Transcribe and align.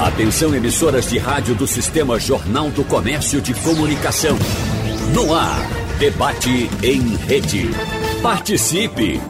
Atenção 0.00 0.54
emissoras 0.54 1.10
de 1.10 1.18
rádio 1.18 1.54
do 1.54 1.66
Sistema 1.66 2.18
Jornal 2.18 2.70
do 2.70 2.82
Comércio 2.82 3.38
de 3.38 3.52
Comunicação. 3.52 4.34
No 5.14 5.34
ar, 5.34 5.60
debate 5.98 6.70
em 6.82 7.16
rede. 7.16 7.64
Participe! 8.22 9.20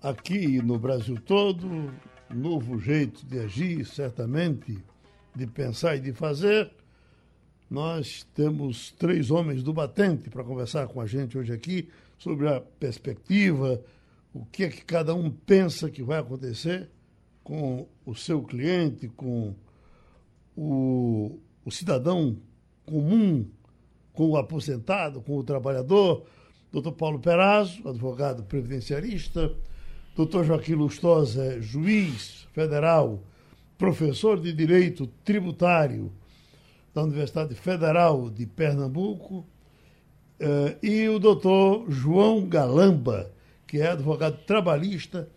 aqui 0.02 0.61
no 0.61 0.80
Brasil 0.80 1.16
todo, 1.25 1.95
novo 2.29 2.80
jeito 2.80 3.25
de 3.25 3.38
agir, 3.38 3.86
certamente, 3.86 4.82
de 5.32 5.46
pensar 5.46 5.95
e 5.95 6.00
de 6.00 6.12
fazer. 6.12 6.80
Nós 7.71 8.27
temos 8.34 8.91
três 8.91 9.30
homens 9.30 9.62
do 9.62 9.73
batente 9.73 10.29
para 10.29 10.42
conversar 10.42 10.88
com 10.88 11.01
a 11.01 11.06
gente 11.06 11.38
hoje 11.38 11.52
aqui 11.52 11.88
sobre 12.19 12.48
a 12.48 12.60
perspectiva, 12.60 13.80
o 14.34 14.45
que 14.45 14.65
é 14.65 14.69
que 14.69 14.84
cada 14.84 15.15
um 15.15 15.30
pensa 15.30 15.88
que 15.88 16.02
vai 16.02 16.19
acontecer 16.19 16.91
com 17.45 17.87
o 18.05 18.12
seu 18.12 18.43
cliente, 18.43 19.06
com 19.09 19.55
o, 20.56 21.38
o 21.65 21.70
cidadão 21.70 22.37
comum, 22.84 23.48
com 24.12 24.30
o 24.30 24.37
aposentado, 24.37 25.23
com 25.23 25.38
o 25.38 25.45
trabalhador. 25.45 26.24
Doutor 26.73 26.93
Paulo 26.93 27.21
Perazzo, 27.21 27.88
advogado 27.88 28.43
previdenciarista. 28.43 29.55
Doutor 30.16 30.45
Joaquim 30.45 30.74
Lustosa, 30.74 31.60
juiz 31.62 32.48
federal, 32.52 33.23
professor 33.79 34.41
de 34.41 34.52
Direito 34.52 35.07
Tributário 35.24 36.12
da 36.95 37.03
Universidade 37.03 37.55
Federal 37.55 38.30
de 38.30 38.47
Pernambuco. 38.47 39.47
Uh, 40.41 40.77
e 40.83 41.09
o 41.09 41.19
doutor 41.19 41.91
João 41.91 42.49
Galamba, 42.49 43.30
que 43.66 43.80
é 43.80 43.91
advogado 43.91 44.38
trabalhista, 44.47 45.29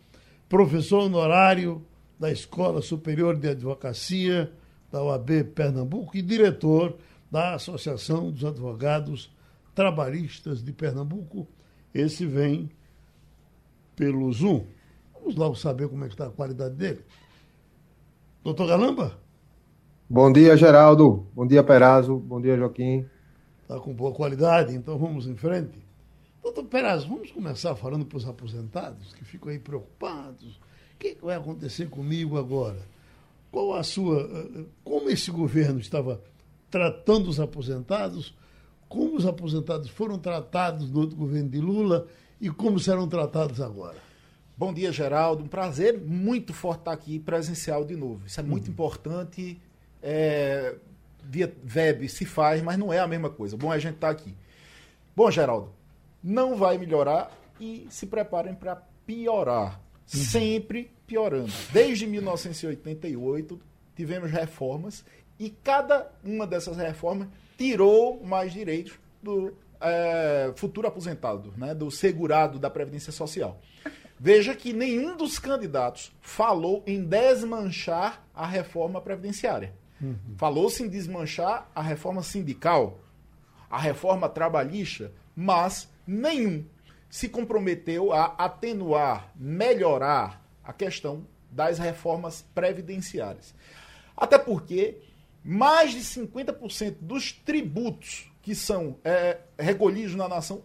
professor 0.48 1.04
honorário 1.04 1.86
da 2.20 2.32
Escola 2.32 2.82
Superior 2.82 3.36
de 3.36 3.50
Advocacia 3.50 4.52
da 4.92 5.04
OAB 5.04 5.44
Pernambuco 5.56 6.16
e 6.16 6.22
diretor 6.22 6.98
da 7.30 7.56
Associação 7.56 8.32
dos 8.32 8.46
Advogados 8.46 9.32
Trabalhistas 9.74 10.64
de 10.64 10.72
Pernambuco. 10.72 11.48
Esse 11.94 12.26
vem 12.26 12.70
pelo 13.96 14.32
Zoom. 14.32 14.66
Vamos 15.16 15.36
logo 15.36 15.56
saber 15.56 15.90
como 15.90 16.04
é 16.04 16.08
que 16.08 16.14
está 16.14 16.28
a 16.28 16.32
qualidade 16.32 16.76
dele. 16.76 17.02
Doutor 18.44 18.68
Galamba? 18.68 19.23
Bom 20.14 20.32
dia, 20.32 20.56
Geraldo. 20.56 21.26
Bom 21.34 21.48
dia, 21.48 21.64
Perazzo. 21.64 22.18
Bom 22.18 22.40
dia, 22.40 22.56
Joaquim. 22.56 23.04
Está 23.64 23.80
com 23.80 23.92
boa 23.92 24.12
qualidade, 24.14 24.76
então 24.76 24.96
vamos 24.96 25.26
em 25.26 25.36
frente. 25.36 25.84
Doutor 26.44 26.66
Perazzo, 26.66 27.10
vamos 27.10 27.32
começar 27.32 27.76
falando 27.76 28.06
para 28.06 28.20
os 28.20 28.28
aposentados 28.28 29.12
que 29.16 29.26
ficam 29.26 29.50
aí 29.50 29.58
preocupados. 29.58 30.58
O 30.94 31.00
que 31.00 31.18
vai 31.20 31.36
acontecer 31.36 31.90
comigo 31.90 32.38
agora? 32.38 32.78
Qual 33.52 33.74
a 33.74 33.82
sua. 33.82 34.22
Eh, 34.22 34.66
como 34.84 35.10
esse 35.10 35.32
governo 35.32 35.80
estava 35.80 36.22
tratando 36.70 37.28
os 37.28 37.40
aposentados? 37.40 38.36
Como 38.88 39.16
os 39.16 39.26
aposentados 39.26 39.90
foram 39.90 40.20
tratados 40.20 40.92
no 40.92 41.00
outro 41.00 41.18
governo 41.18 41.50
de 41.50 41.60
Lula 41.60 42.06
e 42.40 42.52
como 42.52 42.78
serão 42.78 43.08
tratados 43.08 43.60
agora? 43.60 43.98
Bom 44.56 44.72
dia, 44.72 44.92
Geraldo. 44.92 45.44
Um 45.44 45.48
prazer 45.48 46.00
muito 46.00 46.54
forte 46.54 46.82
estar 46.82 46.92
aqui 46.92 47.18
presencial 47.18 47.84
de 47.84 47.96
novo. 47.96 48.28
Isso 48.28 48.40
é 48.40 48.44
muito 48.44 48.68
uhum. 48.68 48.74
importante. 48.74 49.60
É, 50.04 50.76
via 51.24 51.52
web 51.76 52.08
se 52.10 52.26
faz, 52.26 52.62
mas 52.62 52.78
não 52.78 52.92
é 52.92 53.00
a 53.00 53.08
mesma 53.08 53.30
coisa. 53.30 53.56
Bom, 53.58 53.72
a 53.72 53.80
gente 53.80 53.96
estar 53.96 54.10
aqui. 54.10 54.36
Bom, 55.16 55.32
Geraldo, 55.32 55.72
não 56.22 56.58
vai 56.58 56.78
melhorar 56.78 57.32
e 57.60 57.88
se 57.90 58.06
preparem 58.06 58.54
para 58.54 58.76
piorar. 59.06 59.80
Uhum. 60.14 60.20
Sempre 60.20 60.92
piorando. 61.08 61.52
Desde 61.72 62.06
1988 62.06 63.60
tivemos 63.96 64.30
reformas 64.30 65.06
e 65.40 65.50
cada 65.50 66.12
uma 66.24 66.46
dessas 66.46 66.78
reformas 66.78 67.28
tirou 67.58 68.24
mais 68.24 68.52
direitos 68.52 68.94
do 69.22 69.54
é, 69.80 70.52
futuro 70.56 70.88
aposentado, 70.88 71.54
né, 71.58 71.74
do 71.74 71.92
segurado 71.92 72.58
da 72.58 72.70
Previdência 72.70 73.12
Social. 73.12 73.60
Veja 74.20 74.56
que 74.56 74.72
nenhum 74.72 75.18
dos 75.18 75.38
candidatos 75.38 76.14
falou 76.22 76.82
em 76.88 77.04
desmanchar 77.04 78.24
a 78.34 78.48
reforma 78.48 79.02
previdenciária. 79.02 79.74
Uhum. 80.04 80.36
Falou-se 80.38 80.84
em 80.84 80.90
desmanchar 80.90 81.70
a 81.74 81.82
reforma 81.82 82.22
sindical, 82.22 83.00
a 83.70 83.78
reforma 83.78 84.28
trabalhista, 84.28 85.12
mas 85.36 85.90
nenhum 86.06 86.66
se 87.10 87.30
comprometeu 87.30 88.12
a 88.12 88.26
atenuar, 88.38 89.32
melhorar 89.36 90.44
a 90.64 90.74
questão 90.74 91.26
das 91.50 91.80
reformas 91.80 92.44
previdenciárias. 92.54 93.54
Até 94.18 94.38
porque 94.38 94.98
mais 95.44 95.92
de 95.92 96.00
50% 96.00 96.96
dos 97.00 97.32
tributos 97.32 98.32
que 98.42 98.54
são 98.54 98.98
é, 99.04 99.40
recolhidos 99.58 100.16
na 100.16 100.28
nação 100.28 100.64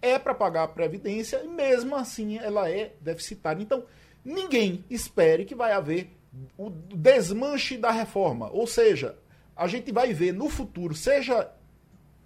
é 0.00 0.18
para 0.18 0.34
pagar 0.34 0.64
a 0.64 0.68
previdência 0.68 1.42
e 1.44 1.48
mesmo 1.48 1.94
assim 1.94 2.38
ela 2.38 2.68
é 2.68 2.92
deficitária. 3.00 3.62
Então, 3.62 3.84
ninguém 4.24 4.84
espere 4.90 5.44
que 5.44 5.54
vai 5.54 5.72
haver 5.72 6.10
o 6.56 6.70
desmanche 6.70 7.76
da 7.76 7.90
reforma. 7.90 8.50
Ou 8.50 8.66
seja, 8.66 9.16
a 9.56 9.66
gente 9.66 9.92
vai 9.92 10.12
ver 10.12 10.32
no 10.32 10.48
futuro, 10.48 10.94
seja 10.94 11.50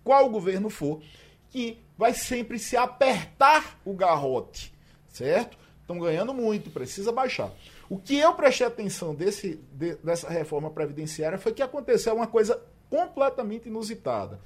qual 0.04 0.28
governo 0.30 0.70
for, 0.70 1.02
que 1.50 1.78
vai 1.98 2.14
sempre 2.14 2.58
se 2.58 2.76
apertar 2.76 3.80
o 3.84 3.94
garrote, 3.94 4.72
certo? 5.08 5.58
Estão 5.80 5.98
ganhando 5.98 6.34
muito, 6.34 6.70
precisa 6.70 7.10
baixar. 7.10 7.50
O 7.88 7.98
que 7.98 8.18
eu 8.18 8.34
prestei 8.34 8.66
atenção 8.66 9.14
desse, 9.14 9.60
de, 9.72 9.94
dessa 9.96 10.28
reforma 10.28 10.70
previdenciária 10.70 11.38
foi 11.38 11.52
que 11.52 11.62
aconteceu 11.62 12.14
uma 12.14 12.26
coisa 12.26 12.60
completamente 12.90 13.68
inusitada. 13.68 14.40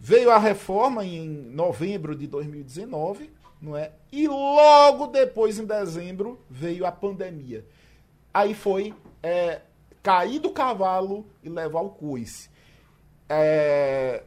Veio 0.00 0.30
a 0.30 0.38
reforma 0.38 1.04
em 1.04 1.28
novembro 1.28 2.14
de 2.14 2.26
2019, 2.28 3.30
não 3.60 3.76
é? 3.76 3.90
E 4.12 4.28
logo 4.28 5.08
depois, 5.08 5.58
em 5.58 5.64
dezembro, 5.64 6.40
veio 6.48 6.86
a 6.86 6.92
pandemia. 6.92 7.64
Aí 8.38 8.54
foi 8.54 8.94
é, 9.20 9.62
cair 10.00 10.38
do 10.38 10.50
cavalo 10.50 11.26
e 11.42 11.48
levar 11.48 11.80
o 11.80 11.90
coice. 11.90 12.48
É, 13.28 14.22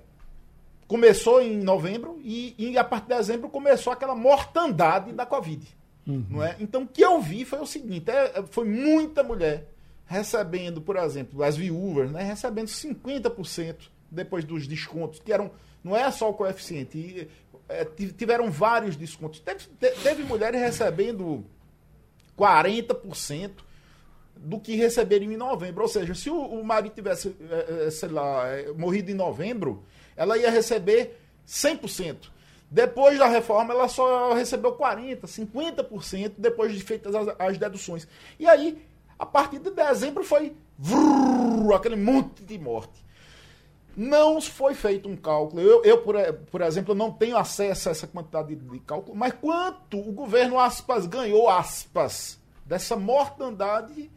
começou 0.86 1.42
em 1.42 1.64
novembro 1.64 2.20
e, 2.22 2.54
e, 2.58 2.78
a 2.78 2.84
partir 2.84 3.08
de 3.08 3.16
dezembro 3.16 3.48
começou 3.48 3.94
aquela 3.94 4.14
mortandade 4.14 5.14
da 5.14 5.26
Covid. 5.26 5.66
Uhum. 6.06 6.26
Não 6.30 6.44
é? 6.44 6.58
Então, 6.60 6.84
o 6.84 6.88
que 6.88 7.02
eu 7.02 7.22
vi 7.22 7.46
foi 7.46 7.60
o 7.62 7.66
seguinte: 7.66 8.12
é, 8.12 8.44
foi 8.50 8.66
muita 8.66 9.24
mulher 9.24 9.70
recebendo, 10.06 10.82
por 10.82 10.98
exemplo, 10.98 11.42
as 11.42 11.56
viúvas, 11.56 12.12
né, 12.12 12.22
recebendo 12.22 12.68
50% 12.68 13.78
depois 14.12 14.44
dos 14.44 14.68
descontos, 14.68 15.22
que 15.22 15.32
eram. 15.32 15.52
Não 15.82 15.96
é 15.96 16.12
só 16.12 16.30
o 16.30 16.34
coeficiente, 16.34 16.98
e, 16.98 17.30
é, 17.70 17.86
tiveram 17.86 18.52
vários 18.52 18.98
descontos. 18.98 19.40
Teve, 19.40 19.68
teve 20.04 20.24
mulheres 20.24 20.60
recebendo 20.60 21.46
40% 22.38 23.71
do 24.42 24.60
que 24.60 24.76
receberiam 24.76 25.32
em 25.32 25.38
novembro. 25.38 25.84
Ou 25.84 25.88
seja, 25.88 26.14
se 26.16 26.30
o, 26.30 26.36
o 26.36 26.64
marido 26.64 26.94
tivesse, 26.94 27.36
é, 27.50 27.88
é 27.88 27.92
sei 27.92 28.10
lá, 28.10 28.48
é, 28.48 28.72
morrido 28.74 29.12
em 29.12 29.14
novembro, 29.14 29.84
ela 30.16 30.38
ia 30.38 30.50
receber 30.50 31.20
100%. 31.48 32.30
Depois 32.70 33.20
da 33.20 33.28
reforma, 33.28 33.74
ela 33.74 33.88
só 33.88 34.34
recebeu 34.34 34.74
40%, 34.74 35.24
50% 35.24 36.34
depois 36.38 36.74
de 36.74 36.82
feitas 36.82 37.14
as, 37.14 37.28
as 37.38 37.58
deduções. 37.58 38.08
E 38.40 38.48
aí, 38.48 38.82
a 39.20 39.26
partir 39.26 39.60
de 39.60 39.70
dezembro, 39.72 40.24
foi 40.24 40.56
vrrr, 40.78 41.76
aquele 41.76 41.98
monte 41.98 42.44
de 42.44 42.58
morte. 42.58 43.06
Não 43.96 44.40
foi 44.40 44.74
feito 44.74 45.10
um 45.10 45.18
cálculo. 45.18 45.62
Eu, 45.62 45.84
eu 45.84 46.02
por, 46.02 46.16
por, 46.50 46.62
exemplo, 46.62 46.96
não 46.96 47.12
tenho 47.12 47.36
acesso 47.38 47.90
a 47.90 47.92
essa 47.92 48.08
quantidade 48.08 48.56
de, 48.56 48.64
de 48.64 48.80
cálculo, 48.80 49.18
mas 49.18 49.34
quanto 49.34 50.00
o 50.00 50.14
governo 50.14 50.58
aspas 50.58 51.06
ganhou 51.06 51.50
aspas 51.50 52.40
dessa 52.66 52.96
mortandade 52.96 54.10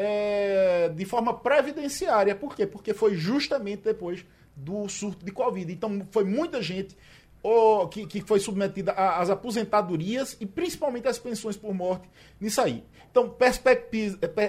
é, 0.00 0.88
de 0.94 1.04
forma 1.04 1.34
previdenciária. 1.34 2.34
Por 2.34 2.54
quê? 2.54 2.66
Porque 2.66 2.94
foi 2.94 3.16
justamente 3.16 3.82
depois 3.82 4.24
do 4.54 4.88
surto 4.88 5.24
de 5.24 5.32
Covid. 5.32 5.72
Então 5.72 6.06
foi 6.12 6.22
muita 6.22 6.62
gente 6.62 6.96
ou, 7.42 7.88
que, 7.88 8.06
que 8.06 8.20
foi 8.20 8.38
submetida 8.38 8.92
às 8.92 9.28
aposentadorias 9.28 10.36
e 10.40 10.46
principalmente 10.46 11.08
às 11.08 11.18
pensões 11.18 11.56
por 11.56 11.74
morte 11.74 12.08
nisso 12.40 12.60
aí. 12.60 12.84
Então, 13.10 13.34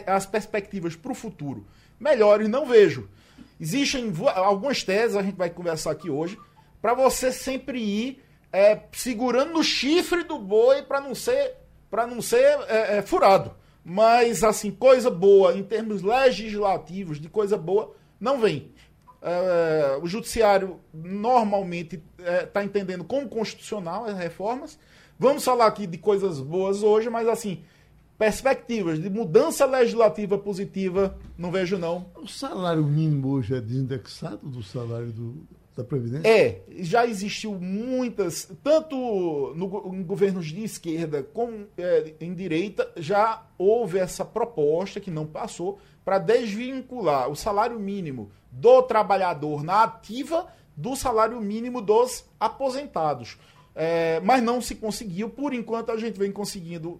as 0.05 0.25
perspectivas 0.25 0.95
para 0.95 1.11
o 1.11 1.15
futuro 1.15 1.65
melhores 1.99 2.47
não 2.47 2.65
vejo. 2.65 3.09
Existem 3.59 4.13
algumas 4.35 4.83
teses, 4.83 5.17
a 5.17 5.23
gente 5.23 5.35
vai 5.35 5.49
conversar 5.49 5.91
aqui 5.91 6.09
hoje, 6.09 6.39
para 6.81 6.93
você 6.93 7.31
sempre 7.31 7.81
ir 7.81 8.23
é, 8.53 8.79
segurando 8.91 9.53
no 9.53 9.63
chifre 9.63 10.23
do 10.23 10.39
boi 10.39 10.81
para 10.83 11.01
não 11.01 11.13
ser, 11.13 11.55
não 11.91 12.21
ser 12.21 12.59
é, 12.67 12.97
é, 12.97 13.01
furado. 13.01 13.53
Mas, 13.91 14.43
assim, 14.43 14.69
coisa 14.69 15.09
boa, 15.09 15.57
em 15.57 15.63
termos 15.63 16.03
legislativos, 16.03 17.19
de 17.19 17.27
coisa 17.27 17.57
boa, 17.57 17.95
não 18.19 18.39
vem. 18.39 18.69
É, 19.19 19.97
o 19.99 20.05
judiciário 20.05 20.79
normalmente 20.93 21.99
está 22.45 22.61
é, 22.61 22.65
entendendo 22.65 23.03
como 23.03 23.27
constitucional 23.27 24.05
as 24.05 24.15
reformas. 24.15 24.77
Vamos 25.17 25.43
falar 25.43 25.65
aqui 25.65 25.87
de 25.87 25.97
coisas 25.97 26.39
boas 26.39 26.83
hoje, 26.83 27.09
mas 27.09 27.27
assim, 27.27 27.63
perspectivas 28.15 29.01
de 29.01 29.09
mudança 29.09 29.65
legislativa 29.65 30.37
positiva, 30.37 31.17
não 31.35 31.51
vejo 31.51 31.75
não. 31.75 32.05
O 32.15 32.27
salário 32.27 32.83
mínimo 32.83 33.29
hoje 33.29 33.55
é 33.55 33.59
desindexado 33.59 34.47
do 34.47 34.61
salário 34.61 35.11
do, 35.11 35.47
da 35.79 35.83
Previdência? 35.83 36.27
É, 36.27 36.61
já 36.79 37.07
existiu 37.07 37.53
muitas, 37.53 38.51
tanto 38.61 38.95
no, 39.55 39.95
em 39.95 40.03
governos 40.03 40.47
de 40.47 40.63
esquerda 40.63 41.23
como 41.23 41.67
é, 41.77 42.13
em 42.19 42.33
direita, 42.33 42.91
já 42.97 43.47
houve 43.57 43.97
essa 43.97 44.25
proposta 44.25 44.99
que 44.99 45.09
não 45.09 45.25
passou 45.25 45.79
para 46.03 46.19
desvincular 46.19 47.29
o 47.29 47.35
salário 47.35 47.79
mínimo 47.79 48.29
do 48.51 48.81
trabalhador 48.83 49.63
na 49.63 49.83
ativa 49.83 50.47
do 50.75 50.95
salário 50.95 51.39
mínimo 51.39 51.81
dos 51.81 52.25
aposentados. 52.39 53.37
É, 53.75 54.19
mas 54.21 54.43
não 54.43 54.61
se 54.61 54.75
conseguiu. 54.75 55.29
Por 55.29 55.53
enquanto, 55.53 55.91
a 55.91 55.97
gente 55.97 56.19
vem 56.19 56.31
conseguindo 56.31 56.99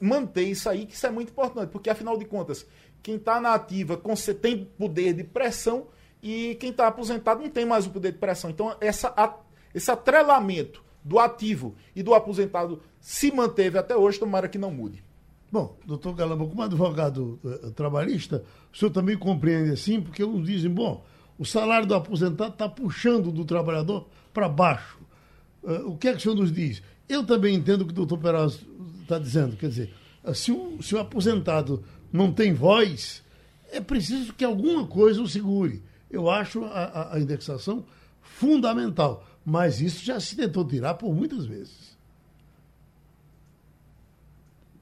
manter 0.00 0.42
isso 0.42 0.68
aí, 0.68 0.84
que 0.84 0.94
isso 0.94 1.06
é 1.06 1.10
muito 1.10 1.30
importante, 1.30 1.70
porque 1.70 1.88
afinal 1.88 2.18
de 2.18 2.26
contas, 2.26 2.66
quem 3.02 3.16
está 3.16 3.40
na 3.40 3.54
ativa 3.54 3.98
tem 4.40 4.64
poder 4.76 5.14
de 5.14 5.24
pressão 5.24 5.86
e 6.22 6.56
quem 6.60 6.70
está 6.70 6.86
aposentado 6.86 7.42
não 7.42 7.50
tem 7.50 7.64
mais 7.64 7.86
o 7.86 7.90
poder 7.90 8.12
de 8.12 8.18
pressão. 8.18 8.50
Então, 8.50 8.76
essa, 8.80 9.12
a, 9.16 9.34
esse 9.74 9.90
atrelamento 9.90 10.82
do 11.04 11.18
ativo 11.18 11.74
e 11.94 12.02
do 12.02 12.14
aposentado 12.14 12.82
se 13.00 13.30
manteve 13.30 13.78
até 13.78 13.96
hoje, 13.96 14.18
tomara 14.18 14.48
que 14.48 14.58
não 14.58 14.70
mude. 14.70 15.02
Bom, 15.50 15.78
doutor 15.86 16.14
Galamba, 16.14 16.46
como 16.46 16.60
advogado 16.62 17.40
uh, 17.42 17.70
trabalhista, 17.70 18.44
o 18.72 18.76
senhor 18.76 18.90
também 18.90 19.16
compreende 19.16 19.70
assim, 19.70 20.00
porque 20.00 20.22
uns 20.22 20.44
dizem, 20.44 20.70
bom, 20.70 21.04
o 21.38 21.44
salário 21.44 21.86
do 21.86 21.94
aposentado 21.94 22.52
está 22.52 22.68
puxando 22.68 23.32
do 23.32 23.44
trabalhador 23.44 24.06
para 24.34 24.48
baixo. 24.48 24.98
Uh, 25.62 25.92
o 25.92 25.96
que 25.96 26.08
é 26.08 26.12
que 26.12 26.18
o 26.18 26.20
senhor 26.20 26.34
nos 26.34 26.52
diz? 26.52 26.82
Eu 27.08 27.24
também 27.24 27.54
entendo 27.54 27.82
o 27.82 27.86
que 27.86 27.92
o 27.92 27.94
doutor 27.94 28.18
Peraz 28.18 28.60
está 29.00 29.18
dizendo. 29.18 29.56
Quer 29.56 29.68
dizer, 29.68 29.94
se 30.34 30.52
o, 30.52 30.82
se 30.82 30.94
o 30.94 31.00
aposentado 31.00 31.82
não 32.12 32.30
tem 32.30 32.52
voz, 32.52 33.24
é 33.72 33.80
preciso 33.80 34.34
que 34.34 34.44
alguma 34.44 34.86
coisa 34.86 35.22
o 35.22 35.28
segure. 35.28 35.82
Eu 36.10 36.30
acho 36.30 36.64
a, 36.64 37.14
a 37.14 37.20
indexação 37.20 37.84
fundamental, 38.22 39.24
mas 39.44 39.80
isso 39.80 40.04
já 40.04 40.18
se 40.20 40.36
tentou 40.36 40.64
tirar 40.64 40.94
por 40.94 41.12
muitas 41.14 41.46
vezes. 41.46 41.96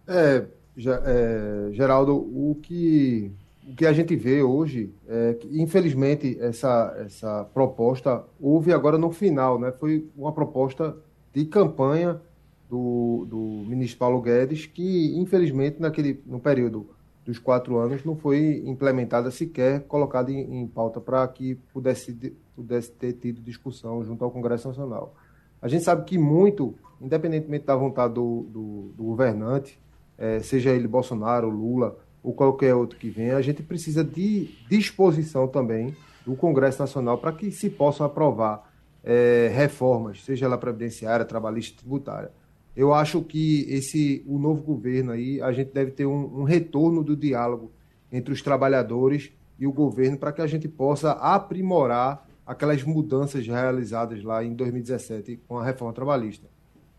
É, 0.06 0.46
é, 0.78 1.72
Geraldo, 1.72 2.14
o 2.14 2.56
que, 2.62 3.32
o 3.66 3.74
que 3.74 3.86
a 3.86 3.92
gente 3.92 4.14
vê 4.14 4.42
hoje 4.42 4.92
é 5.08 5.34
que, 5.34 5.60
infelizmente, 5.60 6.36
essa, 6.40 6.94
essa 7.04 7.44
proposta 7.52 8.24
houve 8.40 8.72
agora 8.72 8.96
no 8.96 9.10
final, 9.10 9.58
né? 9.58 9.72
Foi 9.72 10.08
uma 10.16 10.32
proposta 10.32 10.96
de 11.34 11.44
campanha 11.44 12.20
do, 12.68 13.26
do 13.28 13.38
ministro 13.66 13.98
Paulo 13.98 14.20
Guedes, 14.20 14.66
que, 14.66 15.16
infelizmente, 15.16 15.80
naquele, 15.80 16.22
no 16.26 16.38
período 16.38 16.88
dos 17.26 17.40
quatro 17.40 17.76
anos 17.76 18.04
não 18.04 18.14
foi 18.14 18.62
implementada 18.64 19.32
sequer, 19.32 19.82
colocada 19.82 20.30
em, 20.30 20.62
em 20.62 20.66
pauta 20.66 21.00
para 21.00 21.26
que 21.26 21.56
pudesse, 21.72 22.32
pudesse 22.54 22.92
ter 22.92 23.14
tido 23.14 23.40
discussão 23.40 24.02
junto 24.04 24.24
ao 24.24 24.30
Congresso 24.30 24.68
Nacional. 24.68 25.12
A 25.60 25.66
gente 25.66 25.82
sabe 25.82 26.04
que 26.04 26.16
muito, 26.16 26.76
independentemente 27.00 27.66
da 27.66 27.74
vontade 27.74 28.14
do, 28.14 28.46
do, 28.48 28.92
do 28.96 29.02
governante, 29.02 29.78
é, 30.16 30.38
seja 30.38 30.70
ele 30.70 30.86
Bolsonaro, 30.86 31.50
Lula 31.50 31.98
ou 32.22 32.32
qualquer 32.32 32.74
outro 32.74 32.96
que 32.96 33.10
venha, 33.10 33.36
a 33.36 33.42
gente 33.42 33.62
precisa 33.62 34.04
de 34.04 34.48
disposição 34.70 35.48
também 35.48 35.96
do 36.24 36.36
Congresso 36.36 36.80
Nacional 36.80 37.18
para 37.18 37.32
que 37.32 37.50
se 37.50 37.68
possam 37.68 38.06
aprovar 38.06 38.72
é, 39.02 39.50
reformas, 39.52 40.24
seja 40.24 40.46
ela 40.46 40.56
previdenciária, 40.56 41.24
trabalhista, 41.24 41.78
tributária 41.78 42.30
eu 42.76 42.92
acho 42.92 43.22
que 43.22 43.66
esse 43.70 44.22
o 44.26 44.38
novo 44.38 44.62
governo 44.62 45.12
aí, 45.12 45.40
a 45.40 45.50
gente 45.50 45.72
deve 45.72 45.92
ter 45.92 46.04
um, 46.04 46.40
um 46.40 46.44
retorno 46.44 47.02
do 47.02 47.16
diálogo 47.16 47.72
entre 48.12 48.34
os 48.34 48.42
trabalhadores 48.42 49.32
e 49.58 49.66
o 49.66 49.72
governo 49.72 50.18
para 50.18 50.30
que 50.30 50.42
a 50.42 50.46
gente 50.46 50.68
possa 50.68 51.12
aprimorar 51.12 52.28
aquelas 52.46 52.82
mudanças 52.82 53.46
realizadas 53.46 54.22
lá 54.22 54.44
em 54.44 54.54
2017 54.54 55.40
com 55.48 55.58
a 55.58 55.64
reforma 55.64 55.94
trabalhista. 55.94 56.46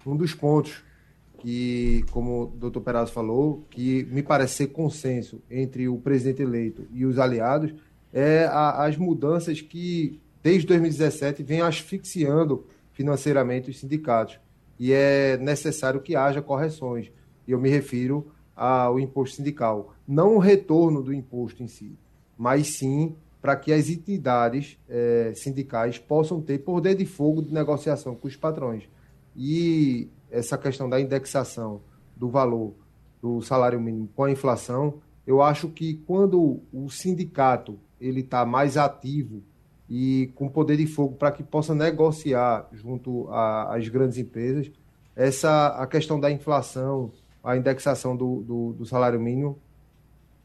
Um 0.06 0.18
dos 0.18 0.33
pontos 0.33 0.83
que, 1.38 2.03
como 2.12 2.44
o 2.44 2.47
doutor 2.47 2.81
Perazzo 2.81 3.13
falou, 3.13 3.63
que 3.69 4.06
me 4.06 4.23
parece 4.23 4.56
ser 4.56 4.68
consenso 4.68 5.41
entre 5.50 5.88
o 5.88 5.97
presidente 5.97 6.41
eleito 6.41 6.88
e 6.91 7.06
os 7.06 7.19
aliados, 7.19 7.73
é 8.12 8.45
a, 8.45 8.83
as 8.85 8.97
mudanças 8.97 9.62
que, 9.62 10.19
desde 10.41 10.65
2017, 10.68 11.44
vem 11.44 11.62
asfixiando 11.62 12.65
financeiramente 12.94 13.69
os 13.69 13.80
sindicatos 13.80 14.39
e 14.79 14.91
é 14.94 15.38
necessário 15.38 16.01
que 16.01 16.15
haja 16.15 16.41
correções. 16.41 17.12
E 17.47 17.51
eu 17.51 17.59
me 17.59 17.69
refiro 17.69 18.27
ao 18.56 19.00
imposto 19.00 19.38
sindical. 19.38 19.94
Não 20.07 20.35
o 20.35 20.39
retorno 20.39 21.01
do 21.01 21.13
imposto 21.13 21.63
em 21.63 21.68
si, 21.68 21.97
mas 22.38 22.68
sim 22.75 23.15
para 23.41 23.56
que 23.56 23.71
as 23.71 23.89
entidades 23.89 24.77
é, 24.89 25.31
sindicais 25.35 25.97
possam 25.97 26.41
ter 26.41 26.59
poder 26.59 26.95
de 26.95 27.06
fogo 27.06 27.41
de 27.41 27.53
negociação 27.53 28.15
com 28.15 28.27
os 28.27 28.35
patrões. 28.35 28.89
E 29.35 30.09
essa 30.29 30.57
questão 30.57 30.89
da 30.89 31.00
indexação 31.00 31.81
do 32.15 32.30
valor 32.30 32.73
do 33.21 33.41
salário 33.41 33.80
mínimo 33.80 34.09
com 34.15 34.23
a 34.23 34.31
inflação, 34.31 34.95
eu 35.25 35.41
acho 35.41 35.69
que 35.69 35.95
quando 36.06 36.62
o 36.73 36.89
sindicato 36.89 37.80
ele 38.00 38.21
está 38.21 38.45
mais 38.45 38.77
ativo 38.77 39.41
e 39.89 40.31
com 40.35 40.49
poder 40.49 40.77
de 40.77 40.85
fogo 40.85 41.15
para 41.15 41.31
que 41.31 41.43
possa 41.43 41.73
negociar 41.73 42.67
junto 42.73 43.27
às 43.29 43.87
grandes 43.87 44.17
empresas. 44.17 44.71
Essa 45.15 45.67
a 45.69 45.87
questão 45.87 46.19
da 46.19 46.29
inflação, 46.29 47.11
a 47.43 47.55
indexação 47.55 48.15
do, 48.15 48.43
do, 48.43 48.73
do, 48.73 48.85
salário 48.85 49.19
mínimo, 49.19 49.57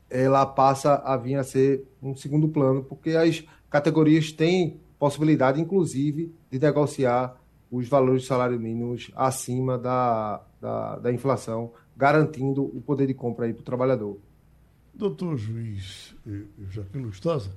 ela 0.09 0.47
passa 0.47 0.95
a 0.95 1.17
vir 1.17 1.37
a 1.37 1.45
ser 1.45 1.85
um 2.03 2.15
segundo 2.15 2.49
plano, 2.49 2.83
porque 2.85 3.11
as 3.11 3.45
categorias 3.69 4.31
têm 4.31 4.81
possibilidade, 4.99 5.61
inclusive, 5.61 6.33
de 6.51 6.59
negociar 6.59 7.37
os 7.71 7.89
valores 7.89 8.23
de 8.23 8.29
salário 8.29 8.61
mínimos 8.61 9.11
acima 9.17 9.79
da, 9.79 10.43
da, 10.61 10.99
da 10.99 11.13
inflação, 11.13 11.73
garantindo 11.97 12.65
o 12.65 12.81
poder 12.81 13.07
de 13.07 13.15
compra 13.15 13.53
para 13.53 13.61
o 13.61 13.65
trabalhador. 13.65 14.19
Doutor 14.95 15.37
juiz 15.39 16.15
Joaquim 16.69 16.99
Lustosa, 16.99 17.51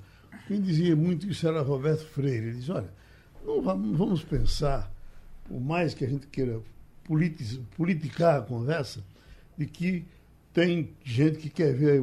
quem 0.47 0.61
dizia 0.61 0.95
muito 0.95 1.27
isso 1.27 1.47
era 1.47 1.61
Roberto 1.61 2.05
Freire. 2.05 2.47
Ele 2.47 2.57
diz: 2.57 2.69
olha, 2.69 2.93
não 3.45 3.61
vamos 3.61 4.23
pensar, 4.23 4.91
por 5.43 5.59
mais 5.59 5.93
que 5.93 6.05
a 6.05 6.07
gente 6.07 6.27
queira 6.27 6.61
politicar 7.75 8.39
a 8.39 8.41
conversa, 8.41 9.03
de 9.57 9.65
que 9.65 10.05
tem 10.53 10.93
gente 11.03 11.37
que 11.37 11.49
quer 11.49 11.73
ver 11.73 12.01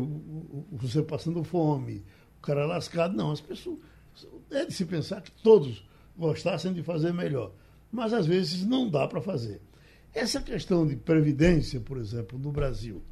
você 0.71 1.03
passando 1.03 1.43
fome, 1.43 2.05
o 2.39 2.43
cara 2.43 2.67
lascado. 2.67 3.17
Não, 3.17 3.31
as 3.33 3.41
pessoas. 3.41 3.79
É 4.51 4.67
de 4.67 4.73
se 4.73 4.85
pensar 4.85 5.23
que 5.23 5.31
todos 5.31 5.85
gostassem 6.17 6.73
de 6.73 6.83
fazer 6.83 7.13
melhor. 7.13 7.53
Mas 7.91 8.13
às 8.13 8.27
vezes 8.27 8.65
não 8.65 8.91
dá 8.91 9.09
para 9.09 9.23
fazer. 9.23 9.61
Essa 10.13 10.43
questão 10.43 10.87
de 10.87 10.95
previdência, 10.95 11.81
por 11.81 11.97
exemplo, 11.97 12.39
no 12.39 12.53
Brasil, 12.53 13.03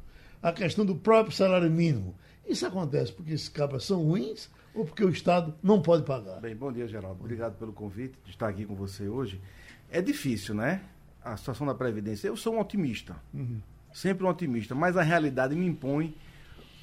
a 0.41 0.51
questão 0.51 0.85
do 0.85 0.95
próprio 0.95 1.35
salário 1.35 1.69
mínimo, 1.71 2.15
isso 2.47 2.65
acontece 2.65 3.11
porque 3.11 3.33
esses 3.33 3.49
cabras 3.49 3.83
são 3.83 4.03
ruins 4.03 4.49
ou 4.73 4.85
porque 4.85 5.03
o 5.03 5.09
Estado 5.09 5.53
não 5.61 5.81
pode 5.81 6.03
pagar? 6.03 6.39
Bem, 6.39 6.55
bom 6.55 6.71
dia, 6.71 6.87
Geraldo. 6.87 7.19
Obrigado 7.19 7.57
pelo 7.57 7.73
convite 7.73 8.17
de 8.23 8.31
estar 8.31 8.47
aqui 8.47 8.65
com 8.65 8.75
você 8.75 9.07
hoje. 9.07 9.41
É 9.89 10.01
difícil, 10.01 10.55
né? 10.55 10.81
A 11.23 11.35
situação 11.35 11.67
da 11.67 11.75
Previdência. 11.75 12.27
Eu 12.27 12.37
sou 12.37 12.55
um 12.55 12.59
otimista. 12.59 13.15
Uhum. 13.33 13.61
Sempre 13.93 14.25
um 14.25 14.29
otimista, 14.29 14.73
mas 14.73 14.95
a 14.95 15.01
realidade 15.01 15.53
me 15.53 15.65
impõe 15.65 16.15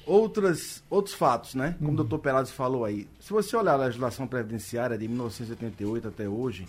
outras, 0.05 0.83
outros 0.89 1.15
fatos, 1.15 1.55
né? 1.55 1.75
Como 1.79 1.89
uhum. 1.89 1.93
o 1.95 1.97
doutor 1.97 2.19
Perazzi 2.19 2.53
falou 2.53 2.85
aí. 2.85 3.07
Se 3.19 3.31
você 3.31 3.57
olhar 3.57 3.73
a 3.73 3.77
legislação 3.77 4.27
previdenciária 4.27 4.97
de 4.97 5.07
1988 5.07 6.07
até 6.07 6.29
hoje, 6.29 6.67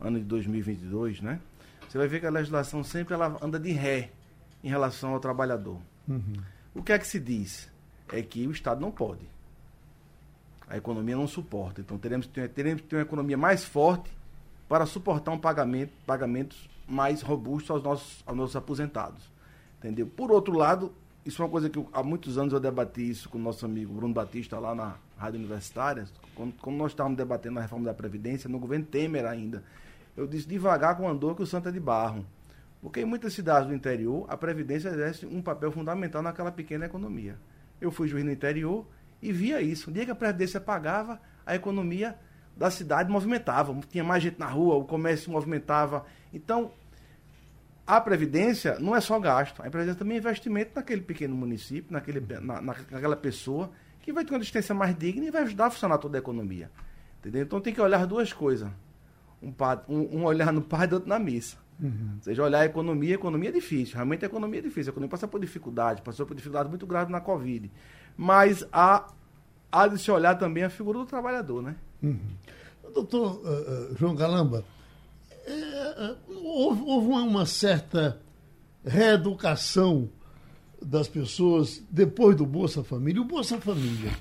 ano 0.00 0.18
de 0.18 0.24
2022, 0.24 1.20
né? 1.20 1.38
Você 1.86 1.98
vai 1.98 2.08
ver 2.08 2.20
que 2.20 2.26
a 2.26 2.30
legislação 2.30 2.82
sempre 2.82 3.14
ela 3.14 3.36
anda 3.42 3.60
de 3.60 3.72
ré 3.72 4.10
em 4.64 4.68
relação 4.68 5.12
ao 5.12 5.20
trabalhador. 5.20 5.78
Uhum. 6.08 6.34
O 6.74 6.82
que 6.82 6.92
é 6.92 6.98
que 6.98 7.06
se 7.06 7.20
diz? 7.20 7.70
É 8.10 8.22
que 8.22 8.46
o 8.46 8.50
Estado 8.50 8.80
não 8.80 8.90
pode 8.90 9.35
a 10.68 10.76
economia 10.76 11.16
não 11.16 11.26
suporta. 11.26 11.80
Então 11.80 11.98
teremos 11.98 12.26
que 12.26 12.32
ter, 12.32 12.48
teremos 12.48 12.82
ter 12.82 12.96
uma 12.96 13.02
economia 13.02 13.36
mais 13.36 13.64
forte 13.64 14.10
para 14.68 14.84
suportar 14.86 15.30
um 15.30 15.38
pagamento, 15.38 15.92
pagamentos 16.06 16.68
mais 16.88 17.22
robustos 17.22 17.70
aos 17.70 17.82
nossos, 17.82 18.22
aos 18.26 18.36
nossos 18.36 18.56
aposentados. 18.56 19.30
Entendeu? 19.78 20.06
Por 20.06 20.32
outro 20.32 20.56
lado, 20.56 20.92
isso 21.24 21.42
é 21.42 21.44
uma 21.44 21.50
coisa 21.50 21.68
que 21.68 21.78
eu, 21.78 21.88
há 21.92 22.02
muitos 22.02 22.38
anos 22.38 22.52
eu 22.52 22.60
debati 22.60 23.08
isso 23.08 23.28
com 23.28 23.38
o 23.38 23.40
nosso 23.40 23.64
amigo 23.64 23.92
Bruno 23.92 24.14
Batista 24.14 24.58
lá 24.58 24.74
na 24.74 24.96
Rádio 25.16 25.38
Universitária, 25.38 26.04
quando, 26.34 26.54
quando 26.60 26.76
nós 26.76 26.92
estávamos 26.92 27.16
debatendo 27.16 27.58
a 27.58 27.62
reforma 27.62 27.84
da 27.84 27.94
Previdência, 27.94 28.48
no 28.48 28.58
governo 28.58 28.84
Temer 28.84 29.24
ainda. 29.24 29.62
Eu 30.16 30.26
disse 30.26 30.48
devagar 30.48 30.96
com 30.96 31.08
andor 31.08 31.36
que 31.36 31.42
o 31.42 31.46
santo 31.46 31.68
é 31.68 31.72
de 31.72 31.80
barro. 31.80 32.24
Porque 32.80 33.00
em 33.00 33.04
muitas 33.04 33.32
cidades 33.32 33.68
do 33.68 33.74
interior, 33.74 34.24
a 34.28 34.36
Previdência 34.36 34.88
exerce 34.88 35.26
um 35.26 35.42
papel 35.42 35.72
fundamental 35.72 36.22
naquela 36.22 36.52
pequena 36.52 36.86
economia. 36.86 37.36
Eu 37.80 37.90
fui 37.90 38.08
juiz 38.08 38.24
no 38.24 38.30
interior 38.30 38.86
e 39.22 39.32
via 39.32 39.60
isso. 39.60 39.90
O 39.90 39.92
dia 39.92 40.04
que 40.04 40.10
a 40.10 40.14
Previdência 40.14 40.60
pagava, 40.60 41.20
a 41.44 41.54
economia 41.54 42.16
da 42.56 42.70
cidade 42.70 43.10
movimentava. 43.10 43.78
Tinha 43.90 44.02
mais 44.02 44.22
gente 44.22 44.38
na 44.38 44.46
rua, 44.46 44.76
o 44.76 44.84
comércio 44.84 45.30
movimentava. 45.30 46.04
Então, 46.32 46.70
a 47.86 48.00
Previdência 48.00 48.78
não 48.80 48.96
é 48.96 49.00
só 49.00 49.18
gasto. 49.20 49.60
A 49.60 49.70
Previdência 49.70 49.98
também 49.98 50.16
é 50.16 50.20
investimento 50.20 50.72
naquele 50.74 51.02
pequeno 51.02 51.36
município, 51.36 51.92
naquele, 51.92 52.20
na, 52.40 52.60
naquela 52.60 53.16
pessoa, 53.16 53.70
que 54.00 54.12
vai 54.12 54.24
ter 54.24 54.32
uma 54.32 54.38
existência 54.38 54.74
mais 54.74 54.96
digna 54.96 55.26
e 55.26 55.30
vai 55.30 55.42
ajudar 55.42 55.66
a 55.66 55.70
funcionar 55.70 55.98
toda 55.98 56.16
a 56.16 56.20
economia. 56.20 56.70
Entendeu? 57.20 57.42
Então 57.42 57.60
tem 57.60 57.72
que 57.72 57.80
olhar 57.80 58.00
as 58.00 58.08
duas 58.08 58.32
coisas. 58.32 58.68
Um, 59.42 59.52
um, 59.88 60.18
um 60.18 60.24
olhar 60.24 60.52
no 60.52 60.62
padre 60.62 60.92
e 60.92 60.94
outro 60.94 61.08
na 61.08 61.18
missa. 61.18 61.58
Uhum. 61.78 62.14
Ou 62.16 62.22
seja, 62.22 62.42
olhar 62.42 62.60
a 62.60 62.64
economia, 62.64 63.14
a 63.14 63.18
economia 63.18 63.50
é 63.50 63.52
difícil. 63.52 63.94
Realmente 63.94 64.24
a 64.24 64.28
economia 64.28 64.60
é 64.60 64.62
difícil. 64.62 64.90
A 64.90 64.92
economia 64.92 65.10
passa 65.10 65.28
por 65.28 65.40
dificuldade, 65.40 66.02
passou 66.02 66.24
por 66.26 66.34
dificuldade 66.34 66.68
muito 66.68 66.86
grave 66.86 67.12
na 67.12 67.20
Covid. 67.20 67.70
Mas 68.16 68.64
há, 68.72 69.06
há 69.70 69.86
de 69.86 69.98
se 69.98 70.10
olhar 70.10 70.36
também 70.36 70.64
a 70.64 70.70
figura 70.70 70.98
do 70.98 71.06
trabalhador, 71.06 71.62
né? 71.62 71.76
Uhum. 72.02 72.18
Doutor 72.94 73.40
uh, 73.44 73.96
João 73.96 74.14
Galamba, 74.14 74.64
é, 75.46 76.14
houve, 76.28 76.82
houve 76.82 77.06
uma, 77.08 77.22
uma 77.22 77.46
certa 77.46 78.20
reeducação 78.84 80.08
das 80.80 81.08
pessoas 81.08 81.82
depois 81.90 82.36
do 82.36 82.46
Bolsa 82.46 82.82
Família. 82.82 83.20
O 83.20 83.24
Bolsa 83.24 83.60
Família, 83.60 84.12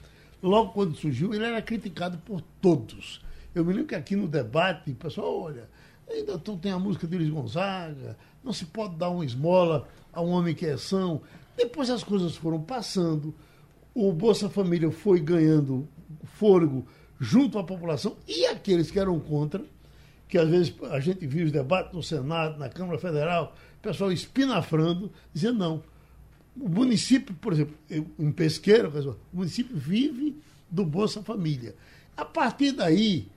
logo 0.42 0.72
quando 0.72 0.96
surgiu, 0.96 1.34
ele 1.34 1.46
era 1.46 1.62
criticado 1.62 2.18
por 2.20 2.42
todos. 2.62 3.22
Eu 3.54 3.64
me 3.64 3.72
lembro 3.72 3.88
que 3.88 3.96
aqui 3.96 4.16
no 4.16 4.28
debate, 4.28 4.92
o 4.92 4.96
pessoal, 4.96 5.40
olha, 5.40 5.70
ainda 6.10 6.38
tem 6.38 6.72
a 6.72 6.80
música 6.80 7.08
de 7.08 7.18
Luiz 7.18 7.30
Gonzaga, 7.30 8.18
não 8.44 8.52
se 8.52 8.66
pode 8.66 8.96
dar 8.96 9.10
uma 9.10 9.26
esmola 9.26 9.88
a 10.12 10.22
um 10.22 10.30
homem 10.30 10.54
que 10.54 10.66
é 10.66 10.78
são. 10.78 11.22
Depois 11.56 11.90
as 11.90 12.04
coisas 12.04 12.36
foram 12.36 12.62
passando, 12.62 13.34
o 13.96 14.12
Bolsa 14.12 14.50
Família 14.50 14.92
foi 14.92 15.22
ganhando 15.22 15.88
fôlego 16.26 16.86
junto 17.18 17.58
à 17.58 17.64
população 17.64 18.18
e 18.28 18.46
aqueles 18.46 18.92
que 18.92 19.00
eram 19.00 19.18
contra, 19.22 19.64
que 20.28 20.38
às 20.38 20.50
vezes 20.50 20.76
a 20.92 21.00
gente 21.00 21.26
viu 21.26 21.46
os 21.46 21.52
debates 21.52 21.94
no 21.94 22.04
Senado, 22.04 22.60
na 22.60 22.68
Câmara 22.68 23.00
Federal, 23.00 23.56
o 23.80 23.82
pessoal 23.82 24.12
espinafrando, 24.12 25.10
dizendo 25.34 25.58
não. 25.58 25.84
O 26.60 26.68
município, 26.68 27.34
por 27.36 27.54
exemplo, 27.54 27.76
em 28.20 28.32
Pesqueira, 28.32 28.90
o 28.90 29.16
município 29.38 29.76
vive 29.78 30.36
do 30.70 30.86
Bolsa 30.86 31.24
Família. 31.24 31.74
A 32.18 32.26
partir 32.26 32.74
daí, 32.74 33.28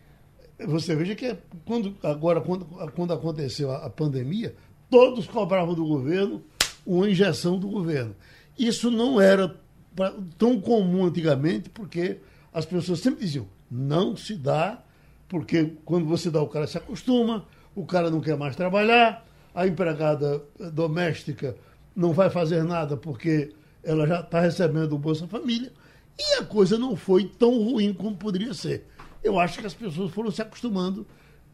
você 0.67 0.97
veja 0.97 1.15
que 1.15 1.27
é 1.27 1.38
quando, 1.65 1.97
agora, 2.03 2.41
quando, 2.41 2.65
quando 2.95 3.12
aconteceu 3.12 3.71
a 3.71 3.88
pandemia, 3.88 4.55
todos 4.91 5.27
cobravam 5.27 5.75
do 5.75 5.85
governo 5.85 6.43
uma 6.85 7.09
injeção 7.09 7.59
do 7.59 7.69
governo. 7.69 8.15
Isso 8.59 8.91
não 8.91 9.21
era 9.21 9.55
pra, 9.99 10.14
tão 10.38 10.61
comum 10.61 11.07
antigamente, 11.07 11.69
porque 11.69 12.19
as 12.55 12.64
pessoas 12.64 13.00
sempre 13.00 13.25
diziam, 13.25 13.49
não 13.69 14.17
se 14.17 14.37
dá, 14.37 14.81
porque 15.28 15.73
quando 15.85 16.07
você 16.07 16.31
dá, 16.31 16.40
o 16.40 16.47
cara 16.47 16.69
se 16.69 16.78
acostuma, 16.78 17.45
o 17.75 17.85
cara 17.85 18.09
não 18.09 18.21
quer 18.21 18.37
mais 18.37 18.55
trabalhar, 18.55 19.26
a 19.52 19.67
empregada 19.67 20.40
doméstica 20.73 21.57
não 21.97 22.12
vai 22.12 22.31
fazer 22.31 22.62
nada 22.62 22.97
porque 22.97 23.52
ela 23.83 24.07
já 24.07 24.21
está 24.21 24.38
recebendo 24.38 24.93
o 24.93 24.99
Bolsa 24.99 25.26
Família, 25.26 25.73
e 26.17 26.38
a 26.38 26.45
coisa 26.45 26.78
não 26.78 26.95
foi 26.95 27.25
tão 27.25 27.61
ruim 27.61 27.93
como 27.93 28.17
poderia 28.17 28.55
ser. 28.55 28.87
Eu 29.23 29.37
acho 29.37 29.59
que 29.59 29.67
as 29.67 29.75
pessoas 29.75 30.12
foram 30.12 30.31
se 30.31 30.40
acostumando 30.40 31.05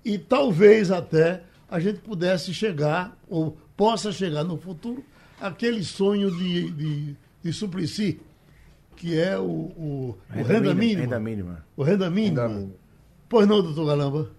e 0.04 0.18
talvez 0.18 0.90
até 0.90 1.44
a 1.66 1.80
gente 1.80 2.00
pudesse 2.00 2.52
chegar, 2.52 3.16
ou 3.26 3.56
possa 3.74 4.12
chegar 4.12 4.44
no 4.44 4.58
futuro, 4.58 5.02
aquele 5.40 5.82
sonho 5.82 6.30
de, 6.30 6.70
de, 6.72 7.16
de 7.42 7.52
que 8.94 9.18
é 9.18 9.38
o, 9.38 9.42
o, 9.42 10.16
renda, 10.28 10.42
o 10.42 10.52
renda, 10.52 10.74
mínima, 10.74 11.02
Renda 11.02 11.20
mínima. 11.20 11.64
O 11.76 11.82
renda 11.82 12.10
mínima. 12.10 12.42
Renda 12.42 12.54
mínima. 12.54 12.74
Pois 13.28 13.46
não, 13.46 13.62
doutor 13.62 13.86
Galamba? 13.86 14.30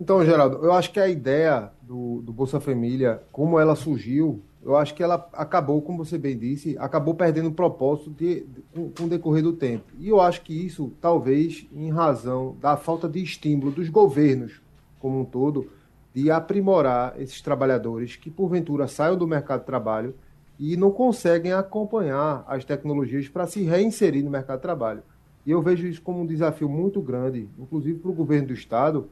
Então, 0.00 0.24
Geraldo, 0.24 0.58
eu 0.64 0.72
acho 0.72 0.90
que 0.90 0.98
a 0.98 1.08
ideia 1.08 1.70
do, 1.80 2.20
do 2.22 2.32
Bolsa 2.32 2.60
Família, 2.60 3.22
como 3.30 3.58
ela 3.58 3.76
surgiu, 3.76 4.42
eu 4.62 4.76
acho 4.76 4.94
que 4.94 5.02
ela 5.02 5.28
acabou, 5.32 5.80
como 5.82 6.04
você 6.04 6.18
bem 6.18 6.36
disse, 6.36 6.76
acabou 6.78 7.14
perdendo 7.14 7.48
o 7.48 7.54
propósito 7.54 8.10
de, 8.10 8.40
de, 8.40 8.62
com, 8.74 8.90
com 8.90 9.04
o 9.04 9.08
decorrer 9.08 9.42
do 9.42 9.52
tempo. 9.52 9.84
E 9.98 10.08
eu 10.08 10.20
acho 10.20 10.42
que 10.42 10.52
isso, 10.52 10.92
talvez, 11.00 11.66
em 11.72 11.90
razão 11.90 12.56
da 12.60 12.76
falta 12.76 13.08
de 13.08 13.22
estímulo 13.22 13.70
dos 13.70 13.88
governos 13.88 14.60
como 14.98 15.20
um 15.20 15.24
todo, 15.24 15.70
de 16.14 16.30
aprimorar 16.30 17.20
esses 17.20 17.42
trabalhadores 17.42 18.16
que, 18.16 18.30
porventura, 18.30 18.88
saiam 18.88 19.18
do 19.18 19.26
mercado 19.26 19.60
de 19.60 19.66
trabalho 19.66 20.14
e 20.58 20.76
não 20.76 20.90
conseguem 20.90 21.52
acompanhar 21.52 22.44
as 22.46 22.64
tecnologias 22.64 23.28
para 23.28 23.46
se 23.46 23.62
reinserir 23.62 24.24
no 24.24 24.30
mercado 24.30 24.58
de 24.58 24.62
trabalho. 24.62 25.02
E 25.46 25.50
eu 25.50 25.60
vejo 25.60 25.86
isso 25.86 26.00
como 26.00 26.20
um 26.20 26.26
desafio 26.26 26.68
muito 26.68 27.00
grande, 27.02 27.48
inclusive 27.58 27.98
para 27.98 28.10
o 28.10 28.14
governo 28.14 28.48
do 28.48 28.54
Estado, 28.54 29.08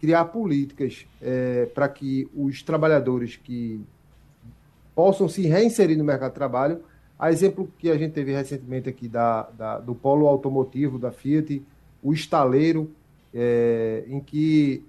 criar 0.00 0.26
políticas 0.26 1.06
é, 1.20 1.66
para 1.66 1.88
que 1.88 2.28
os 2.34 2.62
trabalhadores 2.62 3.36
que 3.36 3.80
possam 4.94 5.28
se 5.28 5.46
reinserir 5.46 5.98
no 5.98 6.04
mercado 6.04 6.30
de 6.30 6.36
trabalho. 6.36 6.80
A 7.18 7.30
exemplo 7.30 7.68
que 7.78 7.90
a 7.90 7.96
gente 7.96 8.12
teve 8.12 8.32
recentemente 8.32 8.88
aqui 8.88 9.08
da, 9.08 9.42
da 9.56 9.78
do 9.78 9.94
polo 9.94 10.26
automotivo 10.26 10.98
da 10.98 11.10
Fiat, 11.10 11.62
o 12.02 12.12
estaleiro, 12.12 12.90
é, 13.32 14.04
em 14.06 14.20
que 14.20 14.84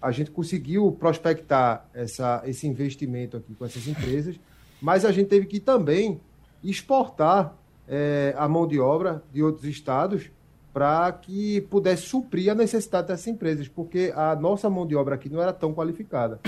a 0.00 0.10
gente 0.10 0.30
conseguiu 0.30 0.92
prospectar 0.92 1.86
essa, 1.94 2.42
esse 2.46 2.66
investimento 2.66 3.36
aqui 3.36 3.54
com 3.54 3.64
essas 3.64 3.86
empresas, 3.88 4.38
mas 4.84 5.06
a 5.06 5.10
gente 5.10 5.28
teve 5.28 5.46
que 5.46 5.58
também 5.58 6.20
exportar 6.62 7.56
é, 7.88 8.34
a 8.36 8.46
mão 8.46 8.66
de 8.66 8.78
obra 8.78 9.22
de 9.32 9.42
outros 9.42 9.64
estados 9.64 10.30
para 10.74 11.10
que 11.10 11.62
pudesse 11.70 12.02
suprir 12.02 12.52
a 12.52 12.54
necessidade 12.54 13.08
dessas 13.08 13.26
empresas, 13.26 13.66
porque 13.66 14.12
a 14.14 14.36
nossa 14.36 14.68
mão 14.68 14.86
de 14.86 14.94
obra 14.94 15.14
aqui 15.14 15.30
não 15.30 15.40
era 15.40 15.54
tão 15.54 15.72
qualificada. 15.72 16.38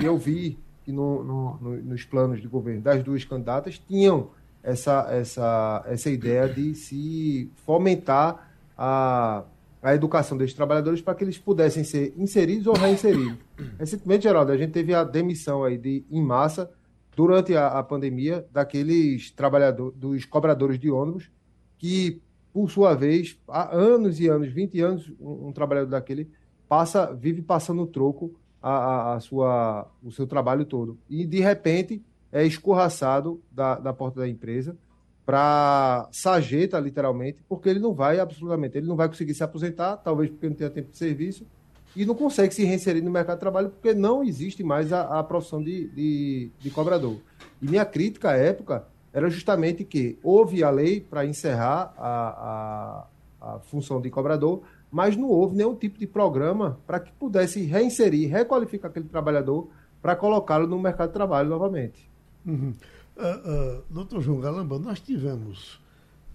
E 0.00 0.06
eu 0.06 0.16
vi 0.16 0.58
que 0.84 0.90
no, 0.90 1.22
no, 1.22 1.58
no, 1.60 1.82
nos 1.82 2.02
planos 2.02 2.40
de 2.40 2.48
governo 2.48 2.80
das 2.80 3.02
duas 3.02 3.26
candidatas 3.26 3.78
tinham 3.78 4.30
essa, 4.62 5.08
essa, 5.10 5.84
essa 5.86 6.08
ideia 6.08 6.48
de 6.48 6.74
se 6.74 7.50
fomentar 7.66 8.50
a, 8.78 9.44
a 9.82 9.94
educação 9.94 10.38
desses 10.38 10.54
trabalhadores 10.54 11.02
para 11.02 11.14
que 11.14 11.24
eles 11.24 11.36
pudessem 11.36 11.84
ser 11.84 12.14
inseridos 12.16 12.66
ou 12.66 12.74
reinseridos. 12.74 13.36
Recentemente, 13.78 14.22
Geraldo, 14.22 14.50
a 14.50 14.56
gente 14.56 14.72
teve 14.72 14.94
a 14.94 15.04
demissão 15.04 15.62
aí 15.62 15.76
de, 15.76 16.06
em 16.10 16.22
massa 16.22 16.70
durante 17.14 17.54
a, 17.54 17.68
a 17.68 17.82
pandemia 17.82 18.46
daqueles 18.50 19.30
trabalhadores, 19.30 19.98
dos 19.98 20.24
cobradores 20.24 20.78
de 20.78 20.90
ônibus, 20.90 21.30
que, 21.78 22.20
por 22.52 22.70
sua 22.70 22.94
vez, 22.94 23.38
há 23.48 23.74
anos 23.74 24.20
e 24.20 24.28
anos, 24.28 24.52
20 24.52 24.80
anos, 24.80 25.12
um, 25.20 25.48
um 25.48 25.52
trabalhador 25.52 25.90
daquele 25.90 26.30
passa, 26.68 27.12
vive 27.12 27.42
passando 27.42 27.86
troco 27.86 28.34
a, 28.62 29.14
a, 29.14 29.20
sua, 29.20 29.90
o 30.02 30.10
seu 30.10 30.26
trabalho 30.26 30.64
todo. 30.64 30.98
E, 31.08 31.26
de 31.26 31.40
repente, 31.40 32.02
é 32.30 32.46
escorraçado 32.46 33.42
da, 33.50 33.78
da 33.78 33.92
porta 33.92 34.20
da 34.20 34.28
empresa 34.28 34.76
para 35.24 36.08
sarjeta, 36.10 36.80
literalmente, 36.80 37.42
porque 37.48 37.68
ele 37.68 37.78
não 37.78 37.94
vai, 37.94 38.18
absolutamente, 38.18 38.76
ele 38.76 38.86
não 38.86 38.96
vai 38.96 39.08
conseguir 39.08 39.34
se 39.34 39.44
aposentar, 39.44 39.96
talvez 39.98 40.30
porque 40.30 40.48
não 40.48 40.56
tenha 40.56 40.70
tempo 40.70 40.90
de 40.90 40.96
serviço, 40.96 41.46
e 41.94 42.04
não 42.06 42.14
consegue 42.14 42.54
se 42.54 42.64
reinserir 42.64 43.02
no 43.02 43.10
mercado 43.10 43.36
de 43.36 43.40
trabalho 43.40 43.70
porque 43.70 43.94
não 43.94 44.22
existe 44.22 44.62
mais 44.62 44.92
a, 44.92 45.18
a 45.18 45.22
profissão 45.22 45.62
de, 45.62 45.88
de, 45.88 46.50
de 46.58 46.70
cobrador. 46.70 47.16
E 47.60 47.68
minha 47.68 47.84
crítica 47.84 48.30
à 48.30 48.36
época 48.36 48.86
era 49.12 49.28
justamente 49.28 49.84
que 49.84 50.18
houve 50.22 50.64
a 50.64 50.70
lei 50.70 51.00
para 51.00 51.26
encerrar 51.26 51.94
a, 51.98 53.06
a, 53.40 53.54
a 53.54 53.58
função 53.60 54.00
de 54.00 54.10
cobrador, 54.10 54.62
mas 54.90 55.16
não 55.16 55.28
houve 55.28 55.56
nenhum 55.56 55.74
tipo 55.74 55.98
de 55.98 56.06
programa 56.06 56.78
para 56.86 57.00
que 57.00 57.12
pudesse 57.12 57.62
reinserir, 57.62 58.30
requalificar 58.30 58.90
aquele 58.90 59.08
trabalhador 59.08 59.68
para 60.00 60.16
colocá-lo 60.16 60.66
no 60.66 60.78
mercado 60.78 61.08
de 61.08 61.14
trabalho 61.14 61.48
novamente. 61.48 62.10
Uhum. 62.44 62.74
Uh, 63.16 63.78
uh, 63.78 63.82
doutor 63.88 64.20
João 64.20 64.40
Galamba, 64.40 64.78
nós 64.78 64.98
tivemos 65.00 65.78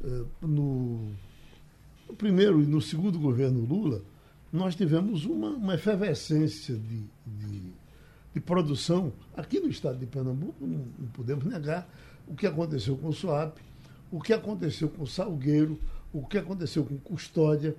uh, 0.02 0.28
no, 0.42 1.12
no, 2.08 2.16
primeiro 2.16 2.62
e 2.62 2.66
no 2.66 2.80
segundo 2.80 3.20
governo 3.20 3.66
Lula, 3.66 4.02
nós 4.52 4.76
tivemos 4.76 5.26
uma, 5.26 5.50
uma 5.50 5.76
efervescência 5.76 6.76
de, 6.76 7.04
de, 7.26 7.74
de, 8.34 8.40
produção 8.40 9.12
aqui 9.36 9.60
no 9.60 9.68
estado 9.68 9.98
de 9.98 10.06
Pernambuco, 10.06 10.66
não, 10.66 10.86
não 10.98 11.08
podemos 11.08 11.46
negar 11.46 11.88
o 12.28 12.36
que 12.36 12.48
aconteceu 12.48 12.96
com 12.98 13.10
o 13.10 13.14
SUAP, 13.14 13.58
o 14.12 14.22
que 14.22 14.34
aconteceu 14.34 14.90
com 14.90 15.04
o 15.04 15.08
Salgueiro, 15.08 15.80
o 16.14 16.26
que 16.26 16.38
aconteceu 16.38 16.84
com 16.86 16.98
Custódia. 16.98 17.76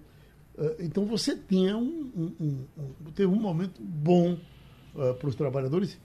Eh, 0.56 0.76
então 0.80 1.06
você 1.06 1.37
tinha 1.37 1.76
um, 1.76 2.10
um, 2.40 2.64
um, 2.78 3.10
teve 3.14 3.32
um 3.32 3.40
momento 3.40 3.80
bom 3.82 4.34
uh, 4.94 5.14
para 5.14 5.28
os 5.28 5.34
trabalhadores, 5.34 5.98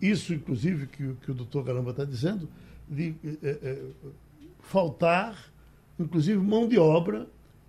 isso 0.00 0.34
inclusive 0.34 0.86
que, 0.88 1.14
que 1.14 1.30
o 1.30 1.34
doutor 1.34 1.64
Galamba 1.64 1.92
está 1.92 2.04
dizendo, 2.04 2.48
de 2.88 3.14
é, 3.42 3.48
é, 3.62 3.82
faltar, 4.60 5.52
inclusive, 5.98 6.38
mão 6.38 6.68
de 6.68 6.78
obra, 6.78 7.28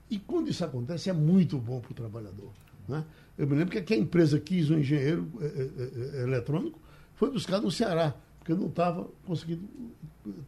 e 0.10 0.19
quando 0.19 0.50
isso 0.50 0.63
acontece 0.63 1.10
é 1.10 1.13
muito 1.13 1.57
bom 1.57 1.79
para 1.79 1.91
o 1.91 1.95
trabalhador. 1.95 2.51
Né? 2.88 3.03
Eu 3.38 3.48
me 3.48 3.55
lembro 3.55 3.72
que 3.72 3.77
aqui 3.77 3.93
a 3.93 3.98
empresa 3.98 4.39
quis 4.39 4.69
um 4.69 4.77
engenheiro 4.77 5.27
é, 5.41 6.24
eletrônico, 6.24 6.79
foi 7.15 7.31
buscar 7.31 7.62
no 7.62 7.72
Ceará, 7.72 8.13
porque 8.39 8.53
não 8.53 8.67
estava 8.67 9.07
conseguindo 9.25 9.67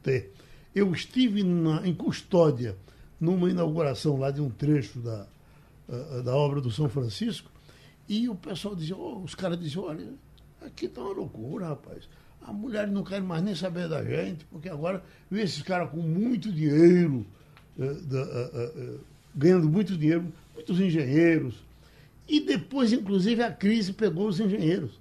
ter. 0.03 0.33
Eu 0.73 0.91
estive 0.93 1.43
na, 1.43 1.87
em 1.87 1.93
custódia 1.93 2.75
numa 3.19 3.49
inauguração 3.49 4.17
lá 4.17 4.29
de 4.29 4.41
um 4.41 4.49
trecho 4.49 4.99
da, 4.99 5.25
da 6.23 6.35
obra 6.35 6.59
do 6.59 6.69
São 6.69 6.89
Francisco, 6.89 7.49
e 8.07 8.29
o 8.29 8.35
pessoal 8.35 8.75
dizia, 8.75 8.95
oh, 8.95 9.19
os 9.23 9.33
caras 9.33 9.59
diziam, 9.59 9.85
olha, 9.85 10.13
aqui 10.61 10.87
tá 10.87 11.01
uma 11.01 11.13
loucura, 11.13 11.69
rapaz. 11.69 12.07
A 12.41 12.53
mulher 12.53 12.87
não 12.87 13.03
quer 13.03 13.21
mais 13.21 13.41
nem 13.41 13.55
saber 13.55 13.89
da 13.89 14.03
gente, 14.03 14.45
porque 14.45 14.69
agora 14.69 15.03
vê 15.29 15.41
esses 15.41 15.63
caras 15.63 15.89
com 15.89 15.97
muito 15.97 16.51
dinheiro, 16.51 17.25
uh, 17.77 18.99
ganhando 19.35 19.69
muito 19.69 19.97
dinheiro, 19.97 20.31
muitos 20.53 20.79
engenheiros. 20.79 21.63
E 22.27 22.39
depois, 22.39 22.91
inclusive, 22.93 23.43
a 23.43 23.51
crise 23.51 23.93
pegou 23.93 24.27
os 24.27 24.39
engenheiros. 24.39 24.99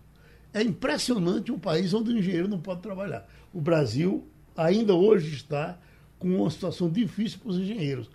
É 0.52 0.62
impressionante 0.62 1.50
um 1.50 1.58
país 1.58 1.94
onde 1.94 2.10
o 2.10 2.18
engenheiro 2.18 2.48
não 2.48 2.60
pode 2.60 2.80
trabalhar. 2.80 3.28
O 3.52 3.60
Brasil 3.60 4.26
ainda 4.56 4.94
hoje 4.94 5.34
está 5.34 5.78
com 6.18 6.28
uma 6.40 6.50
situação 6.50 6.88
difícil 6.88 7.38
para 7.38 7.50
os 7.50 7.58
engenheiros. 7.58 8.10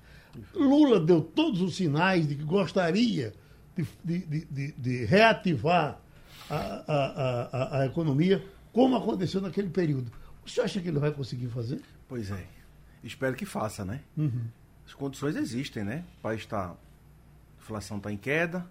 Lula 0.53 0.99
deu 0.99 1.21
todos 1.21 1.61
os 1.61 1.75
sinais 1.75 2.27
de 2.27 2.35
que 2.35 2.43
gostaria 2.43 3.33
de, 3.75 3.85
de, 4.03 4.45
de, 4.45 4.71
de 4.71 5.05
reativar 5.05 5.99
a, 6.49 6.55
a, 6.55 6.97
a, 6.97 7.79
a, 7.79 7.85
economia, 7.85 8.43
como 8.71 8.95
aconteceu 8.95 9.41
naquele 9.41 9.69
período. 9.69 10.11
O 10.45 10.49
senhor 10.49 10.65
acha 10.65 10.79
que 10.79 10.87
ele 10.87 10.99
vai 10.99 11.11
conseguir 11.11 11.47
fazer? 11.47 11.81
Pois 12.07 12.31
é. 12.31 12.45
Espero 13.03 13.35
que 13.35 13.45
faça, 13.45 13.85
né? 13.85 14.01
Uhum. 14.17 14.45
As 14.89 14.95
condições 14.95 15.35
existem, 15.35 15.83
né? 15.83 16.03
O 16.17 16.21
país 16.21 16.41
está. 16.41 16.71
A 16.71 16.75
inflação 17.61 17.97
está 17.97 18.11
em 18.11 18.17
queda. 18.17 18.65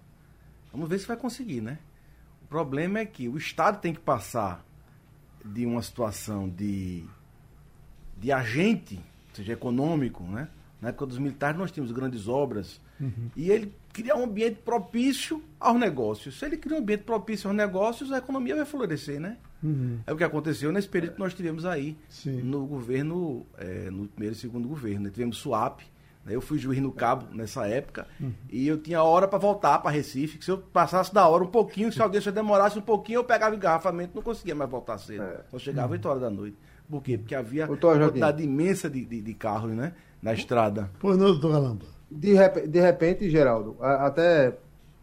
Vamos 0.69 0.89
ver 0.89 0.99
se 0.99 1.07
vai 1.07 1.15
conseguir, 1.15 1.61
né? 1.61 1.79
O 2.43 2.47
problema 2.47 2.99
é 2.99 3.05
que 3.05 3.29
o 3.29 3.37
Estado 3.37 3.79
tem 3.79 3.93
que 3.93 4.01
passar 4.01 4.65
de 5.45 5.65
uma 5.65 5.81
situação 5.81 6.49
de, 6.49 7.05
de 8.17 8.33
agente, 8.33 8.99
seja 9.33 9.53
econômico, 9.53 10.21
né? 10.23 10.49
Na 10.81 10.89
época 10.89 11.05
dos 11.05 11.17
militares 11.17 11.57
nós 11.57 11.71
tínhamos 11.71 11.93
grandes 11.93 12.27
obras 12.27 12.81
uhum. 12.99 13.31
e 13.35 13.49
ele 13.49 13.73
cria 13.93 14.13
um 14.13 14.25
ambiente 14.25 14.57
propício 14.57 15.41
aos 15.57 15.79
negócios. 15.79 16.37
Se 16.37 16.45
ele 16.45 16.57
cria 16.57 16.75
um 16.75 16.81
ambiente 16.81 17.03
propício 17.03 17.47
aos 17.47 17.55
negócios, 17.55 18.11
a 18.11 18.17
economia 18.17 18.57
vai 18.57 18.65
florescer, 18.65 19.21
né? 19.21 19.37
Uhum. 19.63 19.99
É 20.05 20.11
o 20.11 20.17
que 20.17 20.23
aconteceu 20.25 20.69
nesse 20.69 20.89
período 20.89 21.13
que 21.13 21.19
nós 21.19 21.33
tivemos 21.33 21.65
aí 21.65 21.97
Sim. 22.09 22.41
no 22.41 22.65
governo, 22.65 23.45
é, 23.57 23.89
no 23.89 24.05
primeiro 24.09 24.35
e 24.35 24.37
segundo 24.37 24.67
governo. 24.67 25.05
Né? 25.05 25.09
Tivemos 25.09 25.37
SUAP, 25.37 25.79
né? 25.81 25.87
Eu 26.33 26.41
fui 26.41 26.57
juiz 26.57 26.81
no 26.81 26.91
Cabo 26.91 27.27
nessa 27.33 27.67
época 27.67 28.07
uhum. 28.19 28.33
e 28.49 28.67
eu 28.67 28.77
tinha 28.77 29.01
hora 29.03 29.27
para 29.27 29.39
voltar 29.39 29.79
para 29.79 29.91
Recife. 29.91 30.37
Que 30.37 30.45
se 30.45 30.51
eu 30.51 30.57
passasse 30.57 31.13
da 31.13 31.27
hora 31.27 31.43
um 31.43 31.47
pouquinho, 31.47 31.91
se 31.91 32.01
alguém 32.01 32.21
só 32.21 32.31
demorasse 32.31 32.77
um 32.77 32.81
pouquinho, 32.81 33.17
eu 33.17 33.23
pegava 33.23 33.55
engarrafamento, 33.55 34.15
não 34.15 34.21
conseguia 34.21 34.55
mais 34.55 34.69
voltar 34.69 34.97
cedo. 34.97 35.23
É. 35.23 35.41
Só 35.49 35.59
chegava 35.59 35.87
uhum. 35.87 35.93
8 35.93 36.09
horas 36.09 36.21
da 36.21 36.29
noite. 36.29 36.57
Por 36.89 37.03
quê? 37.03 37.17
Porque 37.17 37.35
havia 37.35 37.67
uma 37.67 37.77
quantidade 37.77 38.43
imensa 38.43 38.89
de, 38.89 39.05
de, 39.05 39.21
de 39.21 39.33
carros, 39.33 39.71
né? 39.71 39.93
Na 40.21 40.33
estrada. 40.33 40.89
Pois 40.99 41.17
não, 41.17 41.27
doutor 41.27 41.51
Galamba. 41.51 41.85
De, 42.09 42.33
rep 42.33 42.67
de 42.67 42.79
repente, 42.79 43.29
Geraldo, 43.29 43.77
até 43.79 44.57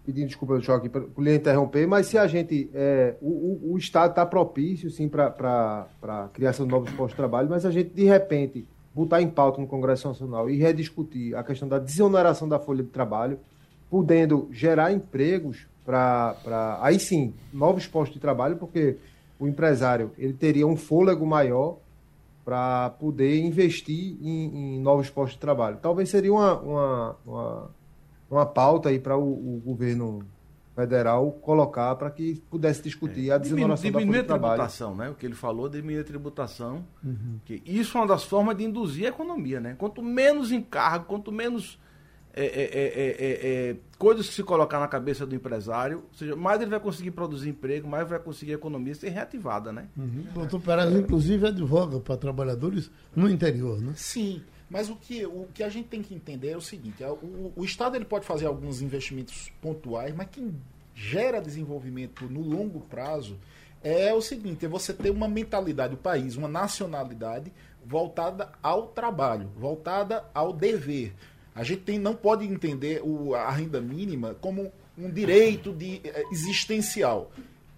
pedindo 0.06 0.28
desculpa 0.28 0.54
do 0.54 0.62
choque 0.62 0.88
por 0.88 1.22
lhe 1.22 1.34
interromper, 1.34 1.86
mas 1.86 2.06
se 2.06 2.16
a 2.16 2.26
gente. 2.26 2.70
É, 2.72 3.16
o, 3.20 3.28
o, 3.28 3.72
o, 3.72 3.78
Estado 3.78 4.10
está 4.10 4.24
propício, 4.24 4.88
sim, 4.88 5.08
para 5.08 5.86
a 6.02 6.28
criação 6.32 6.64
de 6.64 6.72
novos 6.72 6.90
postos 6.90 7.10
de 7.10 7.16
trabalho, 7.16 7.48
mas 7.50 7.66
a 7.66 7.70
gente, 7.70 7.90
de 7.90 8.04
repente, 8.04 8.66
botar 8.96 9.20
em 9.20 9.28
pauta 9.28 9.60
no 9.60 9.66
Congresso 9.66 10.08
Nacional 10.08 10.48
e 10.48 10.56
rediscutir 10.56 11.36
a 11.36 11.44
questão 11.44 11.68
da 11.68 11.78
desoneração 11.78 12.48
da 12.48 12.58
folha 12.58 12.82
de 12.82 12.88
trabalho, 12.88 13.38
podendo 13.90 14.48
gerar 14.50 14.90
empregos 14.90 15.66
para. 15.84 16.78
Aí 16.80 16.98
sim, 16.98 17.34
novos 17.52 17.86
postos 17.86 18.14
de 18.14 18.20
trabalho, 18.20 18.56
porque 18.56 18.96
o 19.38 19.46
empresário 19.46 20.12
ele 20.16 20.32
teria 20.32 20.66
um 20.66 20.78
fôlego 20.78 21.26
maior 21.26 21.76
para 22.42 22.90
poder 22.90 23.38
investir 23.44 24.16
em, 24.22 24.76
em, 24.76 24.80
novos 24.80 25.10
postos 25.10 25.34
de 25.34 25.40
trabalho. 25.40 25.76
Talvez 25.82 26.08
seria 26.08 26.32
uma, 26.32 26.58
uma, 26.58 27.16
uma, 27.26 27.70
uma 28.30 28.46
pauta 28.46 28.88
aí 28.88 28.98
para 28.98 29.18
o, 29.18 29.56
o, 29.56 29.62
governo 29.62 30.22
federal 30.76 31.32
colocar 31.32 31.94
para 31.96 32.10
que 32.10 32.42
pudesse 32.50 32.82
discutir 32.82 33.30
é, 33.30 33.32
a 33.32 33.38
desoneração 33.38 33.90
da 33.90 33.98
folha 33.98 34.20
de 34.20 34.22
trabalho. 34.24 34.54
tributação, 34.54 34.94
né? 34.94 35.08
O 35.08 35.14
que 35.14 35.24
ele 35.24 35.34
falou, 35.34 35.68
diminuir 35.68 36.00
a 36.00 36.04
tributação. 36.04 36.84
Uhum. 37.02 37.40
Que 37.46 37.62
isso 37.64 37.96
é 37.96 38.00
uma 38.02 38.06
das 38.06 38.24
formas 38.24 38.56
de 38.56 38.64
induzir 38.64 39.06
a 39.06 39.08
economia, 39.08 39.58
né? 39.58 39.74
Quanto 39.78 40.02
menos 40.02 40.52
encargo, 40.52 41.06
quanto 41.06 41.32
menos 41.32 41.78
é 42.38 42.44
é, 42.44 42.44
é, 42.44 43.06
é, 43.08 43.70
é, 43.70 43.76
coisas 43.96 44.28
que 44.28 44.34
se 44.34 44.42
colocar 44.42 44.78
na 44.78 44.86
cabeça 44.86 45.24
do 45.24 45.34
empresário, 45.34 46.04
ou 46.12 46.14
seja, 46.18 46.36
mais 46.36 46.60
ele 46.60 46.68
vai 46.68 46.78
conseguir 46.78 47.12
produzir 47.12 47.48
emprego, 47.48 47.88
mais 47.88 48.06
vai 48.06 48.18
conseguir 48.18 48.52
a 48.52 48.56
economia 48.56 48.94
ser 48.94 49.08
reativada, 49.08 49.72
né? 49.72 49.88
Uhum. 49.96 50.26
O 50.32 50.38
doutor 50.40 50.60
Peraz, 50.60 50.94
inclusive, 50.94 51.46
advoga 51.46 51.98
para 51.98 52.18
trabalhadores 52.18 52.90
no 53.14 53.30
interior, 53.30 53.80
né? 53.80 53.94
Sim. 53.96 54.42
Mas 54.68 54.90
o 54.90 54.96
que, 54.96 55.24
o 55.24 55.48
que 55.54 55.62
a 55.62 55.68
gente 55.68 55.88
tem 55.88 56.02
que 56.02 56.14
entender 56.14 56.50
é 56.50 56.56
o 56.56 56.60
seguinte: 56.60 57.02
o, 57.04 57.52
o 57.54 57.64
Estado 57.64 57.96
ele 57.96 58.04
pode 58.04 58.26
fazer 58.26 58.46
alguns 58.46 58.82
investimentos 58.82 59.52
pontuais, 59.60 60.14
mas 60.14 60.28
quem 60.30 60.54
gera 60.94 61.40
desenvolvimento 61.40 62.24
no 62.24 62.40
longo 62.40 62.80
prazo 62.80 63.38
é 63.82 64.12
o 64.12 64.20
seguinte: 64.20 64.64
é 64.64 64.68
você 64.68 64.92
ter 64.92 65.10
uma 65.10 65.28
mentalidade 65.28 65.94
do 65.94 66.00
país, 66.00 66.36
uma 66.36 66.48
nacionalidade 66.48 67.52
voltada 67.84 68.50
ao 68.62 68.88
trabalho, 68.88 69.48
voltada 69.56 70.24
ao 70.34 70.52
dever. 70.52 71.14
A 71.54 71.62
gente 71.62 71.82
tem, 71.82 71.98
não 71.98 72.14
pode 72.14 72.44
entender 72.44 73.00
o, 73.02 73.34
a 73.34 73.50
renda 73.50 73.80
mínima 73.80 74.34
como 74.40 74.72
um 74.98 75.10
direito 75.10 75.72
de, 75.72 76.00
eh, 76.04 76.24
existencial. 76.32 77.30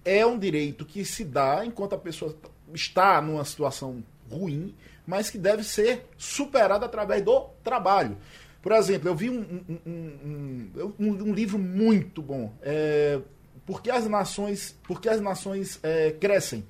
É 0.05 0.25
um 0.25 0.39
direito 0.39 0.85
que 0.85 1.05
se 1.05 1.25
dá 1.25 1.65
enquanto 1.65 1.95
a 1.95 1.99
pessoa 1.99 2.35
está 2.73 3.21
numa 3.21 3.45
situação 3.45 4.03
ruim, 4.31 4.75
mas 5.09 5.31
que 5.31 5.39
deve 5.39 5.65
ser 5.65 6.07
superado 6.19 6.85
através 6.85 7.23
do 7.23 7.41
trabalho. 7.65 8.19
Por 8.61 8.73
exemplo, 8.73 9.09
eu 9.09 9.15
vi 9.15 9.31
um, 9.31 9.65
um, 9.87 10.71
um, 10.99 11.09
um 11.29 11.33
livro 11.33 11.59
muito 11.59 12.21
bom, 12.21 12.53
é, 12.61 13.19
porque 13.65 13.91
as 13.91 14.07
nações, 14.07 14.79
porque 14.87 15.09
as 15.09 15.19
nações 15.19 15.81
é, 15.83 16.11
crescem. 16.11 16.67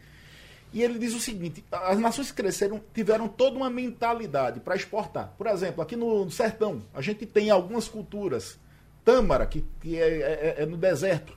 E 0.72 0.85
ele 0.85 1.01
diz 1.01 1.14
o 1.14 1.18
seguinte: 1.18 1.64
as 1.72 1.98
nações 1.98 2.31
que 2.31 2.40
cresceram 2.40 2.81
tiveram 2.94 3.27
toda 3.27 3.57
uma 3.57 3.68
mentalidade 3.68 4.61
para 4.61 4.77
exportar. 4.77 5.35
Por 5.37 5.48
exemplo, 5.48 5.83
aqui 5.83 5.96
no 5.96 6.31
sertão, 6.31 6.81
a 6.94 7.03
gente 7.03 7.27
tem 7.27 7.51
algumas 7.51 7.88
culturas. 7.88 8.57
Tâmara, 9.05 9.46
que, 9.46 9.64
que 9.81 9.96
é, 9.96 10.07
é, 10.07 10.55
é, 10.59 10.62
é 10.62 10.66
no 10.66 10.77
deserto. 10.77 11.37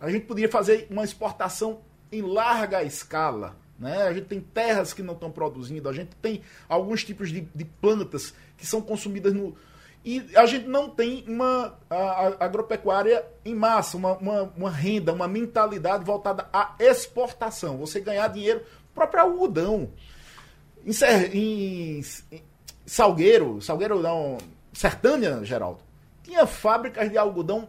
A 0.00 0.10
gente 0.10 0.24
poderia 0.24 0.48
fazer 0.48 0.86
uma 0.88 1.04
exportação 1.04 1.82
em 2.10 2.22
larga 2.22 2.82
escala. 2.82 3.54
Né? 3.78 4.02
A 4.02 4.12
gente 4.12 4.26
tem 4.26 4.40
terras 4.40 4.92
que 4.92 5.02
não 5.02 5.14
estão 5.14 5.30
produzindo, 5.30 5.88
a 5.88 5.92
gente 5.92 6.10
tem 6.16 6.42
alguns 6.68 7.04
tipos 7.04 7.30
de, 7.30 7.42
de 7.54 7.64
plantas 7.64 8.34
que 8.56 8.66
são 8.66 8.80
consumidas 8.80 9.32
no, 9.32 9.56
e 10.04 10.24
a 10.36 10.46
gente 10.46 10.66
não 10.66 10.88
tem 10.88 11.24
uma 11.28 11.78
a, 11.90 11.96
a 11.96 12.44
agropecuária 12.44 13.24
em 13.44 13.54
massa, 13.54 13.96
uma, 13.96 14.16
uma, 14.16 14.42
uma, 14.56 14.70
renda, 14.70 15.12
uma 15.12 15.28
mentalidade 15.28 16.04
voltada 16.04 16.48
à 16.52 16.74
exportação. 16.78 17.76
Você 17.78 18.00
ganhar 18.00 18.28
dinheiro, 18.28 18.62
próprio 18.94 19.22
algodão. 19.22 19.90
Em, 20.84 20.92
em, 21.32 22.00
em 22.32 22.42
Salgueiro, 22.86 23.60
Salgueiro 23.60 24.00
não, 24.00 24.38
Sertânia, 24.72 25.44
Geraldo, 25.44 25.80
tinha 26.22 26.46
fábricas 26.46 27.10
de 27.10 27.18
algodão 27.18 27.68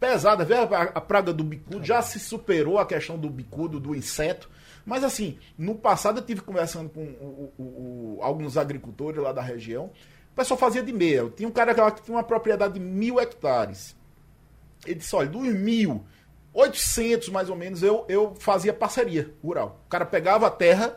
pesada. 0.00 0.44
Vê 0.44 0.54
a, 0.54 1.00
praga 1.00 1.32
do 1.32 1.44
bicudo, 1.44 1.84
já 1.84 2.02
se 2.02 2.18
superou 2.18 2.78
a 2.78 2.86
questão 2.86 3.18
do 3.18 3.28
bicudo, 3.28 3.78
do 3.78 3.94
inseto. 3.94 4.50
Mas 4.84 5.04
assim, 5.04 5.38
no 5.56 5.74
passado 5.74 6.20
eu 6.20 6.24
tive 6.24 6.40
conversando 6.40 6.88
com 6.88 7.02
o, 7.02 7.52
o, 7.58 7.62
o, 7.62 8.18
alguns 8.22 8.56
agricultores 8.56 9.22
lá 9.22 9.32
da 9.32 9.42
região 9.42 9.90
o 10.32 10.34
pessoal 10.34 10.58
fazia 10.58 10.82
de 10.82 10.92
meia. 10.92 11.28
Tinha 11.36 11.48
um 11.48 11.52
cara 11.52 11.74
que 11.90 12.02
tinha 12.02 12.16
uma 12.16 12.22
propriedade 12.22 12.74
de 12.74 12.80
mil 12.80 13.20
hectares. 13.20 13.96
Ele 14.86 14.96
disse: 14.96 15.14
olha, 15.14 15.28
dos 15.28 15.42
mil, 15.54 16.04
800 16.52 17.28
mais 17.28 17.50
ou 17.50 17.56
menos, 17.56 17.82
eu, 17.82 18.04
eu 18.08 18.34
fazia 18.38 18.72
parceria 18.72 19.34
rural. 19.42 19.80
O 19.86 19.88
cara 19.88 20.06
pegava 20.06 20.46
a 20.46 20.50
terra, 20.50 20.96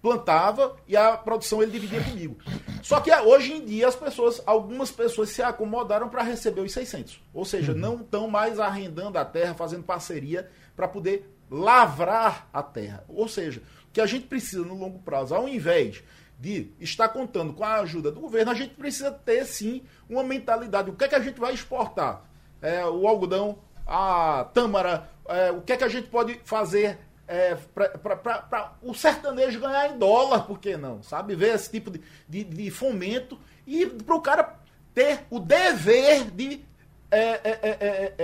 plantava 0.00 0.76
e 0.86 0.96
a 0.96 1.16
produção 1.16 1.62
ele 1.62 1.72
dividia 1.72 2.02
comigo. 2.02 2.36
Só 2.82 3.00
que 3.00 3.12
hoje 3.12 3.52
em 3.52 3.64
dia 3.64 3.88
as 3.88 3.96
pessoas, 3.96 4.40
algumas 4.46 4.90
pessoas 4.90 5.30
se 5.30 5.42
acomodaram 5.42 6.08
para 6.08 6.22
receber 6.22 6.60
os 6.60 6.72
600. 6.72 7.20
Ou 7.34 7.44
seja, 7.44 7.72
uhum. 7.72 7.78
não 7.78 7.96
estão 7.96 8.28
mais 8.28 8.58
arrendando 8.58 9.18
a 9.18 9.24
terra, 9.24 9.54
fazendo 9.54 9.82
parceria 9.82 10.48
para 10.74 10.88
poder 10.88 11.28
lavrar 11.52 12.48
a 12.52 12.62
terra. 12.62 13.04
Ou 13.08 13.28
seja, 13.28 13.62
o 13.88 13.92
que 13.92 14.00
a 14.00 14.06
gente 14.06 14.26
precisa 14.26 14.64
no 14.64 14.74
longo 14.74 14.98
prazo, 15.00 15.34
ao 15.34 15.48
invés 15.48 16.02
de 16.38 16.72
estar 16.80 17.08
contando 17.08 17.52
com 17.52 17.62
a 17.62 17.74
ajuda 17.80 18.10
do 18.10 18.20
governo, 18.20 18.50
a 18.50 18.54
gente 18.54 18.74
precisa 18.74 19.12
ter 19.12 19.44
sim 19.44 19.82
uma 20.08 20.24
mentalidade. 20.24 20.90
O 20.90 20.94
que 20.94 21.04
é 21.04 21.08
que 21.08 21.14
a 21.14 21.20
gente 21.20 21.38
vai 21.38 21.54
exportar? 21.54 22.24
É, 22.60 22.84
o 22.84 23.06
algodão, 23.06 23.58
a 23.86 24.48
tâmara, 24.52 25.08
é, 25.28 25.52
o 25.52 25.60
que 25.60 25.72
é 25.72 25.76
que 25.76 25.84
a 25.84 25.88
gente 25.88 26.08
pode 26.08 26.40
fazer 26.44 26.98
é, 27.28 27.54
para 27.54 28.74
o 28.82 28.92
sertanejo 28.94 29.60
ganhar 29.60 29.90
em 29.90 29.98
dólar, 29.98 30.46
por 30.46 30.58
que 30.58 30.76
não? 30.76 31.02
Sabe? 31.02 31.34
Ver 31.34 31.54
esse 31.54 31.70
tipo 31.70 31.90
de, 31.90 32.00
de, 32.28 32.44
de 32.44 32.70
fomento 32.70 33.38
e 33.66 33.86
para 33.86 34.14
o 34.14 34.20
cara 34.20 34.56
ter 34.92 35.20
o 35.30 35.38
dever 35.38 36.30
de 36.30 36.64
é 37.12 37.40
é, 37.44 37.58
é, 37.62 37.78
é, 37.80 38.14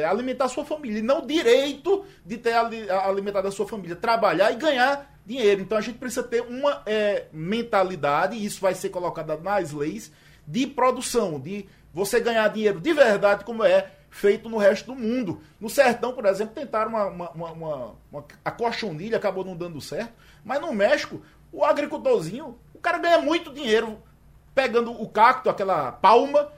é, 0.00 0.04
alimentar 0.04 0.44
a 0.44 0.48
sua 0.48 0.64
família, 0.64 1.00
e 1.00 1.02
não 1.02 1.18
o 1.18 1.26
direito 1.26 2.04
de 2.24 2.38
ter 2.38 2.54
alimentado 2.54 3.48
a 3.48 3.50
sua 3.50 3.66
família, 3.66 3.96
trabalhar 3.96 4.52
e 4.52 4.56
ganhar 4.56 5.12
dinheiro. 5.26 5.60
Então 5.60 5.76
a 5.76 5.80
gente 5.80 5.98
precisa 5.98 6.22
ter 6.22 6.42
uma 6.42 6.84
mentalidade, 7.32 8.36
e 8.36 8.44
isso 8.44 8.60
vai 8.60 8.74
ser 8.74 8.90
colocado 8.90 9.36
nas 9.42 9.72
leis, 9.72 10.12
de 10.46 10.66
produção, 10.68 11.40
de 11.40 11.66
você 11.92 12.20
ganhar 12.20 12.46
dinheiro 12.48 12.80
de 12.80 12.92
verdade, 12.92 13.44
como 13.44 13.64
é 13.64 13.90
feito 14.08 14.48
no 14.48 14.56
resto 14.56 14.86
do 14.86 14.94
mundo. 14.94 15.40
No 15.60 15.68
sertão, 15.68 16.12
por 16.12 16.24
exemplo, 16.24 16.54
tentaram 16.54 16.90
uma, 16.90 17.06
uma, 17.06 17.30
uma, 17.32 17.94
uma 18.10 18.24
a 18.44 18.50
cochonilha, 18.50 19.18
acabou 19.18 19.44
não 19.44 19.56
dando 19.56 19.80
certo. 19.80 20.12
Mas 20.44 20.60
no 20.60 20.72
México, 20.72 21.20
o 21.52 21.64
agricultorzinho, 21.64 22.56
o 22.72 22.78
cara 22.78 22.98
ganha 22.98 23.18
muito 23.18 23.52
dinheiro 23.52 24.00
pegando 24.54 24.90
o 24.90 25.08
cacto, 25.08 25.50
aquela 25.50 25.92
palma, 25.92 26.50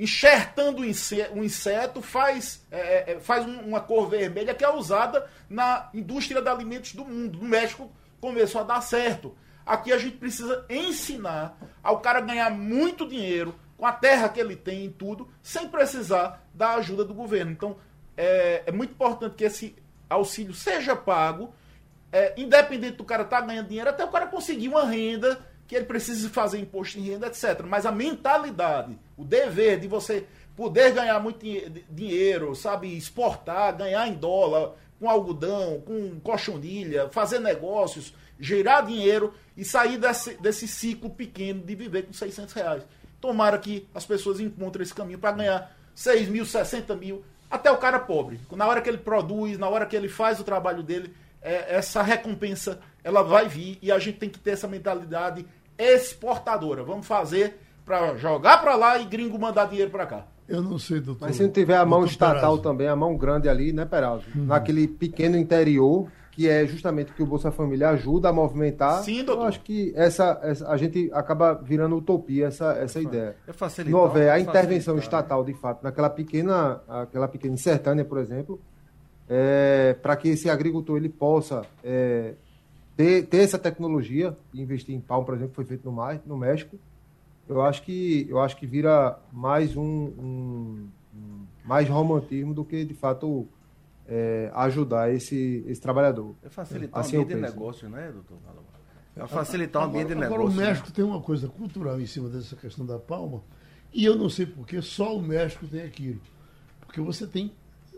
enxertando 0.00 0.80
o 0.80 1.44
inseto, 1.44 2.00
faz, 2.00 2.66
é, 2.70 2.78
é, 2.78 3.12
é, 3.12 3.20
faz 3.20 3.44
uma 3.44 3.82
cor 3.82 4.08
vermelha 4.08 4.54
que 4.54 4.64
é 4.64 4.74
usada 4.74 5.28
na 5.46 5.90
indústria 5.92 6.40
de 6.40 6.48
alimentos 6.48 6.94
do 6.94 7.04
mundo. 7.04 7.38
No 7.38 7.44
México 7.46 7.92
começou 8.18 8.62
a 8.62 8.64
dar 8.64 8.80
certo. 8.80 9.36
Aqui 9.64 9.92
a 9.92 9.98
gente 9.98 10.16
precisa 10.16 10.64
ensinar 10.70 11.54
ao 11.82 12.00
cara 12.00 12.22
ganhar 12.22 12.50
muito 12.50 13.06
dinheiro 13.06 13.54
com 13.76 13.84
a 13.84 13.92
terra 13.92 14.30
que 14.30 14.40
ele 14.40 14.56
tem 14.56 14.86
e 14.86 14.90
tudo, 14.90 15.28
sem 15.42 15.68
precisar 15.68 16.48
da 16.54 16.76
ajuda 16.76 17.04
do 17.04 17.12
governo. 17.12 17.52
Então, 17.52 17.76
é, 18.16 18.62
é 18.64 18.72
muito 18.72 18.92
importante 18.92 19.34
que 19.34 19.44
esse 19.44 19.76
auxílio 20.08 20.54
seja 20.54 20.96
pago, 20.96 21.54
é, 22.10 22.32
independente 22.38 22.96
do 22.96 23.04
cara 23.04 23.22
estar 23.22 23.40
tá 23.40 23.46
ganhando 23.46 23.68
dinheiro, 23.68 23.90
até 23.90 24.02
o 24.02 24.10
cara 24.10 24.26
conseguir 24.26 24.68
uma 24.68 24.84
renda 24.84 25.38
que 25.70 25.76
ele 25.76 25.84
precise 25.84 26.28
fazer 26.28 26.58
imposto 26.58 27.00
de 27.00 27.08
renda, 27.08 27.28
etc. 27.28 27.62
Mas 27.64 27.86
a 27.86 27.92
mentalidade, 27.92 28.98
o 29.16 29.22
dever 29.24 29.78
de 29.78 29.86
você 29.86 30.26
poder 30.56 30.90
ganhar 30.90 31.20
muito 31.20 31.46
dinheiro, 31.88 32.56
sabe, 32.56 32.96
exportar, 32.96 33.76
ganhar 33.76 34.08
em 34.08 34.14
dólar, 34.14 34.72
com 34.98 35.08
algodão, 35.08 35.80
com 35.86 36.18
cochonilha, 36.18 37.08
fazer 37.10 37.38
negócios, 37.38 38.12
gerar 38.36 38.80
dinheiro 38.80 39.32
e 39.56 39.64
sair 39.64 39.96
desse, 39.96 40.34
desse 40.40 40.66
ciclo 40.66 41.08
pequeno 41.08 41.62
de 41.62 41.76
viver 41.76 42.04
com 42.04 42.12
600 42.12 42.52
reais. 42.52 42.82
Tomara 43.20 43.56
que 43.56 43.88
as 43.94 44.04
pessoas 44.04 44.40
encontrem 44.40 44.82
esse 44.82 44.92
caminho 44.92 45.20
para 45.20 45.36
ganhar 45.36 45.76
6 45.94 46.30
mil, 46.30 46.44
60 46.44 46.96
mil, 46.96 47.24
até 47.48 47.70
o 47.70 47.76
cara 47.76 48.00
pobre. 48.00 48.40
Na 48.50 48.66
hora 48.66 48.82
que 48.82 48.88
ele 48.88 48.98
produz, 48.98 49.56
na 49.56 49.68
hora 49.68 49.86
que 49.86 49.94
ele 49.94 50.08
faz 50.08 50.40
o 50.40 50.44
trabalho 50.44 50.82
dele, 50.82 51.14
é, 51.40 51.76
essa 51.76 52.02
recompensa 52.02 52.80
ela 53.04 53.22
vai 53.22 53.48
vir 53.48 53.78
e 53.80 53.92
a 53.92 54.00
gente 54.00 54.18
tem 54.18 54.28
que 54.28 54.38
ter 54.38 54.50
essa 54.50 54.66
mentalidade 54.66 55.46
exportadora. 55.80 56.84
Vamos 56.84 57.06
fazer 57.06 57.58
para 57.84 58.16
jogar 58.16 58.58
para 58.58 58.76
lá 58.76 58.98
e 58.98 59.04
gringo 59.04 59.38
mandar 59.38 59.66
dinheiro 59.66 59.90
para 59.90 60.06
cá. 60.06 60.26
Eu 60.48 60.62
não 60.62 60.78
sei, 60.78 61.00
doutor. 61.00 61.26
Mas 61.26 61.36
se 61.36 61.42
não 61.44 61.50
tiver 61.50 61.76
a 61.76 61.86
mão 61.86 62.04
estatal 62.04 62.40
Perazzo. 62.40 62.62
também, 62.62 62.88
a 62.88 62.96
mão 62.96 63.16
grande 63.16 63.48
ali, 63.48 63.72
né, 63.72 63.84
Peraldo? 63.84 64.24
Uhum. 64.34 64.46
Naquele 64.46 64.88
pequeno 64.88 65.36
interior, 65.36 66.08
que 66.32 66.48
é 66.48 66.66
justamente 66.66 67.12
o 67.12 67.14
que 67.14 67.22
o 67.22 67.26
Bolsa 67.26 67.52
Família 67.52 67.90
ajuda 67.90 68.30
a 68.30 68.32
movimentar. 68.32 69.02
Sim, 69.04 69.22
doutor. 69.22 69.42
Eu 69.42 69.48
acho 69.48 69.60
que 69.60 69.92
essa, 69.94 70.40
essa 70.42 70.68
a 70.68 70.76
gente 70.76 71.08
acaba 71.12 71.54
virando 71.54 71.96
utopia 71.96 72.46
essa, 72.46 72.72
essa 72.72 72.98
é, 72.98 73.02
ideia. 73.02 73.36
É 73.46 73.52
facilitar, 73.52 73.92
não 73.92 74.06
houver 74.06 74.30
a 74.30 74.40
intervenção 74.40 74.98
estatal, 74.98 75.44
de 75.44 75.54
fato, 75.54 75.84
naquela 75.84 76.10
pequena, 76.10 76.80
aquela 76.88 77.28
pequena 77.28 77.56
sertânia, 77.56 78.04
por 78.04 78.18
exemplo, 78.18 78.60
é, 79.28 79.94
para 80.02 80.16
que 80.16 80.30
esse 80.30 80.50
agricultor 80.50 80.96
ele 80.96 81.08
possa 81.08 81.62
é, 81.84 82.34
ter, 83.00 83.26
ter 83.26 83.38
essa 83.38 83.58
tecnologia 83.58 84.36
e 84.52 84.60
investir 84.60 84.94
em 84.94 85.00
palma, 85.00 85.24
por 85.24 85.34
exemplo, 85.34 85.50
que 85.52 85.56
foi 85.56 85.64
feito 85.64 85.90
no, 85.90 86.20
no 86.26 86.36
México, 86.36 86.78
eu 87.48 87.62
acho 87.62 87.82
que 87.82 88.26
eu 88.28 88.38
acho 88.38 88.58
que 88.58 88.66
vira 88.66 89.18
mais 89.32 89.74
um, 89.74 89.82
um, 89.82 90.88
um 91.14 91.46
mais 91.64 91.88
romantismo 91.88 92.52
do 92.52 92.62
que 92.62 92.84
de 92.84 92.92
fato 92.92 93.48
é, 94.06 94.50
ajudar 94.54 95.10
esse, 95.14 95.64
esse 95.66 95.80
trabalhador. 95.80 96.34
É 96.42 96.50
facilitar 96.50 97.00
assim 97.00 97.16
o 97.16 97.22
ambiente 97.22 97.36
de 97.36 97.42
negócio, 97.42 97.88
né, 97.88 98.12
doutor? 98.12 98.36
É 99.16 99.26
facilitar 99.26 99.82
o 99.82 99.86
ambiente 99.86 100.08
de 100.08 100.14
negócio. 100.16 100.34
Agora 100.34 100.50
o 100.50 100.54
México 100.54 100.88
né? 100.88 100.92
tem 100.94 101.04
uma 101.04 101.22
coisa 101.22 101.48
cultural 101.48 101.98
em 101.98 102.06
cima 102.06 102.28
dessa 102.28 102.54
questão 102.54 102.84
da 102.84 102.98
palma, 102.98 103.42
e 103.94 104.04
eu 104.04 104.14
não 104.14 104.28
sei 104.28 104.44
porque 104.44 104.82
só 104.82 105.16
o 105.16 105.22
México 105.22 105.66
tem 105.66 105.80
aquilo. 105.80 106.20
Porque 106.82 107.00
você 107.00 107.26
tem, 107.26 107.50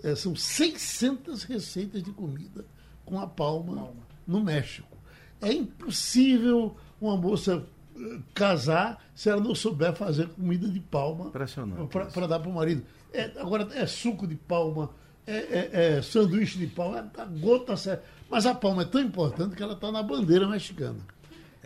é, 0.05 0.15
são 0.15 0.37
600 0.37 1.43
receitas 1.43 2.05
de 2.05 2.13
comida 2.13 2.65
com 3.05 3.19
a 3.19 3.27
palma, 3.27 3.75
palma. 3.75 4.12
No 4.27 4.43
México. 4.43 4.97
É 5.41 5.53
impossível 5.53 6.77
uma 7.01 7.17
moça 7.17 7.65
eh, 7.97 8.19
casar 8.35 9.03
se 9.15 9.29
ela 9.29 9.41
não 9.41 9.55
souber 9.55 9.95
fazer 9.95 10.29
comida 10.29 10.69
de 10.69 10.81
palma 10.81 11.31
para 11.31 12.27
dar 12.27 12.39
para 12.39 12.49
o 12.49 12.55
marido. 12.55 12.85
É, 13.13 13.31
agora, 13.37 13.69
é 13.75 13.87
suco 13.87 14.27
de 14.27 14.37
palma, 14.37 14.91
é, 15.27 15.37
é, 15.37 15.97
é 15.97 16.03
sanduíche 16.03 16.59
de 16.59 16.67
palma, 16.67 17.11
é 17.17 17.21
a 17.21 17.25
gota 17.25 17.77
certa. 17.77 18.05
Mas 18.31 18.47
a 18.47 18.55
palma 18.55 18.83
é 18.83 18.87
tão 18.87 19.01
importante 19.01 19.55
que 19.55 19.63
ela 19.63 19.75
está 19.75 19.93
na 19.93 20.03
bandeira 20.03 20.49
mexicana. 20.49 20.99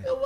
Eu, 0.04 0.18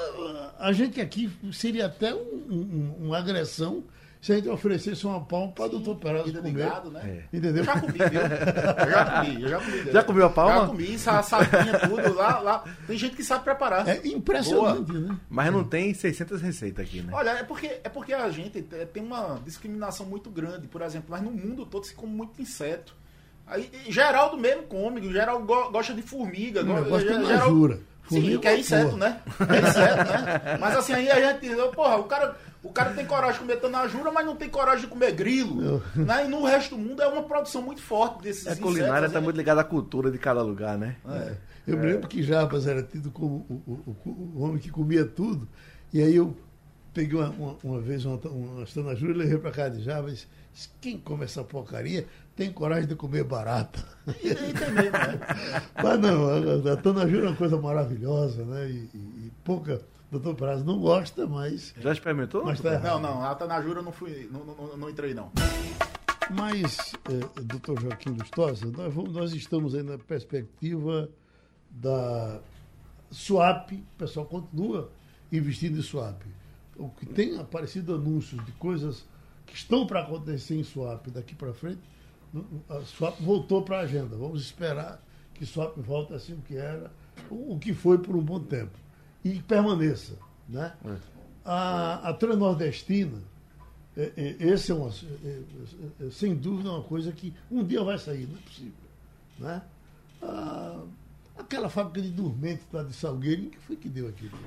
a 0.59 0.73
gente 0.73 1.01
aqui 1.01 1.31
seria 1.53 1.87
até 1.87 2.15
um, 2.15 2.19
um, 2.19 3.07
uma 3.07 3.19
agressão 3.19 3.85
se 4.21 4.33
a 4.33 4.37
gente 4.37 4.49
oferecesse 4.51 5.07
uma 5.07 5.21
palma 5.25 5.51
para 5.53 5.65
o 5.65 5.69
doutor 5.71 5.97
Perazzo 5.97 6.33
comer. 6.33 6.49
Ligado, 6.51 6.91
né? 6.91 7.25
É. 7.33 7.37
Entendeu? 7.37 7.63
Eu 7.63 7.65
já 7.65 7.81
comi, 7.81 7.93
viu? 7.93 8.21
Eu 8.21 8.91
já 8.91 9.05
comi, 9.05 9.43
eu 9.43 9.49
já 9.49 9.59
comi. 9.61 9.93
Já 9.93 10.03
comeu 10.03 10.27
a 10.27 10.31
palma? 10.31 10.61
Já 10.61 10.67
comi, 10.67 10.99
sardinha, 10.99 11.79
tudo. 11.89 12.15
Lá, 12.15 12.39
lá. 12.41 12.65
Tem 12.87 12.99
gente 12.99 13.17
que 13.17 13.25
sabe 13.25 13.45
preparar. 13.45 13.89
É 13.89 14.07
impressionante, 14.07 14.93
Boa. 14.93 15.01
né? 15.01 15.19
Mas 15.31 15.53
não 15.53 15.65
tem 15.65 15.95
600 15.95 16.43
receitas 16.43 16.85
aqui, 16.85 17.01
né? 17.01 17.13
Olha, 17.15 17.31
é 17.31 17.45
porque, 17.45 17.81
é 17.83 17.89
porque 17.89 18.13
a 18.13 18.29
gente 18.29 18.61
tem 18.61 19.03
uma 19.03 19.41
discriminação 19.43 20.05
muito 20.05 20.29
grande, 20.29 20.69
por 20.69 20.83
exemplo, 20.83 21.09
mas 21.11 21.23
no 21.23 21.31
mundo 21.31 21.65
todo 21.65 21.87
se 21.87 21.95
come 21.95 22.13
muito 22.13 22.43
inseto. 22.43 22.95
Aí, 23.47 23.71
Geraldo 23.89 24.37
mesmo 24.37 24.65
come, 24.65 25.01
Geraldo 25.11 25.47
gosta 25.47 25.95
de 25.95 26.03
formiga. 26.03 26.63
Não, 26.63 26.85
gosta 26.85 27.19
de 27.19 27.27
Geraldo... 27.27 27.81
Sim, 28.11 28.39
que 28.39 28.49
é 28.49 28.59
inseto, 28.59 28.97
né? 28.97 29.21
É 29.39 29.69
inseto, 29.69 29.97
né? 29.97 30.59
Mas 30.59 30.77
assim, 30.77 30.95
aí 30.95 31.09
a 31.09 31.33
gente. 31.33 31.49
Porra, 31.73 31.97
o 31.97 32.05
cara, 32.05 32.37
o 32.63 32.71
cara 32.71 32.93
tem 32.93 33.07
coragem 33.07 33.35
de 33.35 33.39
comer 33.41 33.57
tanajura, 33.57 34.13
mas 34.13 34.27
não 34.27 34.37
tem 34.37 34.49
coragem 34.49 34.83
de 34.83 34.87
comer 34.87 35.13
grilo. 35.13 35.83
Né? 35.95 36.27
E 36.27 36.29
no 36.29 36.45
resto 36.45 36.77
do 36.77 36.83
mundo 36.83 37.03
é 37.03 37.07
uma 37.07 37.23
produção 37.23 37.63
muito 37.63 37.81
forte 37.81 38.23
desses 38.23 38.47
A 38.47 38.57
culinária 38.57 39.07
está 39.07 39.21
muito 39.21 39.37
ligada 39.37 39.63
à 39.63 39.65
cultura 39.65 40.11
de 40.11 40.19
cada 40.19 40.43
lugar, 40.43 40.77
né? 40.77 40.97
É. 41.09 41.37
Eu 41.67 41.79
me 41.79 41.87
lembro 41.87 42.09
que 42.09 42.23
Jarbas 42.23 42.67
era 42.67 42.83
tido 42.83 43.11
como 43.11 43.47
o, 43.49 43.73
o, 43.73 43.97
o, 44.11 44.43
homem 44.43 44.59
que 44.59 44.71
comia 44.71 45.05
tudo. 45.05 45.49
E 45.93 46.03
aí 46.03 46.17
eu 46.17 46.37
peguei 46.93 47.19
uma, 47.19 47.31
uma, 47.31 47.57
uma 47.63 47.81
vez 47.81 48.05
uma, 48.05 48.17
uma 48.17 48.67
tanajura 48.67 49.13
e 49.13 49.17
levei 49.17 49.39
para 49.39 49.51
casa 49.51 49.77
de 49.77 49.85
Jarbas. 49.85 50.27
Quem 50.81 50.99
come 50.99 51.25
essa 51.25 51.45
porcaria 51.45 52.07
tem 52.37 52.53
coragem 52.53 52.89
de 52.89 52.95
comer 52.97 53.25
barata. 53.25 53.83
E, 54.23 54.35
também, 54.53 54.91
né? 54.91 55.21
Mas 55.83 56.01
não, 56.01 56.29
a, 56.29 56.73
a 56.73 56.77
tanajura 56.77 57.27
é 57.27 57.29
uma 57.29 57.37
coisa 57.37 57.57
maravilhosa, 57.57 58.45
né? 58.45 58.69
E, 58.69 58.91
e, 58.93 58.99
e 58.99 59.33
pouca 59.45 59.81
doutor 60.11 60.35
Prazo 60.35 60.65
não 60.65 60.81
gosta, 60.81 61.27
mas. 61.27 61.73
Já 61.79 61.93
experimentou? 61.93 62.45
Mas 62.45 62.61
tá 62.61 62.79
não, 62.81 63.01
não, 63.01 63.23
a 63.23 63.35
Tanajura 63.35 63.81
não 63.81 63.93
fui, 63.93 64.29
não, 64.31 64.45
não, 64.45 64.77
não 64.77 64.91
entrei, 64.91 65.15
não. 65.15 65.31
Mas, 66.31 66.93
é, 67.09 67.43
doutor 67.43 67.81
Joaquim 67.81 68.11
Lustosa, 68.11 68.67
nós, 68.67 68.93
vamos, 68.93 69.13
nós 69.13 69.33
estamos 69.33 69.75
aí 69.75 69.83
na 69.83 69.99
perspectiva 69.99 71.09
da 71.71 72.41
swap, 73.11 73.73
o 73.73 73.99
pessoal 73.99 74.27
continua 74.27 74.91
investindo 75.31 75.79
em 75.79 75.83
swap. 75.83 76.23
O 76.77 76.89
que 76.89 77.07
tem 77.07 77.39
aparecido 77.39 77.95
anúncios 77.95 78.45
de 78.45 78.53
coisas 78.53 79.05
que 79.47 79.55
estão 79.55 79.87
para 79.87 80.01
acontecer 80.01 80.57
em 80.57 80.65
swap 80.65 81.09
daqui 81.09 81.35
para 81.35 81.53
frente, 81.53 81.81
a 82.69 82.81
swap 82.83 83.21
voltou 83.21 83.63
para 83.63 83.79
a 83.79 83.81
agenda. 83.81 84.17
Vamos 84.17 84.41
esperar 84.41 85.05
que 85.35 85.45
swap 85.45 85.77
volte 85.79 86.15
assim 86.15 86.35
o 86.35 86.43
que 86.43 86.57
era, 86.57 86.93
o 87.29 87.59
que 87.59 87.75
foi 87.75 87.99
por 87.99 88.15
um 88.15 88.23
bom 88.23 88.41
tempo 88.41 88.79
e 89.25 89.41
permaneça. 89.43 90.15
Né? 90.49 90.73
É. 90.85 90.97
A, 91.45 92.11
a 92.11 92.15
Transnordestina, 92.15 93.19
é, 93.97 94.13
é, 94.17 94.47
esse 94.47 94.73
é 94.73 94.75
uma, 94.75 94.91
é, 94.91 95.43
é, 96.07 96.11
sem 96.11 96.35
dúvida 96.35 96.71
uma 96.71 96.83
coisa 96.83 97.13
que 97.13 97.35
um 97.51 97.65
dia 97.65 97.83
vai 97.83 97.99
sair, 97.99 98.27
não 98.27 98.39
é 98.39 98.43
possível. 98.43 98.73
Né? 99.39 99.63
Ah, 100.23 100.83
aquela 101.39 101.69
fábrica 101.69 102.03
de 102.03 102.13
dormente 102.13 102.63
lá 102.73 102.83
de 102.83 102.93
Salgueiro, 102.93 103.51
que 103.51 103.59
foi 103.59 103.77
que 103.77 103.89
deu 103.89 104.09
aquilo? 104.09 104.39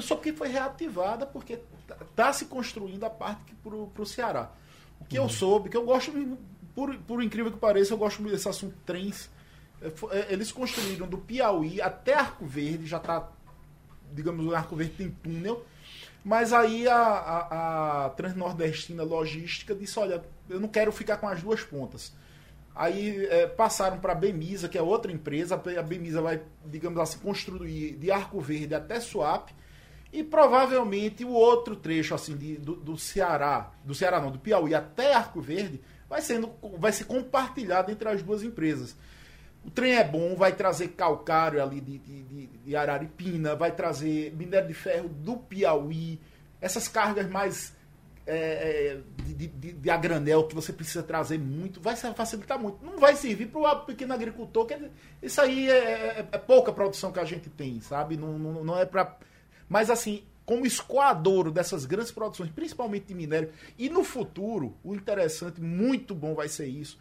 Só 0.00 0.16
que 0.16 0.32
foi 0.32 0.48
reativada 0.48 1.26
porque 1.26 1.58
está 2.00 2.32
se 2.32 2.46
construindo 2.46 3.02
a 3.04 3.10
parte 3.10 3.54
para 3.62 4.02
o 4.02 4.06
Ceará. 4.06 4.50
O 5.00 5.04
que 5.04 5.18
uhum. 5.18 5.24
eu 5.24 5.30
soube, 5.30 5.68
que 5.68 5.76
eu 5.76 5.84
gosto, 5.84 6.12
por, 6.74 6.96
por 6.98 7.22
incrível 7.22 7.50
que 7.50 7.58
pareça, 7.58 7.92
eu 7.94 7.98
gosto 7.98 8.20
muito 8.20 8.34
desse 8.34 8.48
assunto 8.48 8.74
trens. 8.84 9.30
Eles 10.28 10.50
construíram 10.50 11.06
do 11.06 11.18
Piauí 11.18 11.80
até 11.82 12.14
Arco 12.14 12.46
Verde, 12.46 12.86
já 12.86 12.96
está 12.96 13.28
digamos, 14.12 14.44
o 14.44 14.54
Arco 14.54 14.76
Verde 14.76 14.94
tem 14.94 15.10
túnel. 15.10 15.64
Mas 16.24 16.52
aí 16.52 16.88
a, 16.88 16.96
a, 16.96 18.06
a 18.06 18.10
Transnordestina 18.10 19.02
Logística 19.02 19.74
disse: 19.74 19.98
olha, 19.98 20.24
eu 20.48 20.58
não 20.58 20.68
quero 20.68 20.90
ficar 20.90 21.18
com 21.18 21.28
as 21.28 21.42
duas 21.42 21.62
pontas. 21.62 22.12
Aí 22.74 23.24
é, 23.26 23.46
passaram 23.46 23.98
para 23.98 24.12
a 24.12 24.14
Bemisa, 24.14 24.68
que 24.68 24.76
é 24.76 24.82
outra 24.82 25.10
empresa. 25.10 25.54
A 25.54 25.82
Bemisa 25.82 26.20
vai, 26.20 26.42
digamos 26.64 26.98
assim, 26.98 27.18
construir 27.18 27.96
de 27.96 28.10
Arco 28.10 28.40
Verde 28.40 28.74
até 28.74 29.00
Suape. 29.00 29.54
E 30.12 30.22
provavelmente 30.22 31.24
o 31.24 31.30
outro 31.30 31.76
trecho 31.76 32.14
assim 32.14 32.36
de, 32.36 32.56
do, 32.56 32.76
do 32.76 32.98
Ceará, 32.98 33.72
do 33.84 33.94
Ceará 33.94 34.20
não, 34.20 34.30
do 34.30 34.38
Piauí 34.38 34.74
até 34.74 35.14
Arco 35.14 35.40
Verde, 35.40 35.80
vai, 36.08 36.20
sendo, 36.22 36.52
vai 36.78 36.92
ser 36.92 37.04
compartilhado 37.04 37.90
entre 37.90 38.08
as 38.08 38.22
duas 38.22 38.42
empresas. 38.42 38.96
O 39.66 39.70
trem 39.70 39.96
é 39.96 40.04
bom, 40.04 40.36
vai 40.36 40.52
trazer 40.52 40.88
calcário 40.88 41.60
ali 41.60 41.80
de, 41.80 41.98
de, 41.98 42.46
de, 42.46 42.76
Araripina, 42.76 43.56
vai 43.56 43.72
trazer 43.72 44.32
minério 44.36 44.68
de 44.68 44.74
ferro 44.74 45.08
do 45.08 45.36
Piauí, 45.36 46.20
essas 46.60 46.86
cargas 46.86 47.28
mais 47.28 47.74
é, 48.24 48.98
de, 49.24 49.34
de, 49.34 49.72
de, 49.72 49.90
a 49.90 49.96
granel 49.96 50.44
que 50.46 50.54
você 50.54 50.72
precisa 50.72 51.02
trazer 51.02 51.38
muito, 51.38 51.80
vai 51.80 51.96
facilitar 51.96 52.58
muito. 52.60 52.84
Não 52.84 52.98
vai 52.98 53.16
servir 53.16 53.46
para 53.46 53.60
o 53.60 53.84
pequeno 53.84 54.14
agricultor, 54.14 54.66
que 54.66 54.76
isso 55.20 55.40
aí 55.40 55.68
é, 55.68 55.74
é, 55.74 56.28
é, 56.30 56.38
pouca 56.38 56.72
produção 56.72 57.10
que 57.10 57.18
a 57.18 57.24
gente 57.24 57.50
tem, 57.50 57.80
sabe? 57.80 58.16
Não, 58.16 58.38
não, 58.38 58.64
não 58.64 58.78
é 58.78 58.84
para. 58.84 59.16
Mas 59.68 59.90
assim, 59.90 60.22
como 60.44 60.64
escoadouro 60.64 61.50
dessas 61.50 61.84
grandes 61.84 62.12
produções, 62.12 62.50
principalmente 62.50 63.06
de 63.06 63.14
minério, 63.14 63.50
e 63.76 63.88
no 63.88 64.04
futuro, 64.04 64.76
o 64.84 64.94
interessante, 64.94 65.60
muito 65.60 66.14
bom 66.14 66.36
vai 66.36 66.48
ser 66.48 66.66
isso. 66.66 66.98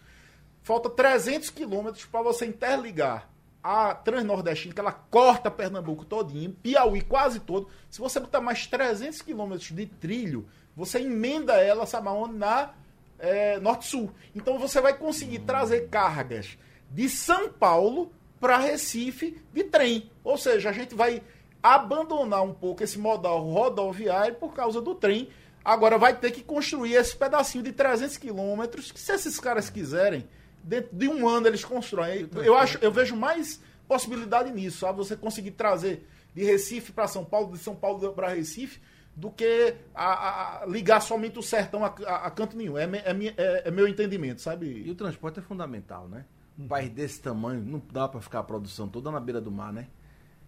Falta 0.65 0.89
300 0.89 1.51
quilômetros 1.51 2.05
para 2.05 2.23
você 2.23 2.43
interligar 2.47 3.29
a 3.61 3.93
Transnordestina, 3.93 4.73
que 4.73 4.79
ela 4.79 4.91
corta 4.91 5.51
Pernambuco 5.51 6.03
todinho, 6.03 6.53
Piauí 6.53 7.01
quase 7.01 7.39
todo. 7.39 7.69
Se 7.87 7.99
você 7.99 8.19
botar 8.19 8.41
mais 8.41 8.65
300 8.65 9.21
quilômetros 9.21 9.69
de 9.69 9.85
trilho, 9.85 10.47
você 10.75 11.01
emenda 11.01 11.53
ela, 11.53 11.85
sabe 11.85 12.07
aonde? 12.07 12.33
Na 12.33 12.71
é, 13.19 13.59
Norte-Sul. 13.59 14.09
Então 14.33 14.57
você 14.57 14.81
vai 14.81 14.97
conseguir 14.97 15.37
trazer 15.41 15.87
cargas 15.87 16.57
de 16.89 17.09
São 17.09 17.47
Paulo 17.47 18.11
para 18.39 18.57
Recife 18.57 19.39
de 19.53 19.65
trem. 19.65 20.09
Ou 20.23 20.35
seja, 20.35 20.71
a 20.71 20.73
gente 20.73 20.95
vai 20.95 21.21
abandonar 21.61 22.41
um 22.41 22.55
pouco 22.55 22.83
esse 22.83 22.97
modal 22.97 23.39
rodoviário 23.39 24.33
por 24.33 24.55
causa 24.55 24.81
do 24.81 24.95
trem. 24.95 25.29
Agora 25.63 25.99
vai 25.99 26.17
ter 26.17 26.31
que 26.31 26.41
construir 26.41 26.95
esse 26.95 27.15
pedacinho 27.15 27.63
de 27.63 27.71
300 27.71 28.17
quilômetros, 28.17 28.91
que 28.91 28.99
se 28.99 29.13
esses 29.13 29.39
caras 29.39 29.69
quiserem, 29.69 30.27
dentro 30.65 30.95
de 30.95 31.07
um 31.07 31.27
ano 31.29 31.47
eles 31.47 31.63
constroem. 31.63 32.27
Eu, 32.43 32.57
acho, 32.57 32.77
eu 32.79 32.91
vejo 32.91 33.15
mais 33.15 33.61
possibilidade 33.87 34.51
nisso, 34.51 34.79
sabe? 34.79 34.97
Você 34.97 35.15
conseguir 35.15 35.51
trazer 35.51 36.07
de 36.33 36.43
Recife 36.43 36.91
para 36.91 37.07
São 37.07 37.23
Paulo, 37.23 37.51
de 37.53 37.59
São 37.59 37.75
Paulo 37.75 38.11
para 38.13 38.29
Recife, 38.29 38.81
do 39.15 39.29
que 39.29 39.75
a, 39.93 40.63
a 40.63 40.65
ligar 40.65 41.01
somente 41.01 41.39
o 41.39 41.43
sertão 41.43 41.85
a, 41.85 41.93
a, 42.05 42.27
a 42.27 42.31
canto 42.31 42.57
nenhum. 42.57 42.77
É, 42.77 42.83
é, 42.83 43.33
é, 43.37 43.67
é, 43.67 43.71
meu 43.71 43.87
entendimento, 43.87 44.41
sabe? 44.41 44.83
E 44.85 44.89
o 44.89 44.95
transporte 44.95 45.39
é 45.39 45.41
fundamental, 45.41 46.09
né? 46.09 46.25
Um 46.57 46.67
país 46.67 46.89
desse 46.89 47.21
tamanho, 47.21 47.61
não 47.61 47.81
dá 47.91 48.07
para 48.07 48.19
ficar 48.19 48.39
a 48.39 48.43
produção 48.43 48.87
toda 48.87 49.11
na 49.11 49.19
beira 49.19 49.39
do 49.39 49.51
mar, 49.51 49.71
né? 49.71 49.87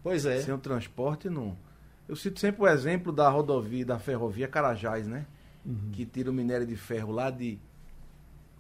Pois 0.02 0.26
é. 0.26 0.42
Sem 0.42 0.54
o 0.54 0.58
transporte, 0.58 1.30
não. 1.30 1.58
Eu 2.08 2.16
cito 2.16 2.40
sempre 2.40 2.64
o 2.64 2.68
exemplo 2.68 3.12
da 3.12 3.30
rodovia, 3.30 3.86
da 3.86 4.00
ferrovia 4.00 4.48
Carajás, 4.48 5.06
né? 5.06 5.26
Uhum. 5.66 5.92
Que 5.92 6.06
tira 6.06 6.32
o 6.32 6.34
minério 6.34 6.66
de 6.66 6.76
ferro 6.76 7.12
lá 7.12 7.30
de 7.30 7.60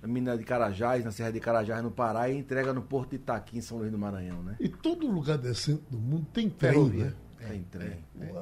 a 0.02 0.08
mina 0.08 0.38
de 0.38 0.44
Carajás, 0.44 1.04
na 1.04 1.12
Serra 1.12 1.32
de 1.32 1.40
Carajás, 1.40 1.84
no 1.84 1.92
Pará, 1.92 2.30
e 2.30 2.38
entrega 2.38 2.74
no 2.74 2.82
Porto 2.82 3.12
de 3.12 3.16
Itaqui, 3.18 3.58
em 3.58 3.62
São 3.62 3.78
Luís 3.78 3.92
do 3.92 3.98
Maranhão, 3.98 4.44
né? 4.44 4.56
E 4.60 4.70
todo 4.70 5.08
lugar 5.08 5.38
decente 5.38 5.84
do 5.90 5.98
mundo 5.98 6.28
tem 6.34 6.50
trem, 6.50 6.72
Ferrovia. 6.72 7.06
né? 7.06 7.14
Tem 7.48 7.64
trem. 7.64 8.04
É. 8.20 8.34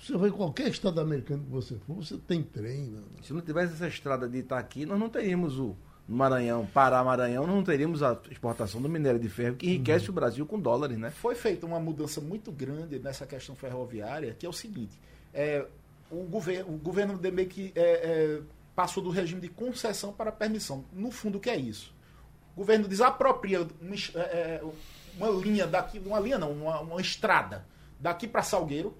Você 0.00 0.16
vai 0.16 0.28
em 0.28 0.32
qualquer 0.32 0.68
estado 0.68 1.00
americano 1.00 1.44
que 1.44 1.50
você 1.50 1.76
for, 1.86 1.96
você 1.96 2.16
tem 2.16 2.42
trem. 2.42 2.86
Né? 2.86 3.00
Se 3.22 3.32
não 3.32 3.40
tivesse 3.40 3.74
essa 3.74 3.86
estrada 3.86 4.28
de 4.28 4.38
Itaqui, 4.38 4.84
nós 4.84 4.98
não 4.98 5.08
teríamos 5.08 5.58
o 5.58 5.76
Maranhão, 6.08 6.66
Pará, 6.66 7.04
Maranhão, 7.04 7.46
não 7.46 7.62
teríamos 7.62 8.02
a 8.02 8.18
exportação 8.30 8.80
do 8.80 8.88
minério 8.88 9.20
de 9.20 9.28
ferro, 9.28 9.56
que 9.56 9.66
enriquece 9.66 10.06
uhum. 10.06 10.12
o 10.12 10.14
Brasil 10.14 10.46
com 10.46 10.58
dólares, 10.58 10.98
né? 10.98 11.10
Foi 11.10 11.34
feita 11.34 11.66
uma 11.66 11.78
mudança 11.78 12.18
muito 12.18 12.50
grande 12.50 12.98
nessa 12.98 13.26
questão 13.26 13.54
ferroviária, 13.54 14.34
que 14.36 14.46
é 14.46 14.48
o 14.48 14.52
seguinte, 14.52 14.98
é, 15.34 15.66
o, 16.10 16.24
governo, 16.24 16.74
o 16.74 16.78
governo 16.78 17.18
de 17.18 17.30
meio 17.30 17.48
que 17.48 17.72
é, 17.74 17.82
é, 17.82 18.40
passou 18.78 19.02
do 19.02 19.10
regime 19.10 19.40
de 19.40 19.48
concessão 19.48 20.12
para 20.12 20.30
permissão. 20.30 20.84
No 20.92 21.10
fundo, 21.10 21.38
o 21.38 21.40
que 21.40 21.50
é 21.50 21.56
isso? 21.56 21.92
O 22.54 22.58
governo 22.58 22.86
desapropria 22.86 23.66
uma, 23.82 23.96
é, 24.14 24.20
é, 24.20 24.64
uma 25.16 25.30
linha 25.30 25.66
daqui, 25.66 25.98
uma 25.98 26.20
linha 26.20 26.38
não, 26.38 26.52
uma, 26.52 26.78
uma 26.78 27.00
estrada 27.00 27.66
daqui 27.98 28.28
para 28.28 28.40
Salgueiro. 28.40 28.96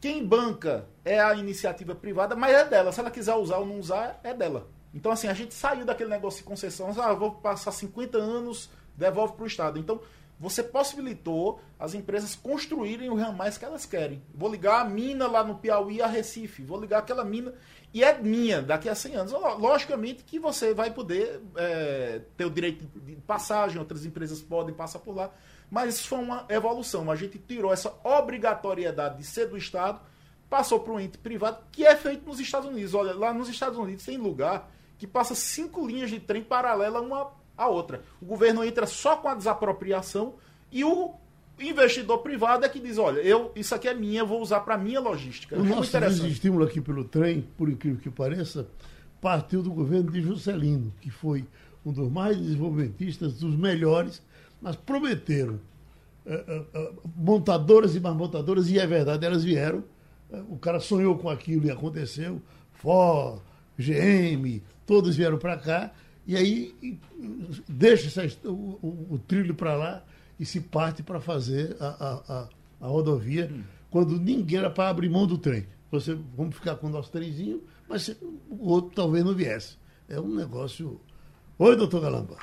Quem 0.00 0.26
banca 0.26 0.84
é 1.04 1.20
a 1.20 1.32
iniciativa 1.36 1.94
privada, 1.94 2.34
mas 2.34 2.56
é 2.56 2.64
dela. 2.64 2.90
Se 2.90 2.98
ela 2.98 3.08
quiser 3.08 3.36
usar 3.36 3.58
ou 3.58 3.66
não 3.66 3.78
usar, 3.78 4.18
é 4.24 4.34
dela. 4.34 4.66
Então, 4.92 5.12
assim, 5.12 5.28
a 5.28 5.32
gente 5.32 5.54
saiu 5.54 5.84
daquele 5.84 6.10
negócio 6.10 6.40
de 6.40 6.44
concessão, 6.44 6.92
ah, 7.00 7.14
vou 7.14 7.36
passar 7.36 7.70
50 7.70 8.18
anos, 8.18 8.68
devolve 8.96 9.34
para 9.34 9.44
o 9.44 9.46
Estado. 9.46 9.78
Então, 9.78 10.00
você 10.40 10.60
possibilitou 10.60 11.60
as 11.78 11.94
empresas 11.94 12.34
construírem 12.34 13.10
o 13.10 13.14
ramais 13.14 13.56
que 13.56 13.64
elas 13.64 13.86
querem. 13.86 14.22
Vou 14.34 14.50
ligar 14.50 14.80
a 14.80 14.84
mina 14.84 15.28
lá 15.28 15.44
no 15.44 15.56
Piauí 15.56 16.02
a 16.02 16.06
Recife, 16.08 16.64
vou 16.64 16.80
ligar 16.80 16.98
aquela 16.98 17.24
mina 17.24 17.54
e 17.96 18.04
é 18.04 18.18
minha 18.18 18.60
daqui 18.60 18.90
a 18.90 18.94
100 18.94 19.16
anos. 19.16 19.32
Logicamente 19.58 20.22
que 20.22 20.38
você 20.38 20.74
vai 20.74 20.90
poder 20.90 21.40
é, 21.56 22.20
ter 22.36 22.44
o 22.44 22.50
direito 22.50 22.84
de 23.00 23.16
passagem, 23.16 23.78
outras 23.78 24.04
empresas 24.04 24.42
podem 24.42 24.74
passar 24.74 24.98
por 24.98 25.16
lá, 25.16 25.30
mas 25.70 25.94
isso 25.94 26.08
foi 26.08 26.18
uma 26.18 26.44
evolução. 26.50 27.10
A 27.10 27.16
gente 27.16 27.38
tirou 27.38 27.72
essa 27.72 27.94
obrigatoriedade 28.04 29.16
de 29.16 29.24
ser 29.24 29.46
do 29.46 29.56
Estado, 29.56 29.98
passou 30.50 30.80
para 30.80 30.92
um 30.92 31.00
ente 31.00 31.16
privado, 31.16 31.56
que 31.72 31.86
é 31.86 31.96
feito 31.96 32.28
nos 32.28 32.38
Estados 32.38 32.68
Unidos. 32.68 32.92
Olha, 32.92 33.14
lá 33.14 33.32
nos 33.32 33.48
Estados 33.48 33.78
Unidos 33.78 34.04
tem 34.04 34.18
lugar 34.18 34.70
que 34.98 35.06
passa 35.06 35.34
cinco 35.34 35.86
linhas 35.86 36.10
de 36.10 36.20
trem 36.20 36.42
paralela 36.42 37.00
uma 37.00 37.32
à 37.56 37.66
outra. 37.66 38.04
O 38.20 38.26
governo 38.26 38.62
entra 38.62 38.86
só 38.86 39.16
com 39.16 39.28
a 39.28 39.34
desapropriação 39.34 40.34
e 40.70 40.84
o 40.84 41.14
investidor 41.58 42.18
privado 42.18 42.64
é 42.64 42.68
que 42.68 42.78
diz, 42.80 42.98
olha, 42.98 43.20
eu 43.20 43.52
isso 43.54 43.74
aqui 43.74 43.88
é 43.88 43.94
minha, 43.94 44.20
eu 44.20 44.26
vou 44.26 44.40
usar 44.40 44.60
para 44.60 44.76
minha 44.76 45.00
logística. 45.00 45.56
O 45.56 45.64
é 45.64 45.68
nosso 45.68 46.26
estímulo 46.26 46.64
aqui 46.64 46.80
pelo 46.80 47.04
trem, 47.04 47.46
por 47.56 47.68
incrível 47.68 48.00
que 48.00 48.10
pareça, 48.10 48.66
partiu 49.20 49.62
do 49.62 49.72
governo 49.72 50.10
de 50.10 50.20
Juscelino, 50.20 50.92
que 51.00 51.10
foi 51.10 51.44
um 51.84 51.92
dos 51.92 52.10
mais 52.10 52.36
desenvolvimentistas, 52.36 53.34
dos 53.34 53.56
melhores 53.56 54.22
mas 54.60 54.76
prometeram 54.76 55.60
uh, 56.24 56.78
uh, 56.78 57.10
montadoras 57.16 57.94
e 57.94 58.00
mais 58.00 58.16
montadoras, 58.16 58.68
e 58.70 58.78
é 58.78 58.86
verdade, 58.86 59.24
elas 59.24 59.44
vieram. 59.44 59.84
o 60.48 60.56
cara 60.58 60.80
sonhou 60.80 61.16
com 61.18 61.28
aquilo 61.28 61.66
e 61.66 61.70
aconteceu. 61.70 62.40
Ford, 62.72 63.40
GM, 63.78 64.60
todos 64.86 65.16
vieram 65.16 65.38
para 65.38 65.56
cá. 65.56 65.92
E 66.26 66.36
aí 66.36 66.98
deixa 67.68 68.08
essa, 68.08 68.48
o, 68.48 68.50
o, 68.50 69.06
o, 69.14 69.18
trilho 69.18 69.54
para 69.54 69.76
lá 69.76 70.02
e 70.38 70.44
se 70.44 70.60
parte 70.60 71.02
para 71.02 71.20
fazer 71.20 71.76
a, 71.80 71.86
a, 71.86 72.12
a, 72.28 72.48
a 72.80 72.86
rodovia, 72.86 73.50
hum. 73.52 73.62
quando 73.90 74.18
ninguém 74.18 74.58
era 74.58 74.70
para 74.70 74.88
abrir 74.88 75.08
mão 75.08 75.26
do 75.26 75.38
trem. 75.38 75.66
Você, 75.90 76.18
vamos 76.36 76.54
ficar 76.54 76.76
com 76.76 76.88
o 76.88 76.90
nosso 76.90 77.10
trenzinho, 77.10 77.62
mas 77.88 78.08
o 78.50 78.68
outro 78.68 78.92
talvez 78.94 79.24
não 79.24 79.34
viesse. 79.34 79.76
É 80.08 80.20
um 80.20 80.34
negócio. 80.34 81.00
Oi, 81.58 81.76
doutor 81.76 82.00
Galamba. 82.00 82.36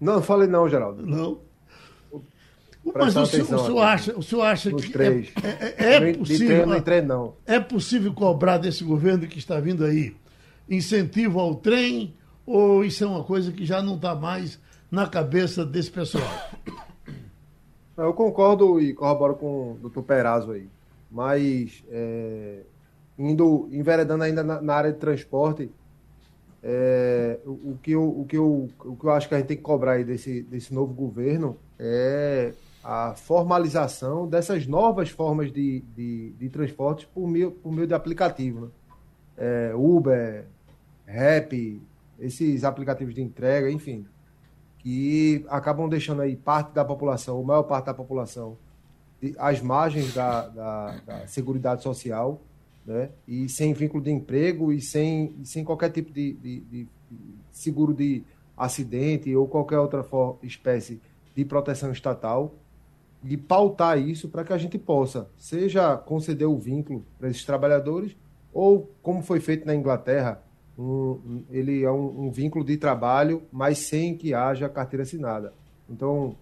Não, 0.00 0.22
falei 0.22 0.46
não, 0.46 0.68
Geraldo. 0.68 1.04
Não. 1.04 1.40
Mas 2.94 3.16
o 3.16 3.26
senhor, 3.26 3.44
o 3.44 3.66
senhor, 3.66 3.82
acha, 3.82 4.18
o 4.18 4.22
senhor 4.22 4.42
acha 4.42 4.72
que 4.72 4.90
três. 4.90 5.30
É, 5.42 5.84
é, 5.84 6.10
é 6.10 6.14
possível. 6.14 6.66
Não. 7.06 7.34
É 7.44 7.60
possível 7.60 8.14
cobrar 8.14 8.58
desse 8.58 8.84
governo 8.84 9.26
que 9.26 9.38
está 9.38 9.60
vindo 9.60 9.84
aí 9.84 10.16
incentivo 10.68 11.40
ao 11.40 11.54
trem 11.54 12.14
ou 12.46 12.84
isso 12.84 13.04
é 13.04 13.06
uma 13.06 13.24
coisa 13.24 13.52
que 13.52 13.64
já 13.66 13.82
não 13.82 13.96
está 13.96 14.14
mais 14.14 14.58
na 14.90 15.06
cabeça 15.06 15.64
desse 15.64 15.90
pessoal? 15.90 16.24
Eu 17.96 18.14
concordo 18.14 18.80
e 18.80 18.94
corroboro 18.94 19.34
com 19.34 19.72
o 19.72 19.78
doutor 19.80 20.04
Perazzo 20.04 20.52
aí. 20.52 20.68
Mas 21.10 21.82
é, 21.90 22.60
indo, 23.18 23.68
enveredando 23.72 24.22
ainda 24.22 24.44
na, 24.44 24.62
na 24.62 24.74
área 24.74 24.92
de 24.92 24.98
transporte, 24.98 25.68
é, 26.62 27.40
o, 27.44 27.50
o, 27.72 27.78
que 27.82 27.90
eu, 27.90 28.20
o, 28.20 28.24
que 28.24 28.36
eu, 28.36 28.68
o 28.84 28.96
que 28.96 29.04
eu 29.04 29.10
acho 29.10 29.28
que 29.28 29.34
a 29.34 29.38
gente 29.38 29.48
tem 29.48 29.56
que 29.56 29.62
cobrar 29.62 29.92
aí 29.92 30.04
desse, 30.04 30.42
desse 30.42 30.72
novo 30.72 30.94
governo 30.94 31.56
é 31.78 32.52
a 32.82 33.14
formalização 33.14 34.26
dessas 34.26 34.66
novas 34.66 35.10
formas 35.10 35.52
de, 35.52 35.80
de, 35.96 36.30
de 36.30 36.48
transporte 36.48 37.06
por 37.12 37.28
meio, 37.28 37.50
por 37.50 37.72
meio 37.72 37.86
de 37.86 37.94
aplicativo. 37.94 38.66
Né? 38.66 38.68
É, 39.36 39.72
Uber, 39.74 40.46
Rap, 41.04 41.82
esses 42.18 42.64
aplicativos 42.64 43.14
de 43.14 43.22
entrega, 43.22 43.70
enfim, 43.70 44.06
que 44.78 45.44
acabam 45.48 45.88
deixando 45.88 46.22
aí 46.22 46.36
parte 46.36 46.72
da 46.72 46.84
população, 46.84 47.40
a 47.40 47.44
maior 47.44 47.62
parte 47.64 47.86
da 47.86 47.94
população, 47.94 48.56
às 49.36 49.60
margens 49.60 50.14
da, 50.14 50.48
da, 50.48 51.00
da 51.04 51.26
Seguridade 51.26 51.82
Social 51.82 52.40
né? 52.86 53.10
e 53.26 53.48
sem 53.48 53.72
vínculo 53.74 54.02
de 54.02 54.10
emprego 54.10 54.72
e 54.72 54.80
sem, 54.80 55.36
sem 55.44 55.64
qualquer 55.64 55.90
tipo 55.90 56.12
de, 56.12 56.32
de, 56.34 56.60
de, 56.60 56.88
seguro 57.50 57.92
de 57.92 58.24
acidente 58.56 59.34
ou 59.34 59.46
qualquer 59.46 59.78
outra 59.78 60.04
espécie 60.42 61.00
de 61.34 61.44
proteção 61.44 61.92
estatal 61.92 62.54
e 63.22 63.36
pautar 63.36 63.98
isso 63.98 64.28
para 64.28 64.44
que 64.44 64.52
a 64.52 64.58
gente 64.58 64.78
possa, 64.78 65.28
seja 65.36 65.96
conceder 65.96 66.48
o 66.48 66.56
vínculo 66.56 67.04
para 67.18 67.28
esses 67.28 67.44
trabalhadores 67.44 68.16
ou, 68.52 68.90
como 69.02 69.22
foi 69.22 69.40
feito 69.40 69.66
na 69.66 69.74
Inglaterra, 69.74 70.42
um, 70.78 71.42
ele 71.50 71.82
é 71.82 71.90
um, 71.90 72.26
um, 72.26 72.30
vínculo 72.30 72.64
de 72.64 72.76
trabalho, 72.76 73.42
mas 73.50 73.78
sem 73.78 74.16
que 74.16 74.32
haja 74.32 74.68
carteira 74.68 75.02
assinada. 75.02 75.52
Então, 75.90 76.36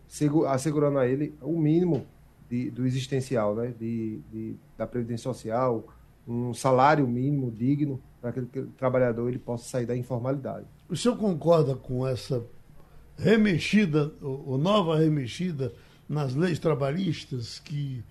assegurando 0.49 0.99
a 0.99 1.07
ele 1.07 1.35
o 1.41 1.59
mínimo 1.59 2.07
de, 2.49 2.71
do 2.71 2.87
existencial, 2.87 3.55
né? 3.55 3.73
de, 3.79 4.21
de, 4.31 4.57
da 4.77 4.87
Previdência 4.87 5.23
Social, 5.23 5.87
um 6.29 6.53
salário 6.53 7.07
mínimo 7.07 7.51
digno 7.51 8.01
para 8.21 8.33
que 8.33 8.41
aquele 8.41 8.67
trabalhador 8.77 9.29
ele 9.29 9.39
possa 9.39 9.69
sair 9.69 9.87
da 9.87 9.97
informalidade. 9.97 10.67
O 10.89 10.97
senhor 10.97 11.17
concorda 11.17 11.75
com 11.75 12.07
essa 12.07 12.45
remexida, 13.17 14.13
ou 14.21 14.59
nova 14.59 14.99
remexida 14.99 15.73
nas 16.09 16.35
leis 16.35 16.59
trabalhistas 16.59 17.59
que 17.59 18.05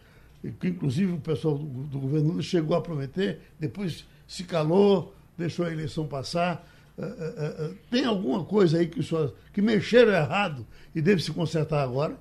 que 0.59 0.67
inclusive 0.67 1.11
o 1.13 1.19
pessoal 1.19 1.57
do, 1.57 1.65
do 1.65 1.99
governo 1.99 2.41
chegou 2.41 2.77
a 2.77 2.81
prometer, 2.81 3.39
depois 3.59 4.05
se 4.27 4.43
calou, 4.43 5.13
deixou 5.37 5.65
a 5.65 5.71
eleição 5.71 6.07
passar. 6.07 6.67
Uh, 6.97 7.03
uh, 7.03 7.75
tem 7.91 8.05
alguma 8.05 8.45
coisa 8.45 8.77
aí 8.77 8.87
que, 8.87 9.03
só, 9.03 9.31
que 9.51 9.61
mexeram 9.61 10.13
errado 10.13 10.65
e 10.93 11.01
deve 11.01 11.21
se 11.21 11.31
consertar 11.31 11.83
agora? 11.83 12.15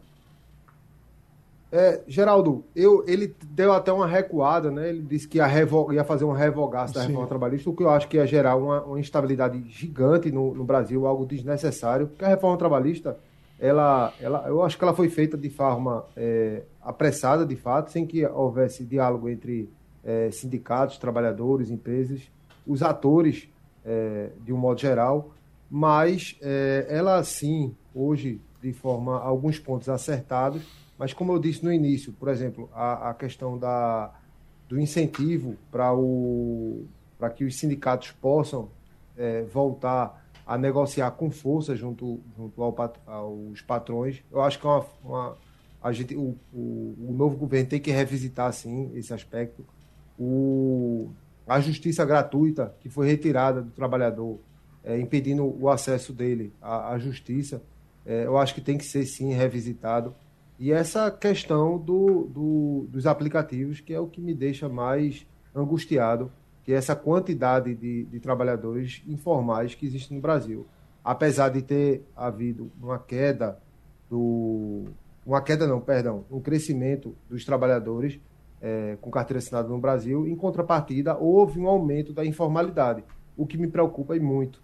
É, 1.77 2.03
Geraldo, 2.07 2.65
eu, 2.75 3.05
ele 3.05 3.35
deu 3.47 3.73
até 3.73 3.93
uma 3.93 4.07
recuada, 4.07 4.71
né? 4.71 4.91
Ele 4.91 5.03
disse 5.03 5.27
que 5.27 5.39
ia, 5.39 5.47
revo, 5.47 5.93
ia 5.93 6.05
fazer 6.05 6.25
um 6.25 6.31
revogaço 6.31 6.95
da 6.95 7.01
Sim. 7.01 7.09
reforma 7.09 7.27
trabalhista, 7.27 7.69
o 7.69 7.75
que 7.75 7.83
eu 7.83 7.91
acho 7.91 8.07
que 8.07 8.17
ia 8.17 8.25
gerar 8.29 8.55
uma, 8.55 8.85
uma 8.85 9.01
instabilidade 9.01 9.61
gigante 9.69 10.31
no, 10.31 10.55
no, 10.55 10.63
Brasil, 10.63 11.05
algo 11.05 11.27
desnecessário, 11.27 12.07
porque 12.07 12.25
a 12.25 12.29
reforma 12.29 12.57
trabalhista, 12.57 13.19
ela, 13.59 14.13
ela, 14.21 14.45
eu 14.47 14.63
acho 14.63 14.79
que 14.79 14.85
ela 14.85 14.95
foi 14.95 15.09
feita 15.09 15.37
de 15.37 15.51
forma 15.51 16.05
é, 16.17 16.63
apressada, 16.81 17.45
de 17.45 17.57
fato, 17.57 17.91
sem 17.91 18.07
que 18.07 18.25
houvesse 18.25 18.85
diálogo 18.85 19.29
entre 19.29 19.69
é, 20.05 20.31
sindicatos, 20.31 20.97
trabalhadores, 20.97 21.73
empresas, 21.73 22.21
os 22.67 22.83
atores, 22.83 23.49
é, 23.85 24.31
de 24.45 24.53
um 24.53 24.57
modo 24.57 24.81
geral, 24.81 25.31
mas 25.71 26.37
é, 26.41 26.87
ela 26.89 27.23
sim, 27.25 27.75
hoje, 27.95 28.41
de 28.63 28.73
forma, 28.73 29.21
alguns 29.21 29.59
pontos 29.59 29.89
acertados, 29.89 30.63
mas 30.99 31.13
como 31.13 31.33
eu 31.33 31.39
disse 31.39 31.65
no 31.65 31.73
início, 31.73 32.13
por 32.13 32.29
exemplo, 32.29 32.71
a, 32.73 33.11
a 33.11 33.15
questão 33.15 33.59
da, 33.59 34.13
do 34.69 34.79
incentivo 34.79 35.57
para 35.71 37.31
que 37.31 37.45
os 37.45 37.57
sindicatos 37.57 38.13
possam 38.13 38.69
é, 39.17 39.43
voltar 39.43 40.25
a 40.47 40.59
negociar 40.59 41.11
com 41.13 41.31
força 41.31 41.75
junto, 41.75 42.21
junto 42.37 42.63
ao, 42.63 42.93
aos 43.07 43.61
patrões, 43.63 44.23
eu 44.31 44.43
acho 44.43 44.61
que 44.61 44.67
é 44.67 44.71
uma, 44.71 44.87
uma 45.03 45.37
a 45.83 45.93
gente, 45.93 46.17
o, 46.17 46.35
o, 46.53 46.95
o, 47.09 47.13
novo 47.13 47.37
governo 47.37 47.69
tem 47.69 47.79
que 47.79 47.91
revisitar 47.91 48.51
sim 48.55 48.91
esse 48.95 49.13
aspecto. 49.13 49.67
O, 50.19 51.11
a 51.47 51.61
justiça 51.61 52.05
gratuita 52.05 52.75
que 52.81 52.89
foi 52.89 53.07
retirada 53.07 53.63
do 53.63 53.71
trabalhador, 53.71 54.39
é, 54.83 54.99
impedindo 54.99 55.45
o 55.45 55.69
acesso 55.69 56.13
dele 56.13 56.53
à, 56.61 56.93
à 56.93 56.99
justiça, 56.99 57.63
é, 58.05 58.27
eu 58.27 58.37
acho 58.37 58.55
que 58.55 58.61
tem 58.61 58.77
que 58.77 58.85
ser 58.85 59.05
sim 59.05 59.33
revisitado. 59.33 60.15
E 60.59 60.73
essa 60.73 61.11
questão 61.11 61.79
do, 61.79 62.25
do, 62.25 62.87
dos 62.89 63.07
aplicativos, 63.07 63.81
que 63.81 63.93
é 63.93 64.01
o 64.01 64.07
que 64.07 64.21
me 64.21 64.35
deixa 64.35 64.69
mais 64.69 65.27
angustiado, 65.55 66.31
que 66.63 66.73
é 66.73 66.77
essa 66.77 66.97
quantidade 66.97 67.75
de, 67.75 68.05
de 68.05 68.21
trabalhadores 68.21 69.03
informais 69.07 69.75
que 69.75 69.85
existe 69.85 70.15
no 70.15 70.21
Brasil. 70.21 70.67
Apesar 71.03 71.51
de 71.51 71.61
ter 71.61 72.03
havido 72.17 72.71
uma 72.81 72.99
queda 72.99 73.59
do. 74.09 74.85
Uma 75.27 75.43
queda 75.43 75.67
não, 75.67 75.81
perdão, 75.81 76.25
um 76.31 76.41
crescimento 76.41 77.15
dos 77.29 77.45
trabalhadores 77.45 78.19
é, 78.65 78.97
com 78.99 79.11
carteira 79.11 79.39
assinada 79.39 79.69
no 79.69 79.79
Brasil, 79.79 80.27
em 80.27 80.35
contrapartida, 80.35 81.15
houve 81.19 81.61
um 81.61 81.69
aumento 81.69 82.15
da 82.15 82.25
informalidade, 82.25 83.05
o 83.37 83.47
que 83.47 83.59
me 83.59 83.69
preocupa 83.69 84.17
e 84.17 84.21
muito 84.21 84.63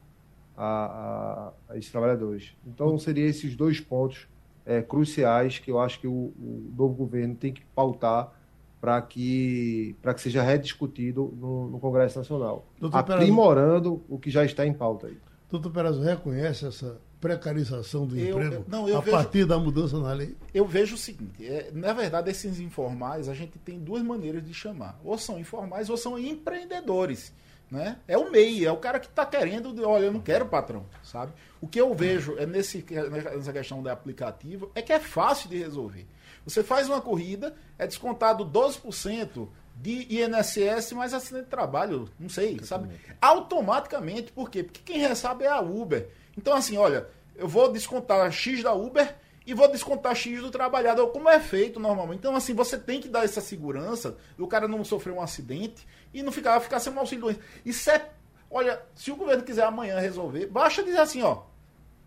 a, 0.57 1.53
a, 1.69 1.73
a 1.75 1.77
esses 1.77 1.91
trabalhadores. 1.93 2.57
Então, 2.67 2.99
seriam 2.99 3.29
esses 3.29 3.55
dois 3.55 3.79
pontos 3.79 4.27
é, 4.65 4.81
cruciais 4.81 5.59
que 5.59 5.71
eu 5.71 5.79
acho 5.79 6.01
que 6.01 6.07
o, 6.07 6.13
o 6.13 6.73
novo 6.75 6.95
governo 6.95 7.35
tem 7.35 7.53
que 7.53 7.63
pautar 7.75 8.33
para 8.81 9.03
que, 9.03 9.95
que 10.03 10.21
seja 10.23 10.43
rediscutido 10.43 11.35
no, 11.39 11.69
no 11.69 11.79
Congresso 11.79 12.19
Nacional, 12.19 12.65
Doutor 12.81 12.97
aprimorando 12.97 13.97
Perazzo, 13.97 14.05
o 14.09 14.19
que 14.19 14.31
já 14.31 14.43
está 14.47 14.65
em 14.65 14.73
pauta 14.73 15.09
aí. 15.09 15.19
Doutor 15.51 15.71
Perazzo 15.71 16.01
reconhece 16.01 16.67
essa 16.67 16.99
precarização 17.21 18.07
do 18.07 18.19
eu, 18.19 18.43
emprego 18.43 18.65
não, 18.67 18.85
a 18.87 19.01
vejo, 19.01 19.11
partir 19.11 19.45
da 19.45 19.59
mudança 19.59 19.99
na 19.99 20.13
lei? 20.13 20.37
Eu 20.55 20.65
vejo 20.65 20.95
o 20.95 20.99
seguinte, 20.99 21.47
é, 21.47 21.71
na 21.73 21.93
verdade 21.93 22.31
esses 22.31 22.59
informais 22.59 23.29
a 23.29 23.35
gente 23.35 23.59
tem 23.59 23.79
duas 23.79 24.03
maneiras 24.03 24.45
de 24.45 24.55
chamar, 24.55 24.99
ou 25.05 25.19
são 25.19 25.39
informais 25.39 25.91
ou 25.91 25.97
são 25.97 26.19
empreendedores. 26.19 27.33
Né? 27.71 27.99
É 28.09 28.19
o 28.19 28.33
MEI, 28.33 28.67
é 28.67 28.73
o 28.73 28.79
cara 28.79 28.99
que 28.99 29.07
está 29.07 29.25
querendo, 29.25 29.73
olha, 29.87 30.07
eu 30.07 30.13
não 30.13 30.21
quero 30.21 30.47
patrão, 30.47 30.85
sabe? 31.05 31.33
O 31.61 31.69
que 31.69 31.81
eu 31.81 31.95
vejo 31.95 32.37
é 32.37 32.45
nesse, 32.45 32.85
nessa 32.91 33.53
questão 33.53 33.81
do 33.81 33.89
aplicativo 33.89 34.73
é 34.75 34.83
que 34.83 34.93
é 34.93 34.99
fácil 34.99 35.49
de 35.49 35.57
resolver. 35.57 36.05
Você 36.45 36.65
faz 36.65 36.89
uma 36.89 37.01
corrida, 37.01 37.55
é 37.79 37.87
descontado 37.87 38.45
12% 38.45 39.47
de 39.77 40.07
INSS 40.11 40.93
mais 40.93 41.15
acidente 41.15 41.45
de 41.45 41.51
trabalho, 41.51 42.09
não 42.19 42.29
sei, 42.29 42.59
sabe? 42.65 42.89
Automaticamente, 43.21 44.33
por 44.33 44.51
quê? 44.51 44.63
Porque 44.65 44.81
quem 44.85 44.99
recebe 44.99 45.45
é 45.45 45.49
a 45.49 45.61
Uber. 45.61 46.09
Então, 46.41 46.55
assim, 46.55 46.79
olha, 46.79 47.07
eu 47.37 47.47
vou 47.47 47.71
descontar 47.71 48.33
X 48.33 48.63
da 48.63 48.73
Uber 48.73 49.15
e 49.47 49.53
vou 49.53 49.71
descontar 49.71 50.15
X 50.15 50.41
do 50.41 50.51
trabalhador, 50.51 51.09
como 51.09 51.29
é 51.29 51.39
feito 51.39 51.79
normalmente. 51.79 52.21
Então, 52.21 52.35
assim, 52.35 52.55
você 52.55 52.79
tem 52.79 52.99
que 52.99 53.09
dar 53.09 53.27
essa 53.27 53.43
segurança 53.43 54.17
do 54.39 54.47
cara 54.47 54.67
não 54.67 54.83
sofrer 54.83 55.13
um 55.13 55.21
acidente 55.21 55.87
e 56.15 56.23
não 56.23 56.33
ficar, 56.33 56.59
ficar 56.61 56.81
sem 56.81 56.91
um 56.91 56.99
auxílio 56.99 57.25
doença. 57.25 57.41
Isso 57.63 57.91
é. 57.91 58.09
Olha, 58.51 58.81
se 58.95 59.13
o 59.13 59.17
governo 59.17 59.43
quiser 59.43 59.65
amanhã 59.65 59.99
resolver, 60.01 60.47
basta 60.47 60.83
dizer 60.83 61.01
assim, 61.01 61.21
ó. 61.21 61.43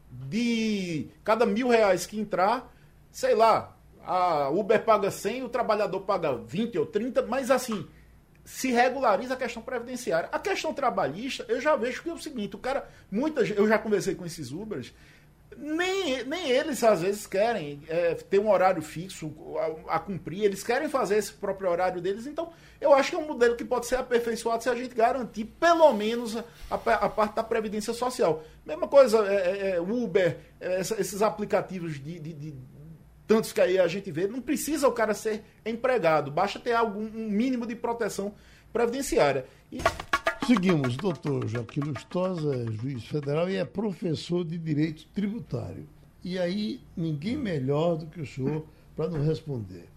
De 0.10 1.10
cada 1.24 1.46
mil 1.46 1.68
reais 1.68 2.08
que 2.08 2.20
entrar, 2.20 2.74
sei 3.12 3.36
lá, 3.36 3.78
a 4.04 4.50
Uber 4.50 4.84
paga 4.84 5.12
100, 5.12 5.44
o 5.44 5.50
trabalhador 5.50 6.02
paga 6.02 6.36
20 6.36 6.80
ou 6.80 6.88
30, 6.88 7.22
mas 7.28 7.52
assim, 7.52 7.88
se 8.44 8.72
regulariza 8.72 9.34
a 9.34 9.38
questão 9.38 9.62
previdenciária. 9.62 10.30
A 10.32 10.40
questão 10.40 10.74
trabalhista, 10.74 11.46
eu 11.48 11.62
já 11.62 11.76
vejo 11.76 12.04
que 12.04 12.10
é 12.10 12.14
o 12.14 12.18
seguinte, 12.18 12.56
o 12.56 12.60
cara, 12.60 12.88
muitas, 13.10 13.50
eu 13.50 13.68
já 13.68 13.78
conversei 13.78 14.16
com 14.16 14.26
esses 14.26 14.52
Ubers, 14.52 14.94
nem, 15.58 16.24
nem 16.26 16.50
eles 16.50 16.84
às 16.84 17.02
vezes 17.02 17.28
querem 17.28 17.82
é, 17.88 18.16
ter 18.16 18.40
um 18.40 18.50
horário 18.50 18.82
fixo 18.82 19.32
a, 19.88 19.96
a, 19.96 20.00
cumprir, 20.00 20.44
eles 20.44 20.64
querem 20.64 20.90
fazer 20.90 21.18
esse 21.18 21.34
próprio 21.34 21.70
horário 21.70 22.02
deles. 22.02 22.26
Então, 22.28 22.52
eu 22.82 22.94
acho 22.94 23.12
que 23.12 23.16
é 23.16 23.20
um 23.20 23.28
modelo 23.28 23.56
que 23.56 23.64
pode 23.64 23.86
ser 23.86 23.96
aperfeiçoado 23.96 24.64
se 24.64 24.70
a 24.70 24.76
gente 24.76 24.96
garantir 24.96 25.46
pelo 25.46 25.94
menos 25.94 26.36
a, 26.38 26.44
a 26.76 27.10
parte 27.10 27.36
da 27.36 27.44
previdência 27.44 27.94
social. 27.94 28.44
Mesma 28.66 28.88
coisa, 28.88 29.26
é, 29.28 29.36
é, 29.36 29.70
é 29.76 29.82
Uber, 29.82 30.38
é, 30.60 30.82
esses 30.82 31.22
aplicativos 31.22 31.94
de, 31.94 32.20
de, 32.20 32.34
de, 32.34 32.56
tantos 33.34 33.52
que 33.52 33.60
aí 33.60 33.80
a 33.80 33.88
gente 33.88 34.12
vê, 34.12 34.28
não 34.28 34.40
precisa 34.40 34.88
o 34.88 34.92
cara 34.92 35.16
ser 35.16 35.44
empregado, 35.66 36.30
basta 36.30 36.60
ter 36.60 36.74
algum 36.74 37.02
um 37.02 37.32
mínimo 37.32 37.66
de 37.66 37.76
proteção 37.76 38.36
previdenciária. 38.72 39.48
E 39.72 39.80
Seguimos, 40.46 40.96
doutor 40.98 41.48
Joaquim 41.48 41.80
Lustosa, 41.80 42.72
juiz 42.74 43.04
federal 43.06 43.50
e 43.50 43.56
é 43.56 43.66
professor 43.66 44.46
de 44.46 44.56
direito 44.56 45.08
tributário. 45.16 45.88
E 46.24 46.38
aí, 46.38 46.80
ninguém 46.96 47.36
melhor 47.36 47.98
do 47.98 48.06
que 48.06 48.22
o 48.22 48.26
senhor 48.26 48.68
para 48.96 49.10
nos 49.10 49.26
responder. 49.26 49.88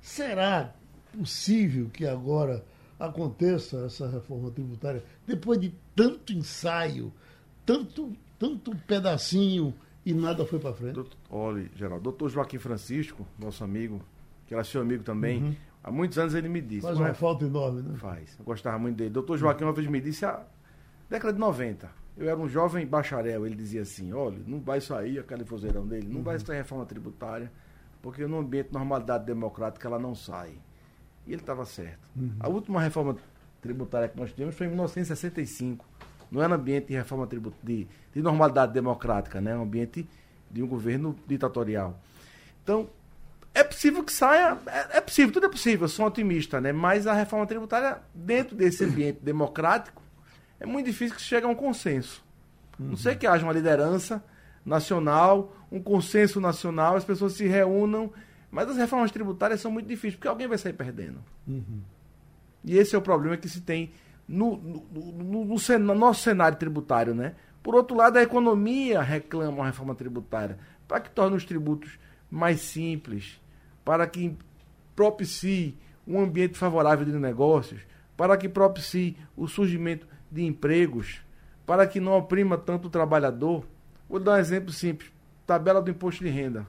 Será 0.00 0.74
possível 1.16 1.90
que 1.92 2.06
agora 2.06 2.64
aconteça 2.98 3.84
essa 3.86 4.08
reforma 4.08 4.50
tributária 4.50 5.04
depois 5.24 5.60
de 5.60 5.72
tanto 5.94 6.32
ensaio, 6.32 7.12
tanto, 7.64 8.16
tanto 8.36 8.74
pedacinho 8.84 9.72
e 10.10 10.14
nada 10.14 10.44
foi 10.44 10.58
para 10.58 10.72
frente? 10.72 10.94
Doutor, 10.94 11.16
olha, 11.30 11.70
Geraldo, 11.74 12.02
doutor 12.02 12.28
Joaquim 12.28 12.58
Francisco, 12.58 13.26
nosso 13.38 13.64
amigo, 13.64 14.00
que 14.46 14.54
era 14.54 14.64
seu 14.64 14.80
amigo 14.80 15.02
também, 15.02 15.42
uhum 15.42 15.54
Há 15.82 15.90
muitos 15.90 16.18
anos 16.18 16.34
ele 16.34 16.48
me 16.48 16.60
disse. 16.60 16.82
Faz 16.82 16.98
uma 16.98 17.08
é? 17.08 17.14
falta 17.14 17.44
enorme, 17.44 17.82
né? 17.82 17.96
Faz. 17.96 18.36
Eu 18.38 18.44
gostava 18.44 18.78
muito 18.78 18.96
dele. 18.96 19.10
Doutor 19.10 19.38
Joaquim 19.38 19.64
uma 19.64 19.72
vez 19.72 19.86
me 19.88 20.00
disse, 20.00 20.24
a 20.24 20.44
década 21.08 21.32
de 21.32 21.38
90. 21.38 21.90
Eu 22.18 22.28
era 22.28 22.38
um 22.38 22.48
jovem 22.48 22.86
bacharel. 22.86 23.46
Ele 23.46 23.54
dizia 23.54 23.82
assim: 23.82 24.12
olha, 24.12 24.38
não 24.46 24.60
vai 24.60 24.80
sair 24.80 25.18
aquele 25.18 25.44
fuzeirão 25.44 25.86
dele, 25.86 26.06
não 26.06 26.18
uhum. 26.18 26.22
vai 26.22 26.38
sair 26.38 26.58
reforma 26.58 26.84
tributária, 26.84 27.50
porque 28.02 28.26
no 28.26 28.38
ambiente 28.38 28.68
de 28.68 28.74
normalidade 28.74 29.24
democrática 29.24 29.88
ela 29.88 29.98
não 29.98 30.14
sai. 30.14 30.52
E 31.26 31.32
ele 31.32 31.40
estava 31.40 31.64
certo. 31.64 32.10
Uhum. 32.14 32.32
A 32.40 32.48
última 32.48 32.80
reforma 32.80 33.16
tributária 33.62 34.08
que 34.08 34.18
nós 34.18 34.30
tivemos 34.30 34.54
foi 34.54 34.66
em 34.66 34.70
1965. 34.70 35.86
Não 36.30 36.42
era 36.42 36.54
ambiente 36.54 36.88
de 36.88 36.94
reforma 36.94 37.26
tribut 37.26 37.56
de, 37.62 37.86
de 38.14 38.22
normalidade 38.22 38.72
democrática, 38.72 39.40
né? 39.40 39.52
É 39.52 39.56
um 39.56 39.62
ambiente 39.62 40.08
de 40.50 40.62
um 40.62 40.66
governo 40.66 41.16
ditatorial. 41.26 41.98
Então, 42.62 42.88
é 43.54 43.64
possível 43.64 44.04
que 44.04 44.12
saia, 44.12 44.58
é, 44.66 44.98
é, 44.98 45.00
possível, 45.00 45.32
tudo 45.32 45.46
é 45.46 45.48
possível, 45.48 45.84
eu 45.84 45.88
sou 45.88 46.06
otimista, 46.06 46.60
né? 46.60 46.72
Mas 46.72 47.06
a 47.06 47.12
reforma 47.12 47.46
tributária, 47.46 47.98
dentro 48.14 48.54
desse 48.54 48.84
ambiente 48.84 49.18
democrático, 49.22 50.02
é 50.58 50.66
muito 50.66 50.86
difícil 50.86 51.16
que 51.16 51.22
chegue 51.22 51.46
a 51.46 51.48
um 51.48 51.54
consenso. 51.54 52.24
Uhum. 52.78 52.90
Não 52.90 52.96
sei 52.96 53.16
que 53.16 53.26
haja 53.26 53.44
uma 53.44 53.52
liderança 53.52 54.22
nacional, 54.64 55.56
um 55.70 55.82
consenso 55.82 56.40
nacional, 56.40 56.96
as 56.96 57.04
pessoas 57.04 57.32
se 57.32 57.46
reúnam, 57.46 58.12
mas 58.50 58.68
as 58.68 58.76
reformas 58.76 59.10
tributárias 59.10 59.60
são 59.60 59.70
muito 59.70 59.86
difíceis, 59.86 60.14
porque 60.14 60.28
alguém 60.28 60.46
vai 60.46 60.58
sair 60.58 60.72
perdendo. 60.72 61.18
Uhum. 61.46 61.80
E 62.64 62.76
esse 62.76 62.94
é 62.94 62.98
o 62.98 63.02
problema 63.02 63.36
que 63.36 63.48
se 63.48 63.60
tem 63.60 63.90
no, 64.30 64.56
no, 64.56 64.86
no, 64.92 65.44
no, 65.44 65.78
no 65.78 65.94
nosso 65.94 66.22
cenário 66.22 66.56
tributário, 66.56 67.12
né? 67.12 67.34
Por 67.62 67.74
outro 67.74 67.96
lado, 67.96 68.16
a 68.16 68.22
economia 68.22 69.02
reclama 69.02 69.56
uma 69.56 69.66
reforma 69.66 69.94
tributária 69.94 70.56
para 70.86 71.00
que 71.00 71.10
torne 71.10 71.36
os 71.36 71.44
tributos 71.44 71.98
mais 72.30 72.60
simples, 72.60 73.40
para 73.84 74.06
que 74.06 74.36
propicie 74.94 75.76
um 76.06 76.20
ambiente 76.20 76.56
favorável 76.56 77.04
de 77.04 77.12
negócios, 77.12 77.80
para 78.16 78.36
que 78.36 78.48
propicie 78.48 79.16
o 79.36 79.48
surgimento 79.48 80.06
de 80.30 80.44
empregos, 80.44 81.20
para 81.66 81.86
que 81.86 81.98
não 81.98 82.12
oprima 82.12 82.56
tanto 82.56 82.86
o 82.86 82.90
trabalhador. 82.90 83.66
Vou 84.08 84.20
dar 84.20 84.34
um 84.34 84.38
exemplo 84.38 84.72
simples: 84.72 85.12
tabela 85.44 85.82
do 85.82 85.90
imposto 85.90 86.22
de 86.22 86.30
renda. 86.30 86.66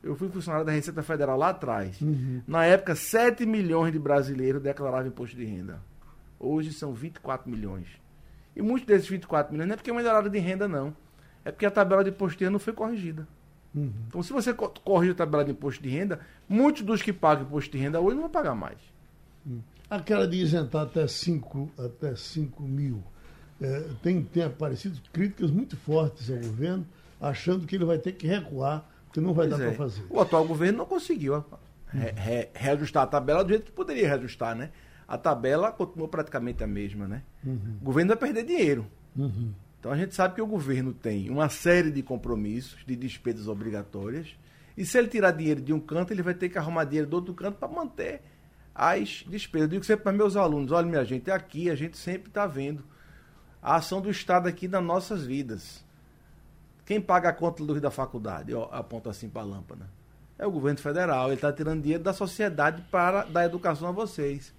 Eu 0.00 0.14
fui 0.14 0.28
funcionário 0.28 0.64
da 0.64 0.70
Receita 0.70 1.02
Federal 1.02 1.36
lá 1.36 1.48
atrás. 1.48 2.00
Uhum. 2.00 2.40
Na 2.46 2.64
época, 2.64 2.94
7 2.94 3.44
milhões 3.44 3.92
de 3.92 3.98
brasileiros 3.98 4.62
declaravam 4.62 5.08
imposto 5.08 5.36
de 5.36 5.44
renda. 5.44 5.80
Hoje 6.38 6.72
são 6.72 6.92
24 6.92 7.50
milhões. 7.50 7.88
E 8.54 8.62
muitos 8.62 8.86
desses 8.86 9.08
24 9.08 9.52
milhões 9.52 9.68
não 9.68 9.74
é 9.74 9.76
porque 9.76 9.92
melhoraram 9.92 10.28
de 10.28 10.38
renda, 10.38 10.66
não. 10.66 10.94
É 11.44 11.50
porque 11.50 11.66
a 11.66 11.70
tabela 11.70 12.02
de 12.02 12.10
imposto 12.10 12.38
de 12.38 12.44
renda 12.44 12.52
não 12.52 12.58
foi 12.58 12.72
corrigida. 12.72 13.26
Uhum. 13.74 13.92
Então, 14.08 14.22
se 14.22 14.32
você 14.32 14.52
corrige 14.52 15.12
a 15.12 15.14
tabela 15.14 15.44
de 15.44 15.52
imposto 15.52 15.82
de 15.82 15.88
renda, 15.88 16.20
muitos 16.48 16.82
dos 16.82 17.02
que 17.02 17.12
pagam 17.12 17.44
imposto 17.44 17.70
de 17.70 17.78
renda 17.78 18.00
hoje 18.00 18.14
não 18.14 18.22
vão 18.22 18.30
pagar 18.30 18.54
mais. 18.54 18.78
Uhum. 19.46 19.60
Aquela 19.90 20.26
de 20.26 20.36
isentar 20.36 20.82
até 20.82 21.06
5 21.06 21.70
até 21.78 22.14
cinco 22.16 22.62
mil. 22.62 23.02
É, 23.60 23.84
tem, 24.02 24.22
tem 24.22 24.44
aparecido 24.44 25.00
críticas 25.12 25.50
muito 25.50 25.76
fortes 25.76 26.30
ao 26.30 26.36
governo, 26.36 26.86
achando 27.20 27.66
que 27.66 27.74
ele 27.74 27.84
vai 27.84 27.98
ter 27.98 28.12
que 28.12 28.26
recuar, 28.26 28.86
porque 29.06 29.20
não 29.20 29.34
vai 29.34 29.48
pois 29.48 29.58
dar 29.58 29.64
é. 29.64 29.68
para 29.68 29.76
fazer. 29.76 30.04
O 30.08 30.20
atual 30.20 30.46
governo 30.46 30.78
não 30.78 30.86
conseguiu 30.86 31.44
re, 31.88 32.10
re, 32.12 32.48
reajustar 32.54 33.02
a 33.02 33.06
tabela 33.06 33.42
do 33.42 33.50
jeito 33.50 33.64
que 33.64 33.72
poderia 33.72 34.06
reajustar, 34.06 34.54
né? 34.54 34.70
A 35.08 35.16
tabela 35.16 35.72
continuou 35.72 36.06
praticamente 36.06 36.62
a 36.62 36.66
mesma, 36.66 37.08
né? 37.08 37.22
Uhum. 37.42 37.78
O 37.80 37.84
governo 37.84 38.10
vai 38.10 38.18
perder 38.18 38.44
dinheiro. 38.44 38.86
Uhum. 39.16 39.54
Então 39.80 39.90
a 39.90 39.96
gente 39.96 40.14
sabe 40.14 40.34
que 40.34 40.42
o 40.42 40.46
governo 40.46 40.92
tem 40.92 41.30
uma 41.30 41.48
série 41.48 41.90
de 41.90 42.02
compromissos, 42.02 42.84
de 42.86 42.94
despesas 42.94 43.48
obrigatórias, 43.48 44.36
e 44.76 44.84
se 44.84 44.98
ele 44.98 45.08
tirar 45.08 45.30
dinheiro 45.30 45.60
de 45.62 45.72
um 45.72 45.80
canto, 45.80 46.12
ele 46.12 46.22
vai 46.22 46.34
ter 46.34 46.48
que 46.48 46.58
arrumar 46.58 46.84
dinheiro 46.84 47.08
do 47.08 47.14
outro 47.14 47.34
canto 47.34 47.56
para 47.56 47.66
manter 47.66 48.20
as 48.74 49.24
despesas. 49.26 49.64
Eu 49.64 49.70
digo 49.70 49.84
sempre 49.84 50.04
para 50.04 50.12
meus 50.12 50.36
alunos: 50.36 50.70
olha, 50.70 50.86
minha 50.86 51.04
gente, 51.04 51.30
aqui 51.30 51.70
a 51.70 51.74
gente 51.74 51.96
sempre 51.96 52.28
está 52.28 52.46
vendo 52.46 52.84
a 53.62 53.76
ação 53.76 54.00
do 54.00 54.10
Estado 54.10 54.46
aqui 54.46 54.68
nas 54.68 54.84
nossas 54.84 55.24
vidas. 55.24 55.84
Quem 56.84 57.00
paga 57.00 57.30
a 57.30 57.32
conta 57.32 57.62
de 57.62 57.68
luz 57.68 57.80
da 57.80 57.90
faculdade? 57.90 58.52
Eu 58.52 58.64
aponto 58.72 59.10
assim 59.10 59.28
para 59.28 59.42
a 59.42 59.44
lâmpada. 59.44 59.90
É 60.38 60.46
o 60.46 60.50
governo 60.50 60.78
federal. 60.78 61.26
Ele 61.26 61.34
está 61.34 61.52
tirando 61.52 61.82
dinheiro 61.82 62.02
da 62.02 62.12
sociedade 62.12 62.82
para 62.90 63.24
dar 63.24 63.44
educação 63.44 63.88
a 63.88 63.92
vocês. 63.92 64.54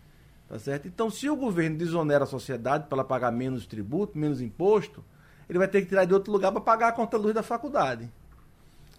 Tá 0.50 0.58
certo? 0.58 0.88
Então, 0.88 1.12
se 1.12 1.30
o 1.30 1.36
governo 1.36 1.78
desonera 1.78 2.24
a 2.24 2.28
sociedade 2.28 2.88
para 2.88 2.98
ela 2.98 3.04
pagar 3.04 3.32
menos 3.32 3.68
tributo, 3.68 4.18
menos 4.18 4.42
imposto, 4.42 5.06
ele 5.48 5.60
vai 5.60 5.68
ter 5.68 5.82
que 5.82 5.88
tirar 5.88 6.06
de 6.06 6.14
outro 6.14 6.32
lugar 6.32 6.52
para 6.52 6.60
pagar 6.60 6.88
a 6.88 6.92
conta 6.92 7.18
de 7.18 7.24
luz 7.24 7.36
da 7.36 7.44
faculdade. 7.44 8.10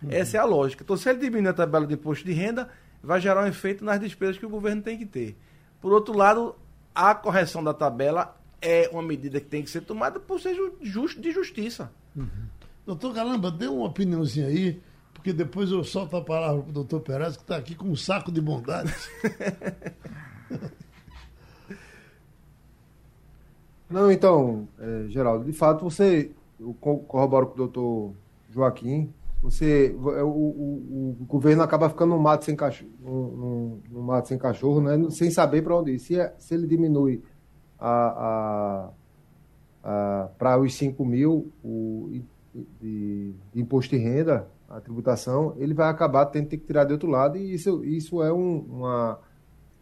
Uhum. 0.00 0.10
Essa 0.12 0.36
é 0.36 0.40
a 0.40 0.44
lógica. 0.44 0.84
Então, 0.84 0.96
se 0.96 1.10
ele 1.10 1.18
diminuir 1.18 1.50
a 1.50 1.52
tabela 1.52 1.84
de 1.88 1.94
imposto 1.94 2.24
de 2.24 2.32
renda, 2.32 2.68
vai 3.02 3.20
gerar 3.20 3.42
um 3.42 3.48
efeito 3.48 3.84
nas 3.84 3.98
despesas 3.98 4.38
que 4.38 4.46
o 4.46 4.48
governo 4.48 4.80
tem 4.80 4.96
que 4.96 5.04
ter. 5.04 5.36
Por 5.80 5.92
outro 5.92 6.16
lado, 6.16 6.54
a 6.94 7.16
correção 7.16 7.64
da 7.64 7.74
tabela 7.74 8.36
é 8.62 8.88
uma 8.92 9.02
medida 9.02 9.40
que 9.40 9.46
tem 9.46 9.64
que 9.64 9.70
ser 9.70 9.80
tomada 9.80 10.20
por 10.20 10.40
ser 10.40 10.54
justo, 10.80 11.20
de 11.20 11.32
justiça. 11.32 11.90
Uhum. 12.14 12.28
Doutor 12.86 13.12
Galamba, 13.12 13.50
dê 13.50 13.66
uma 13.66 13.86
opiniãozinha 13.86 14.46
aí, 14.46 14.80
porque 15.12 15.32
depois 15.32 15.72
eu 15.72 15.82
solto 15.82 16.16
a 16.16 16.22
palavra 16.22 16.62
para 16.62 16.70
o 16.70 16.72
doutor 16.72 17.00
Peraz, 17.00 17.36
que 17.36 17.42
está 17.42 17.56
aqui 17.56 17.74
com 17.74 17.88
um 17.88 17.96
saco 17.96 18.30
de 18.30 18.40
bondades. 18.40 19.10
Não, 23.90 24.10
então, 24.10 24.68
é, 24.78 25.08
Geraldo, 25.08 25.44
de 25.44 25.52
fato, 25.52 25.82
você, 25.82 26.30
eu 26.58 26.72
corroboro 26.74 27.48
com 27.48 27.54
o 27.54 27.56
doutor 27.56 28.14
Joaquim, 28.48 29.12
você, 29.42 29.94
é, 30.16 30.22
o, 30.22 30.28
o, 30.28 31.16
o, 31.20 31.24
governo 31.24 31.62
acaba 31.62 31.88
ficando 31.88 32.10
no 32.10 32.18
mato 32.20 32.44
sem 32.44 32.54
cachorro, 32.54 32.90
no, 33.02 33.80
no 33.90 34.02
mato 34.02 34.28
sem 34.28 34.38
cachorro, 34.38 34.80
né, 34.80 35.10
sem 35.10 35.30
saber 35.30 35.62
para 35.62 35.76
onde 35.76 35.92
ir. 35.92 35.98
Se, 35.98 36.20
é, 36.20 36.34
se 36.38 36.54
ele 36.54 36.66
diminui 36.66 37.22
a, 37.78 37.90
a, 37.90 38.90
a 39.82 40.28
para 40.38 40.58
os 40.60 40.74
5 40.74 41.04
mil 41.04 41.50
o, 41.64 42.10
de, 42.80 43.34
de, 43.52 43.60
imposto 43.60 43.96
de 43.96 44.02
renda, 44.02 44.46
a 44.68 44.80
tributação, 44.80 45.54
ele 45.56 45.74
vai 45.74 45.88
acabar 45.88 46.26
tendo 46.26 46.48
que 46.48 46.58
tirar 46.58 46.84
de 46.84 46.92
outro 46.92 47.08
lado 47.08 47.36
e 47.36 47.54
isso, 47.54 47.84
isso 47.84 48.22
é 48.22 48.32
um, 48.32 48.58
uma, 48.58 49.18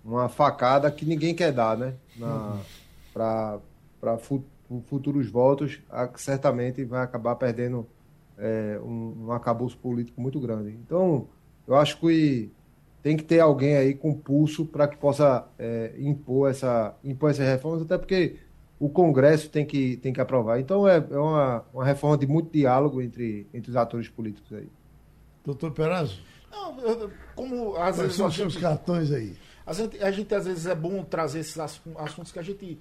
uma 0.02 0.28
facada 0.28 0.90
que 0.90 1.04
ninguém 1.04 1.34
quer 1.34 1.52
dar, 1.52 1.76
né? 1.76 1.94
Uhum. 2.18 2.58
Para 4.00 4.18
futuros 4.86 5.28
votos, 5.28 5.80
certamente 6.16 6.84
vai 6.84 7.02
acabar 7.02 7.34
perdendo 7.36 7.86
é, 8.36 8.78
um, 8.82 9.26
um 9.26 9.32
acabouço 9.32 9.76
político 9.76 10.20
muito 10.20 10.38
grande. 10.40 10.70
Então, 10.70 11.26
eu 11.66 11.74
acho 11.74 11.98
que 11.98 12.50
tem 13.02 13.16
que 13.16 13.24
ter 13.24 13.40
alguém 13.40 13.76
aí 13.76 13.94
com 13.94 14.12
pulso 14.14 14.66
para 14.66 14.86
que 14.86 14.96
possa 14.96 15.46
é, 15.58 15.92
impor, 15.98 16.50
essa, 16.50 16.94
impor 17.02 17.30
essas 17.30 17.46
reformas, 17.46 17.82
até 17.82 17.96
porque 17.96 18.36
o 18.78 18.88
Congresso 18.88 19.48
tem 19.50 19.66
que, 19.66 19.96
tem 19.96 20.12
que 20.12 20.20
aprovar. 20.20 20.60
Então 20.60 20.88
é, 20.88 20.96
é 20.96 21.18
uma, 21.18 21.64
uma 21.72 21.84
reforma 21.84 22.16
de 22.16 22.26
muito 22.26 22.50
diálogo 22.52 23.00
entre, 23.02 23.46
entre 23.52 23.70
os 23.70 23.76
atores 23.76 24.08
políticos 24.08 24.52
aí. 24.52 24.68
Doutor 25.44 25.72
Perazzo? 25.72 26.20
Não, 26.50 26.76
como 27.34 27.70
às 27.76 27.96
Quais 27.96 27.96
vezes. 27.98 28.16
são 28.16 28.26
os 28.26 28.34
seus 28.34 28.56
cartões 28.56 29.12
aí? 29.12 29.36
A 29.66 29.72
gente, 29.72 30.02
a 30.02 30.10
gente, 30.10 30.34
às 30.34 30.46
vezes, 30.46 30.66
é 30.66 30.74
bom 30.74 31.04
trazer 31.04 31.40
esses 31.40 31.58
assuntos 31.58 32.32
que 32.32 32.38
a 32.38 32.42
gente 32.42 32.78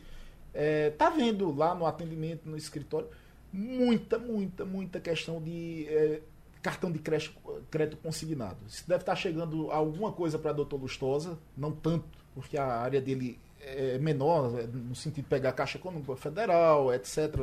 é, 0.60 0.90
tá 0.90 1.12
vendo 1.12 1.56
lá 1.56 1.76
no 1.76 1.86
atendimento, 1.86 2.50
no 2.50 2.58
escritório. 2.58 3.08
Muita, 3.54 4.18
muita, 4.18 4.66
muita 4.66 5.00
questão 5.00 5.40
de 5.40 5.86
é, 5.88 6.20
cartão 6.64 6.92
de 6.92 6.98
crédito, 6.98 7.40
crédito 7.70 7.98
consignado. 7.98 8.58
Isso 8.68 8.84
deve 8.88 9.04
estar 9.04 9.16
chegando 9.16 9.72
alguma 9.72 10.12
coisa 10.12 10.40
para 10.40 10.52
doutor 10.52 10.82
Lustosa, 10.82 11.38
não 11.56 11.72
tanto, 11.72 12.06
porque 12.34 12.58
a 12.58 12.66
área 12.66 13.00
dele 13.00 13.40
é 13.62 14.00
menor, 14.00 14.52
no 14.68 14.96
sentido 14.96 15.26
de 15.26 15.30
pegar 15.30 15.50
a 15.50 15.54
Caixa 15.54 15.78
Econômica 15.78 16.16
Federal, 16.16 16.92
etc. 16.92 17.36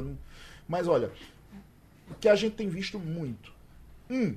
Mas 0.67 0.89
olha, 0.89 1.13
o 2.11 2.15
que 2.15 2.29
a 2.29 2.35
gente 2.35 2.57
tem 2.57 2.69
visto 2.69 2.99
muito. 2.99 3.53
Um, 4.11 4.37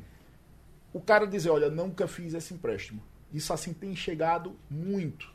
o 0.93 1.01
cara 1.01 1.25
dizer, 1.25 1.49
olha, 1.49 1.67
nunca 1.67 2.07
fiz 2.07 2.35
esse 2.35 2.53
empréstimo. 2.53 3.01
Isso 3.33 3.51
assim 3.51 3.73
tem 3.73 3.95
chegado 3.95 4.55
muito. 4.69 5.31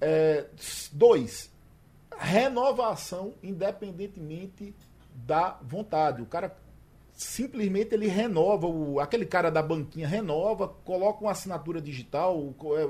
É, 0.00 0.46
dois, 0.92 1.50
renovação 2.18 3.34
independentemente 3.42 4.74
da 5.14 5.58
vontade. 5.62 6.22
O 6.22 6.26
cara 6.26 6.56
simplesmente 7.12 7.94
ele 7.94 8.06
renova, 8.06 8.66
o, 8.66 9.00
aquele 9.00 9.26
cara 9.26 9.50
da 9.50 9.62
banquinha 9.62 10.06
renova, 10.06 10.68
coloca 10.68 11.20
uma 11.20 11.32
assinatura 11.32 11.80
digital 11.80 12.54
é, 12.76 12.88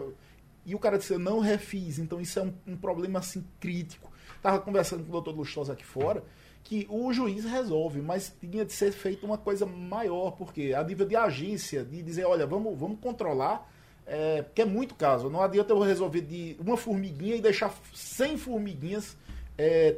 e 0.67 0.75
o 0.75 0.79
cara 0.79 0.99
disse, 0.99 1.13
eu 1.13 1.19
não 1.19 1.41
refiz. 1.41 1.99
Então 1.99 2.21
isso 2.21 2.39
é 2.39 2.43
um, 2.43 2.53
um 2.67 2.77
problema 2.77 3.19
assim 3.21 3.45
crítico. 3.59 4.13
Estava 4.37 4.61
conversando 4.61 5.03
com 5.03 5.09
o 5.09 5.13
doutor 5.13 5.35
Lustosa 5.35 5.73
aqui 5.73 5.85
fora, 5.85 6.23
que 6.63 6.87
o 6.91 7.13
juiz 7.13 7.45
resolve, 7.45 8.03
mas 8.03 8.35
tinha 8.39 8.65
de 8.65 8.73
ser 8.73 8.93
feita 8.93 9.25
uma 9.25 9.39
coisa 9.39 9.65
maior, 9.65 10.33
porque 10.33 10.75
a 10.75 10.85
nível 10.85 11.07
de 11.07 11.17
agência, 11.17 11.85
de 11.85 12.03
dizer, 12.03 12.27
olha, 12.27 12.47
vamos, 12.47 12.79
vamos 12.79 13.01
controlar, 13.01 13.67
é, 14.09 14.43
porque 14.43 14.63
é 14.63 14.65
muito 14.65 14.95
caso. 14.95 15.29
Não 15.29 15.43
adianta 15.43 15.73
eu 15.73 15.81
resolver 15.81 16.23
de 16.23 16.57
uma 16.59 16.77
formiguinha 16.77 17.37
e 17.37 17.43
deixar 17.43 17.73
100 17.95 18.39
formiguinhas 18.39 19.17
é, 19.57 19.97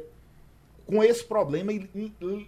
com 0.85 1.01
esse 1.01 1.23
problema 1.23 1.71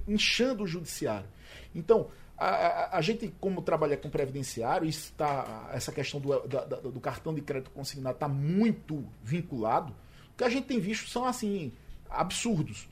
inchando 0.05 0.64
o 0.64 0.68
judiciário. 0.68 1.26
Então, 1.74 2.09
a, 2.38 2.47
a, 2.47 2.97
a, 2.97 3.01
gente, 3.01 3.34
como 3.39 3.61
trabalha 3.61 3.95
com 3.95 4.09
previdenciário, 4.09 4.88
está, 4.88 5.70
essa 5.74 5.91
questão 5.93 6.20
do, 6.20 6.47
da, 6.47 6.66
do 6.66 6.99
cartão 6.99 7.34
de 7.34 7.41
crédito 7.41 7.72
consignado 7.72 8.16
está 8.16 8.28
muito 8.28 9.05
vinculado. 9.24 9.93
O 10.34 10.38
que 10.38 10.43
a 10.43 10.49
gente 10.49 10.66
tem 10.66 10.80
visto 10.80 11.09
são, 11.09 11.26
assim, 11.26 11.72
absurdos. 12.09 12.89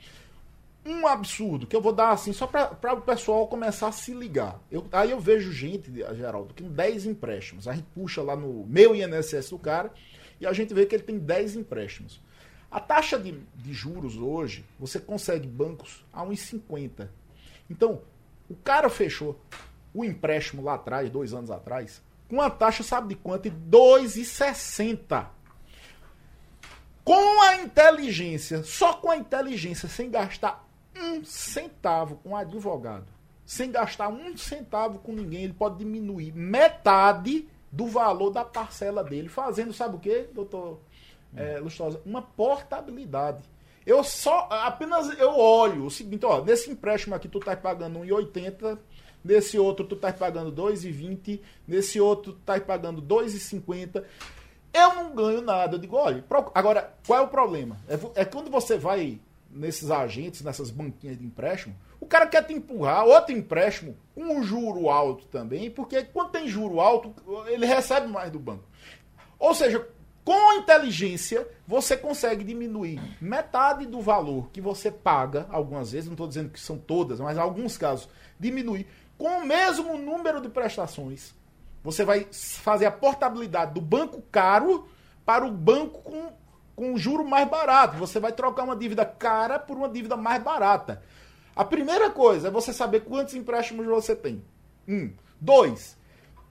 Um 0.84 1.06
absurdo, 1.06 1.68
que 1.68 1.76
eu 1.76 1.82
vou 1.82 1.94
dar 1.94 2.10
assim, 2.10 2.34
só 2.34 2.48
para 2.48 2.94
o 2.94 3.02
pessoal 3.02 3.48
começar 3.48 3.88
a 3.88 3.92
se 3.92 4.14
ligar. 4.14 4.60
Eu, 4.72 4.88
aí 4.92 5.12
eu 5.12 5.20
vejo 5.20 5.52
gente, 5.52 5.92
Geraldo, 6.16 6.54
que 6.54 6.64
tem 6.64 6.72
10 6.72 7.06
empréstimos. 7.06 7.68
A 7.68 7.74
gente 7.74 7.86
puxa 7.94 8.24
lá 8.24 8.36
no 8.36 8.66
meu 8.66 8.96
INSS 8.96 9.52
do 9.52 9.60
cara 9.60 9.92
e 10.40 10.48
a 10.48 10.54
gente 10.54 10.74
vê 10.74 10.88
que 10.88 10.96
ele 10.96 11.04
tem 11.04 11.20
10 11.20 11.56
empréstimos. 11.56 12.20
A 12.72 12.80
taxa 12.80 13.20
de, 13.20 13.38
de 13.54 13.74
juros 13.74 14.18
hoje, 14.18 14.66
você 14.80 15.00
consegue 15.00 15.48
bancos 15.48 16.04
a 16.12 16.26
1,50. 16.26 17.10
Então, 17.70 18.02
o 18.50 18.56
cara 18.56 18.90
fechou 18.90 19.40
o 19.94 20.04
empréstimo 20.04 20.64
lá 20.64 20.76
atrás, 20.76 21.10
dois 21.10 21.34
anos 21.34 21.52
atrás, 21.52 22.02
com 22.28 22.42
a 22.42 22.50
taxa, 22.50 22.82
sabe 22.82 23.10
de 23.10 23.16
quanto? 23.16 23.50
De 23.50 23.52
2,60. 23.52 25.28
Com 27.04 27.42
a 27.42 27.58
inteligência, 27.58 28.64
só 28.64 28.94
com 28.94 29.12
a 29.12 29.18
inteligência, 29.18 29.90
sem 29.90 30.10
gastar 30.10 30.66
um 30.96 31.24
centavo 31.24 32.18
com 32.18 32.36
advogado, 32.36 33.08
sem 33.46 33.72
gastar 33.72 34.10
um 34.10 34.36
centavo 34.38 35.00
com 35.00 35.14
ninguém, 35.14 35.44
ele 35.44 35.54
pode 35.54 35.78
diminuir 35.78 36.34
metade 36.34 37.48
do 37.72 37.88
valor 37.88 38.30
da 38.30 38.44
parcela 38.44 39.04
dele, 39.04 39.30
fazendo, 39.30 39.74
sabe 39.74 39.96
o 39.96 40.00
que, 40.00 40.28
doutor 40.34 40.80
é, 41.36 41.60
Lustrosa? 41.60 42.02
Uma 42.06 42.22
portabilidade. 42.22 43.44
Eu 43.86 44.04
só, 44.04 44.48
apenas 44.52 45.18
eu 45.18 45.32
olho 45.32 45.86
o 45.86 45.92
seguinte, 45.92 46.26
ó, 46.26 46.44
nesse 46.44 46.70
empréstimo 46.70 47.16
aqui 47.16 47.28
tu 47.28 47.40
tá 47.40 47.56
pagando 47.56 48.00
1,80, 48.00 48.78
nesse 49.24 49.58
outro 49.58 49.86
tu 49.86 49.96
tá 49.96 50.14
pagando 50.14 50.52
2,20, 50.52 51.40
nesse 51.68 52.00
outro 52.00 52.34
tu 52.34 52.40
tá 52.40 52.60
pagando 52.60 53.02
2,50. 53.02 54.04
Eu 54.74 54.96
não 54.96 55.16
ganho 55.16 55.42
nada. 55.42 55.76
Eu 55.76 55.80
digo, 55.80 55.96
olha, 55.96 56.24
agora, 56.54 56.94
qual 57.06 57.20
é 57.20 57.24
o 57.24 57.28
problema? 57.28 57.78
É, 57.88 58.22
é 58.22 58.26
quando 58.26 58.50
você 58.50 58.78
vai 58.78 59.20
nesses 59.54 59.92
agentes, 59.92 60.42
nessas 60.42 60.70
banquinhas 60.70 61.18
de 61.18 61.26
empréstimo, 61.26 61.76
o 62.00 62.06
cara 62.06 62.26
quer 62.26 62.46
te 62.46 62.54
empurrar 62.54 63.06
outro 63.06 63.36
empréstimo 63.36 63.96
com 64.16 64.24
um 64.24 64.44
juro 64.44 64.90
alto 64.90 65.26
também, 65.26 65.70
porque 65.70 66.04
quando 66.04 66.32
tem 66.32 66.48
juro 66.48 66.80
alto, 66.80 67.14
ele 67.48 67.66
recebe 67.66 68.08
mais 68.08 68.32
do 68.32 68.40
banco. 68.40 68.64
Ou 69.38 69.54
seja, 69.54 69.88
com 70.24 70.54
inteligência, 70.54 71.48
você 71.68 71.98
consegue 71.98 72.44
diminuir 72.44 73.02
metade 73.20 73.86
do 73.86 74.00
valor 74.02 74.50
que 74.52 74.62
você 74.62 74.92
paga, 74.92 75.48
algumas 75.50 75.92
vezes, 75.92 76.08
não 76.08 76.14
estou 76.14 76.28
dizendo 76.28 76.50
que 76.50 76.60
são 76.60 76.78
todas, 76.78 77.20
mas 77.20 77.38
alguns 77.38 77.78
casos, 77.78 78.08
diminuir 78.40 78.88
com 79.18 79.40
o 79.40 79.46
mesmo 79.46 79.98
número 79.98 80.42
de 80.42 80.50
prestações. 80.50 81.34
Você 81.84 82.06
vai 82.06 82.28
fazer 82.32 82.86
a 82.86 82.92
portabilidade 82.92 83.74
do 83.74 83.82
banco 83.82 84.22
caro 84.32 84.88
para 85.26 85.46
o 85.46 85.52
banco 85.52 86.02
com, 86.02 86.32
com 86.82 86.94
um 86.94 86.98
juro 86.98 87.24
mais 87.24 87.48
barato. 87.48 87.96
Você 87.98 88.20
vai 88.20 88.32
trocar 88.32 88.64
uma 88.64 88.76
dívida 88.76 89.06
cara 89.06 89.60
por 89.60 89.78
uma 89.78 89.88
dívida 89.88 90.18
mais 90.18 90.42
barata. 90.42 91.04
A 91.56 91.64
primeira 91.64 92.10
coisa 92.10 92.48
é 92.48 92.52
você 92.52 92.74
saber 92.74 93.02
quantos 93.02 93.36
empréstimos 93.36 93.86
você 93.86 94.16
tem. 94.16 94.44
Um. 94.88 95.14
Dois. 95.40 95.96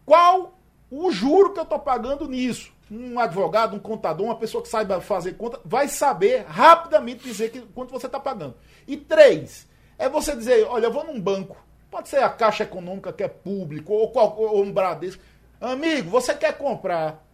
Qual 0.06 0.56
o 0.88 1.10
juro 1.10 1.52
que 1.52 1.58
eu 1.58 1.64
estou 1.64 1.80
pagando 1.80 2.28
nisso? 2.28 2.72
um 2.92 3.20
advogado, 3.20 3.76
um 3.76 3.78
contador, 3.78 4.26
uma 4.26 4.36
pessoa 4.36 4.60
que 4.60 4.68
saiba 4.68 5.00
fazer 5.00 5.34
conta, 5.34 5.60
vai 5.64 5.86
saber 5.86 6.44
rapidamente 6.48 7.22
dizer 7.22 7.50
que, 7.50 7.60
quanto 7.60 7.92
você 7.92 8.06
está 8.06 8.18
pagando. 8.18 8.56
E 8.84 8.96
três, 8.96 9.68
é 9.96 10.08
você 10.08 10.34
dizer, 10.34 10.66
olha, 10.66 10.86
eu 10.86 10.92
vou 10.92 11.04
num 11.04 11.20
banco, 11.20 11.56
pode 11.88 12.08
ser 12.08 12.20
a 12.20 12.28
Caixa 12.28 12.64
Econômica, 12.64 13.12
que 13.12 13.22
é 13.22 13.28
público, 13.28 13.92
ou, 13.92 14.10
qual, 14.10 14.36
ou 14.36 14.64
um 14.64 14.72
Bradesco. 14.72 15.22
Amigo, 15.60 16.10
você 16.10 16.34
quer 16.34 16.58
comprar 16.58 17.24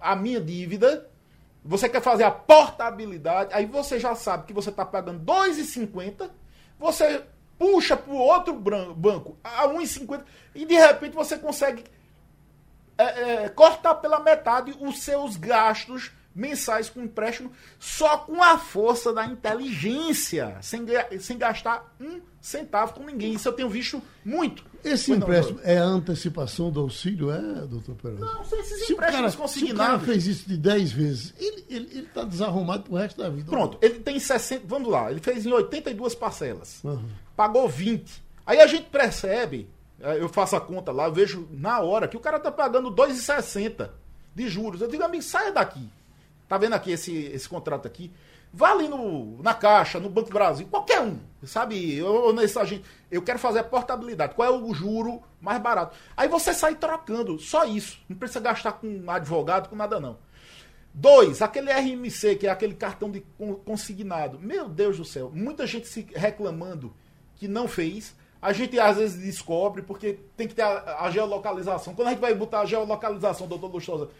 a 0.00 0.16
minha 0.16 0.40
dívida, 0.40 1.06
você 1.64 1.88
quer 1.88 2.02
fazer 2.02 2.24
a 2.24 2.30
portabilidade, 2.30 3.54
aí 3.54 3.64
você 3.64 3.98
já 3.98 4.14
sabe 4.14 4.46
que 4.46 4.52
você 4.52 4.68
está 4.68 4.84
pagando 4.84 5.18
R$ 5.20 5.50
2,50, 5.50 6.30
você 6.78 7.24
puxa 7.58 7.96
para 7.96 8.12
o 8.12 8.18
outro 8.18 8.52
banco 8.52 9.38
a 9.42 9.66
1,50 9.68 10.22
e 10.54 10.66
de 10.66 10.74
repente 10.74 11.14
você 11.14 11.38
consegue 11.38 11.84
é, 12.98 13.44
é, 13.44 13.48
cortar 13.48 13.94
pela 13.94 14.20
metade 14.20 14.76
os 14.80 15.02
seus 15.02 15.36
gastos 15.36 16.12
mensais 16.34 16.90
com 16.90 17.00
empréstimo 17.00 17.52
só 17.78 18.18
com 18.18 18.42
a 18.42 18.58
força 18.58 19.12
da 19.12 19.24
inteligência, 19.24 20.56
sem, 20.60 20.84
sem 21.20 21.38
gastar 21.38 21.94
um 22.00 22.20
centavo 22.40 22.94
com 22.94 23.04
ninguém. 23.04 23.34
Isso 23.34 23.48
eu 23.48 23.52
tenho 23.52 23.68
visto 23.68 24.02
muito. 24.24 24.64
Esse 24.84 25.10
muito 25.10 25.22
empréstimo 25.22 25.60
não, 25.60 25.70
é 25.70 25.78
a 25.78 25.84
antecipação 25.84 26.70
do 26.70 26.80
auxílio, 26.80 27.30
é, 27.30 27.66
doutor 27.66 27.94
Pereira? 27.94 28.24
Não, 28.24 28.44
se 28.44 28.56
esses 28.56 28.86
se 28.86 28.92
empréstimos 28.92 29.34
consignados... 29.34 29.86
Se 29.86 29.94
o 29.94 29.98
cara 29.98 29.98
fez 30.00 30.26
isso 30.26 30.48
de 30.48 30.56
10 30.56 30.92
vezes, 30.92 31.34
ele 31.38 32.00
está 32.00 32.24
desarrumado 32.24 32.82
pro 32.82 32.96
resto 32.96 33.22
da 33.22 33.30
vida. 33.30 33.48
Pronto, 33.48 33.78
ele 33.80 34.00
tem 34.00 34.18
60... 34.18 34.64
Vamos 34.66 34.90
lá, 34.90 35.10
ele 35.10 35.20
fez 35.20 35.46
em 35.46 35.52
82 35.52 36.14
parcelas. 36.14 36.80
Uhum. 36.84 37.08
Pagou 37.36 37.68
20. 37.68 38.22
Aí 38.46 38.60
a 38.60 38.66
gente 38.66 38.90
percebe 38.90 39.68
é, 40.00 40.20
eu 40.20 40.28
faço 40.28 40.54
a 40.54 40.60
conta 40.60 40.92
lá, 40.92 41.06
eu 41.06 41.12
vejo 41.12 41.48
na 41.50 41.80
hora 41.80 42.06
que 42.06 42.16
o 42.16 42.20
cara 42.20 42.38
tá 42.38 42.52
pagando 42.52 42.90
2,60 42.90 43.88
de 44.34 44.48
juros. 44.48 44.82
Eu 44.82 44.88
digo, 44.88 45.02
amigo, 45.02 45.22
saia 45.22 45.50
daqui. 45.50 45.88
Tá 46.48 46.58
vendo 46.58 46.74
aqui 46.74 46.92
esse, 46.92 47.14
esse 47.26 47.48
contrato 47.48 47.86
aqui? 47.86 48.12
Vá 48.56 48.70
ali 48.70 48.86
no, 48.86 49.42
na 49.42 49.52
Caixa, 49.52 49.98
no 49.98 50.08
Banco 50.08 50.30
Brasil, 50.30 50.68
qualquer 50.70 51.00
um, 51.00 51.18
sabe? 51.42 51.96
Eu, 51.98 52.32
nesse 52.32 52.56
agente, 52.56 52.84
eu 53.10 53.20
quero 53.20 53.36
fazer 53.36 53.58
a 53.58 53.64
portabilidade. 53.64 54.36
Qual 54.36 54.46
é 54.46 54.50
o 54.56 54.72
juro 54.72 55.20
mais 55.40 55.60
barato? 55.60 55.96
Aí 56.16 56.28
você 56.28 56.54
sai 56.54 56.76
trocando, 56.76 57.36
só 57.40 57.64
isso. 57.64 57.98
Não 58.08 58.16
precisa 58.16 58.38
gastar 58.38 58.72
com 58.72 59.10
advogado, 59.10 59.68
com 59.68 59.74
nada 59.74 59.98
não. 59.98 60.18
Dois, 60.96 61.42
aquele 61.42 61.72
RMC, 61.72 62.36
que 62.36 62.46
é 62.46 62.50
aquele 62.50 62.74
cartão 62.74 63.10
de 63.10 63.24
consignado. 63.64 64.38
Meu 64.38 64.68
Deus 64.68 64.98
do 64.98 65.04
céu, 65.04 65.32
muita 65.34 65.66
gente 65.66 65.88
se 65.88 66.06
reclamando 66.14 66.94
que 67.34 67.48
não 67.48 67.66
fez. 67.66 68.14
A 68.40 68.52
gente 68.52 68.78
às 68.78 68.98
vezes 68.98 69.20
descobre 69.20 69.82
porque 69.82 70.20
tem 70.36 70.46
que 70.46 70.54
ter 70.54 70.62
a, 70.62 70.98
a 71.00 71.10
geolocalização. 71.10 71.92
Quando 71.92 72.06
a 72.06 72.10
gente 72.12 72.20
vai 72.20 72.32
botar 72.32 72.60
a 72.60 72.66
geolocalização, 72.66 73.48
doutor 73.48 73.72
Lustosa, 73.72 74.10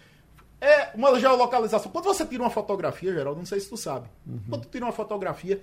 é 0.64 0.90
uma 0.94 1.18
geolocalização. 1.18 1.92
Quando 1.92 2.06
você 2.06 2.24
tira 2.24 2.42
uma 2.42 2.50
fotografia, 2.50 3.12
Geraldo, 3.12 3.38
não 3.38 3.46
sei 3.46 3.60
se 3.60 3.68
tu 3.68 3.76
sabe. 3.76 4.08
Uhum. 4.26 4.40
Quando 4.48 4.62
tu 4.62 4.68
tira 4.68 4.84
uma 4.84 4.92
fotografia 4.92 5.60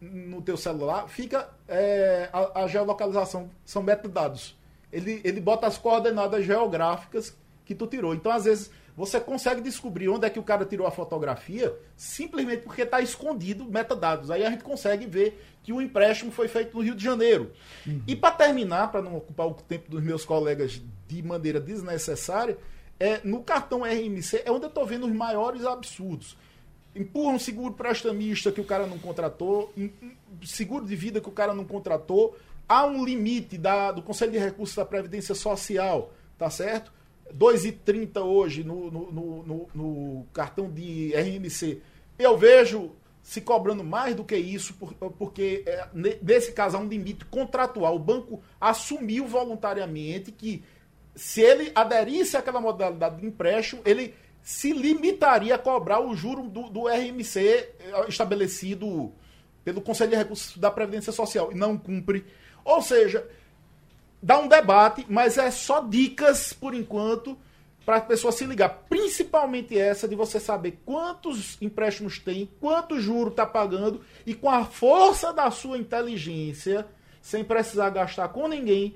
no 0.00 0.40
teu 0.40 0.56
celular, 0.56 1.08
fica 1.08 1.48
é, 1.66 2.28
a, 2.32 2.62
a, 2.62 2.66
geolocalização, 2.66 3.50
são 3.64 3.82
metadados. 3.82 4.56
Ele, 4.92 5.20
ele 5.22 5.40
bota 5.40 5.66
as 5.66 5.76
coordenadas 5.76 6.44
geográficas 6.44 7.36
que 7.64 7.74
tu 7.74 7.86
tirou. 7.86 8.14
Então, 8.14 8.32
às 8.32 8.44
vezes, 8.44 8.70
você 8.96 9.20
consegue 9.20 9.60
descobrir 9.60 10.08
onde 10.08 10.26
é 10.26 10.30
que 10.30 10.38
o 10.38 10.42
cara 10.42 10.64
tirou 10.64 10.86
a 10.86 10.90
fotografia 10.90 11.76
simplesmente 11.96 12.62
porque 12.62 12.82
está 12.82 13.00
escondido 13.00 13.64
metadados. 13.64 14.30
Aí 14.30 14.44
a 14.44 14.50
gente 14.50 14.64
consegue 14.64 15.06
ver 15.06 15.40
que 15.62 15.72
o 15.72 15.82
empréstimo 15.82 16.32
foi 16.32 16.48
feito 16.48 16.76
no 16.76 16.82
Rio 16.82 16.94
de 16.94 17.04
Janeiro. 17.04 17.52
Uhum. 17.86 18.02
E 18.06 18.16
para 18.16 18.34
terminar, 18.34 18.90
para 18.90 19.02
não 19.02 19.16
ocupar 19.16 19.46
o 19.46 19.54
tempo 19.54 19.90
dos 19.90 20.02
meus 20.02 20.24
colegas 20.24 20.80
de 21.06 21.22
maneira 21.22 21.60
desnecessária, 21.60 22.56
é, 23.00 23.20
no 23.24 23.42
cartão 23.42 23.82
RMC 23.82 24.42
é 24.44 24.50
onde 24.50 24.64
eu 24.64 24.68
estou 24.68 24.84
vendo 24.84 25.06
os 25.06 25.12
maiores 25.12 25.64
absurdos. 25.64 26.36
Empurra 26.94 27.34
um 27.34 27.38
seguro 27.38 27.74
prestamista 27.74 28.50
que 28.50 28.60
o 28.60 28.64
cara 28.64 28.86
não 28.86 28.98
contratou, 28.98 29.72
seguro 30.44 30.84
de 30.84 30.96
vida 30.96 31.20
que 31.20 31.28
o 31.28 31.32
cara 31.32 31.54
não 31.54 31.64
contratou, 31.64 32.36
há 32.68 32.84
um 32.86 33.04
limite 33.04 33.56
da, 33.56 33.92
do 33.92 34.02
Conselho 34.02 34.32
de 34.32 34.38
Recursos 34.38 34.74
da 34.74 34.84
Previdência 34.84 35.34
Social, 35.34 36.12
tá 36.36 36.50
certo? 36.50 36.92
2,30 37.32 38.20
hoje 38.22 38.64
no, 38.64 38.90
no, 38.90 39.12
no, 39.12 39.68
no, 39.74 40.26
cartão 40.32 40.70
de 40.70 41.12
RMC. 41.14 41.80
Eu 42.18 42.36
vejo 42.36 42.92
se 43.22 43.40
cobrando 43.42 43.84
mais 43.84 44.14
do 44.14 44.24
que 44.24 44.36
isso, 44.36 44.74
porque 45.18 45.62
é, 45.66 45.86
nesse 46.22 46.52
caso 46.52 46.76
há 46.76 46.80
um 46.80 46.88
limite 46.88 47.26
contratual. 47.26 47.94
O 47.94 47.98
banco 47.98 48.42
assumiu 48.58 49.26
voluntariamente 49.26 50.32
que 50.32 50.64
se 51.18 51.40
ele 51.40 51.72
aderisse 51.74 52.36
àquela 52.36 52.60
modalidade 52.60 53.20
de 53.20 53.26
empréstimo, 53.26 53.82
ele 53.84 54.14
se 54.40 54.72
limitaria 54.72 55.56
a 55.56 55.58
cobrar 55.58 56.00
o 56.00 56.14
juro 56.14 56.44
do, 56.44 56.70
do 56.70 56.86
RMC 56.86 57.40
é, 57.40 58.08
estabelecido 58.08 59.12
pelo 59.64 59.80
Conselho 59.80 60.10
de 60.10 60.16
Recursos 60.16 60.56
da 60.56 60.70
Previdência 60.70 61.12
Social 61.12 61.50
e 61.50 61.56
não 61.56 61.76
cumpre. 61.76 62.24
Ou 62.64 62.80
seja, 62.80 63.28
dá 64.22 64.38
um 64.38 64.46
debate, 64.46 65.04
mas 65.08 65.36
é 65.38 65.50
só 65.50 65.80
dicas 65.80 66.52
por 66.52 66.72
enquanto 66.72 67.36
para 67.84 67.96
a 67.96 68.00
pessoa 68.00 68.30
se 68.30 68.44
ligar. 68.44 68.84
Principalmente 68.88 69.76
essa 69.76 70.06
de 70.06 70.14
você 70.14 70.38
saber 70.38 70.78
quantos 70.86 71.60
empréstimos 71.60 72.20
tem, 72.20 72.48
quanto 72.60 73.00
juro 73.00 73.30
está 73.30 73.44
pagando 73.44 74.02
e 74.24 74.34
com 74.34 74.48
a 74.48 74.64
força 74.64 75.32
da 75.32 75.50
sua 75.50 75.78
inteligência, 75.78 76.86
sem 77.20 77.42
precisar 77.42 77.90
gastar 77.90 78.28
com 78.28 78.46
ninguém, 78.46 78.94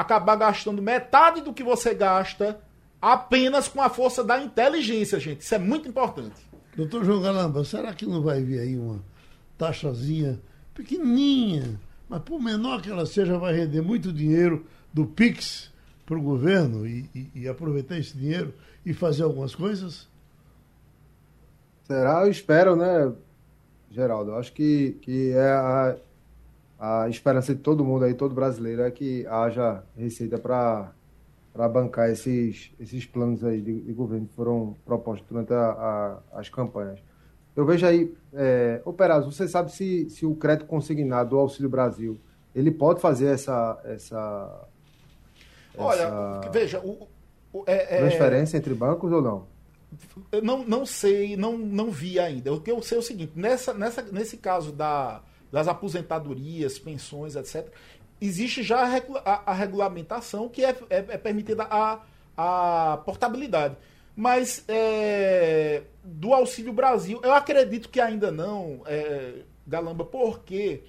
acabar 0.00 0.36
gastando 0.36 0.82
metade 0.82 1.40
do 1.40 1.52
que 1.52 1.62
você 1.62 1.94
gasta 1.94 2.60
apenas 3.00 3.68
com 3.68 3.80
a 3.80 3.88
força 3.88 4.22
da 4.22 4.40
inteligência, 4.42 5.18
gente. 5.18 5.40
Isso 5.40 5.54
é 5.54 5.58
muito 5.58 5.88
importante. 5.88 6.36
Doutor 6.76 7.04
João 7.04 7.20
Galamba, 7.20 7.64
será 7.64 7.92
que 7.92 8.06
não 8.06 8.22
vai 8.22 8.42
vir 8.42 8.60
aí 8.60 8.76
uma 8.76 9.02
taxazinha 9.58 10.40
pequenininha 10.74 11.78
mas 12.10 12.22
por 12.22 12.42
menor 12.42 12.82
que 12.82 12.90
ela 12.90 13.06
seja, 13.06 13.38
vai 13.38 13.54
render 13.54 13.80
muito 13.80 14.12
dinheiro 14.12 14.66
do 14.92 15.06
PIX 15.06 15.70
para 16.04 16.18
o 16.18 16.20
governo 16.20 16.84
e, 16.84 17.08
e, 17.14 17.30
e, 17.36 17.48
aproveitar 17.48 17.96
esse 17.98 18.18
dinheiro 18.18 18.52
e 18.84 18.92
fazer 18.92 19.22
algumas 19.22 19.54
coisas? 19.54 20.08
Será? 21.84 22.22
Eu 22.24 22.30
espero, 22.32 22.74
né, 22.74 23.12
Geraldo? 23.92 24.34
Acho 24.34 24.52
que, 24.52 24.98
que 25.02 25.30
é 25.30 25.52
a, 25.52 25.96
a 26.80 27.06
esperança 27.10 27.54
de 27.54 27.60
todo 27.60 27.84
mundo 27.84 28.06
aí, 28.06 28.14
todo 28.14 28.34
brasileiro, 28.34 28.82
é 28.82 28.90
que 28.90 29.26
haja 29.26 29.84
receita 29.94 30.38
para 30.38 30.92
para 31.52 31.68
bancar 31.68 32.08
esses, 32.10 32.70
esses 32.78 33.04
planos 33.04 33.44
aí 33.44 33.60
de, 33.60 33.80
de, 33.80 33.92
governo 33.92 34.26
que 34.26 34.34
foram 34.34 34.76
propostos 34.84 35.28
durante 35.28 35.52
a, 35.52 35.70
a, 36.32 36.38
as 36.38 36.48
campanhas. 36.48 37.00
Eu 37.56 37.66
vejo 37.66 37.84
aí, 37.84 38.14
é, 38.32 38.80
você 39.24 39.48
sabe 39.48 39.72
se, 39.72 40.08
se 40.10 40.24
o 40.24 40.36
crédito 40.36 40.66
consignado 40.66 41.30
do 41.30 41.38
Auxílio 41.38 41.68
Brasil, 41.68 42.20
ele 42.54 42.70
pode 42.70 43.00
fazer 43.00 43.26
essa... 43.26 43.80
essa 43.84 44.68
Olha, 45.76 46.02
essa 46.02 46.50
veja... 46.52 46.80
O, 46.80 47.08
o, 47.52 47.64
é, 47.66 47.96
é, 47.96 47.98
transferência 47.98 48.56
entre 48.56 48.72
bancos 48.74 49.10
ou 49.10 49.20
não? 49.20 49.46
Eu 50.30 50.40
não, 50.40 50.64
não 50.64 50.86
sei, 50.86 51.36
não, 51.36 51.58
não 51.58 51.90
vi 51.90 52.20
ainda. 52.20 52.52
O 52.52 52.60
que 52.60 52.70
eu 52.70 52.80
sei 52.80 52.96
é 52.96 53.00
o 53.00 53.02
seguinte, 53.02 53.32
nessa, 53.34 53.74
nessa, 53.74 54.02
nesse 54.02 54.36
caso 54.36 54.70
da, 54.70 55.20
das 55.50 55.68
aposentadorias, 55.68 56.78
pensões, 56.78 57.36
etc., 57.36 57.68
existe 58.20 58.62
já 58.62 58.82
a, 59.24 59.52
regulamentação 59.52 60.48
que 60.48 60.64
é, 60.64 60.76
é, 60.90 60.96
é 61.08 61.18
permitida 61.18 61.66
a, 61.70 62.00
a 62.36 62.98
portabilidade. 62.98 63.76
Mas 64.14 64.64
é, 64.68 65.82
do 66.04 66.34
Auxílio 66.34 66.72
Brasil, 66.72 67.20
eu 67.22 67.32
acredito 67.32 67.88
que 67.88 68.00
ainda 68.00 68.30
não, 68.30 68.82
é, 68.84 69.36
Galamba, 69.66 70.04
porque 70.04 70.82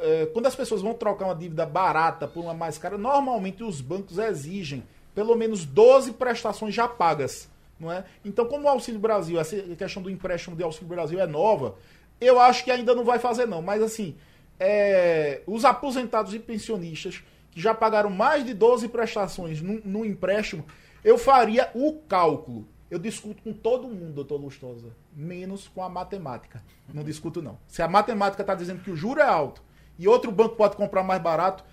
é, 0.00 0.26
quando 0.26 0.46
as 0.46 0.54
pessoas 0.54 0.82
vão 0.82 0.94
trocar 0.94 1.26
uma 1.26 1.34
dívida 1.34 1.66
barata 1.66 2.28
por 2.28 2.42
uma 2.42 2.54
mais 2.54 2.78
cara, 2.78 2.96
normalmente 2.96 3.64
os 3.64 3.80
bancos 3.80 4.18
exigem 4.18 4.84
pelo 5.14 5.34
menos 5.34 5.64
12 5.64 6.12
prestações 6.12 6.74
já 6.74 6.86
pagas. 6.86 7.50
Não 7.80 7.90
é? 7.90 8.04
Então, 8.24 8.46
como 8.46 8.66
o 8.66 8.68
Auxílio 8.68 9.00
Brasil, 9.00 9.40
essa 9.40 9.56
questão 9.76 10.02
do 10.02 10.08
empréstimo 10.08 10.54
de 10.54 10.62
Auxílio 10.62 10.88
Brasil 10.88 11.18
é 11.18 11.26
nova, 11.26 11.74
Eu 12.22 12.40
acho 12.40 12.64
que 12.64 12.70
ainda 12.70 12.94
não 12.94 13.04
vai 13.04 13.18
fazer, 13.18 13.46
não. 13.46 13.60
Mas 13.60 13.82
assim, 13.82 14.16
é, 14.58 15.42
os 15.46 15.64
aposentados 15.64 16.32
e 16.34 16.38
pensionistas 16.38 17.22
que 17.50 17.60
já 17.60 17.74
pagaram 17.74 18.10
mais 18.10 18.44
de 18.44 18.54
12 18.54 18.88
prestações 18.88 19.60
no, 19.60 20.04
empréstimo, 20.04 20.64
eu 21.04 21.18
faria 21.18 21.70
o 21.74 21.94
cálculo. 22.08 22.66
Eu 22.90 22.98
discuto 22.98 23.42
com 23.42 23.52
todo 23.52 23.88
mundo, 23.88 24.12
doutor 24.12 24.40
Lustosa, 24.40 24.94
menos 25.14 25.66
com 25.66 25.82
a 25.82 25.88
matemática. 25.88 26.62
Não 26.92 27.02
discuto, 27.02 27.42
não. 27.42 27.58
Se 27.66 27.82
a 27.82 27.88
matemática 27.88 28.42
está 28.42 28.54
dizendo 28.54 28.82
que 28.82 28.90
o 28.90 28.96
juro 28.96 29.20
é 29.20 29.24
alto 29.24 29.62
e 29.98 30.06
outro 30.06 30.30
banco 30.30 30.56
pode 30.56 30.76
comprar 30.76 31.02
mais 31.02 31.20
barato, 31.20 31.64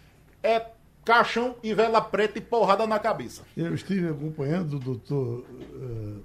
é 0.41 0.65
caixão 1.05 1.55
e 1.61 1.73
vela 1.73 2.01
preta 2.01 2.37
e 2.37 2.41
porrada 2.41 2.87
na 2.87 2.99
cabeça. 2.99 3.43
Eu 3.55 3.73
estive 3.73 4.09
acompanhando 4.09 4.77
o 4.77 4.79
doutor 4.79 5.39
uh, 5.39 6.23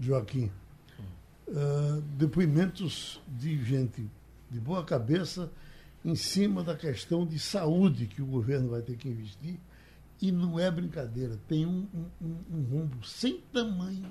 Joaquim. 0.00 0.50
Uh, 1.46 2.00
depoimentos 2.16 3.20
de 3.28 3.62
gente 3.62 4.10
de 4.50 4.58
boa 4.58 4.82
cabeça 4.82 5.50
em 6.04 6.14
cima 6.14 6.62
da 6.62 6.74
questão 6.74 7.26
de 7.26 7.38
saúde 7.38 8.06
que 8.06 8.22
o 8.22 8.26
governo 8.26 8.70
vai 8.70 8.82
ter 8.82 8.96
que 8.96 9.08
investir. 9.08 9.58
E 10.20 10.30
não 10.30 10.58
é 10.58 10.70
brincadeira, 10.70 11.38
tem 11.48 11.66
um, 11.66 11.86
um, 12.20 12.36
um 12.50 12.62
rombo 12.62 13.04
sem 13.04 13.40
tamanho 13.52 14.10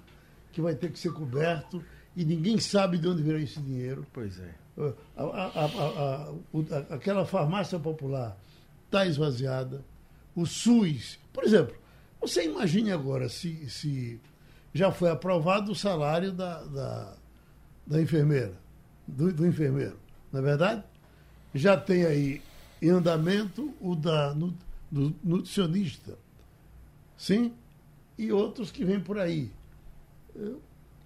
que 0.51 0.61
vai 0.61 0.75
ter 0.75 0.91
que 0.91 0.99
ser 0.99 1.11
coberto 1.11 1.83
e 2.15 2.23
ninguém 2.23 2.59
sabe 2.59 2.97
de 2.97 3.07
onde 3.07 3.23
virá 3.23 3.39
esse 3.39 3.59
dinheiro. 3.59 4.05
Pois 4.13 4.39
é. 4.39 4.53
A, 5.15 5.23
a, 5.23 5.65
a, 5.65 6.95
aquela 6.95 7.25
farmácia 7.25 7.79
popular 7.79 8.37
está 8.85 9.05
esvaziada. 9.05 9.83
O 10.35 10.45
SUS, 10.45 11.19
por 11.31 11.43
exemplo, 11.43 11.75
você 12.19 12.45
imagine 12.45 12.91
agora 12.91 13.29
se, 13.29 13.69
se 13.69 14.19
já 14.73 14.91
foi 14.91 15.09
aprovado 15.09 15.71
o 15.71 15.75
salário 15.75 16.31
da, 16.31 16.63
da, 16.63 17.17
da 17.85 18.01
enfermeira, 18.01 18.53
do, 19.07 19.31
do 19.31 19.45
enfermeiro, 19.45 19.97
não 20.31 20.39
é 20.39 20.43
verdade? 20.43 20.83
já 21.53 21.77
tem 21.77 22.05
aí 22.05 22.41
em 22.81 22.89
andamento 22.89 23.73
o 23.79 23.95
da 23.95 24.33
no, 24.33 24.53
do 24.91 25.13
nutricionista. 25.23 26.17
Sim? 27.15 27.53
E 28.17 28.31
outros 28.31 28.71
que 28.71 28.83
vêm 28.83 28.99
por 28.99 29.19
aí. 29.19 29.51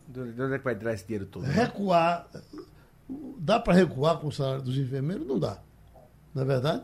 De 0.08 0.20
onde 0.42 0.56
é 0.56 0.58
que 0.58 0.64
vai 0.64 0.76
tirar 0.76 0.94
esse 0.94 1.06
dinheiro 1.06 1.26
todo? 1.26 1.46
Né? 1.46 1.54
Recuar. 1.54 2.28
Dá 3.38 3.60
para 3.60 3.74
recuar 3.74 4.18
com 4.18 4.28
o 4.28 4.32
salário 4.32 4.64
dos 4.64 4.78
enfermeiros? 4.78 5.28
Não 5.28 5.38
dá. 5.38 5.60
Não 6.34 6.44
é 6.44 6.46
verdade? 6.46 6.84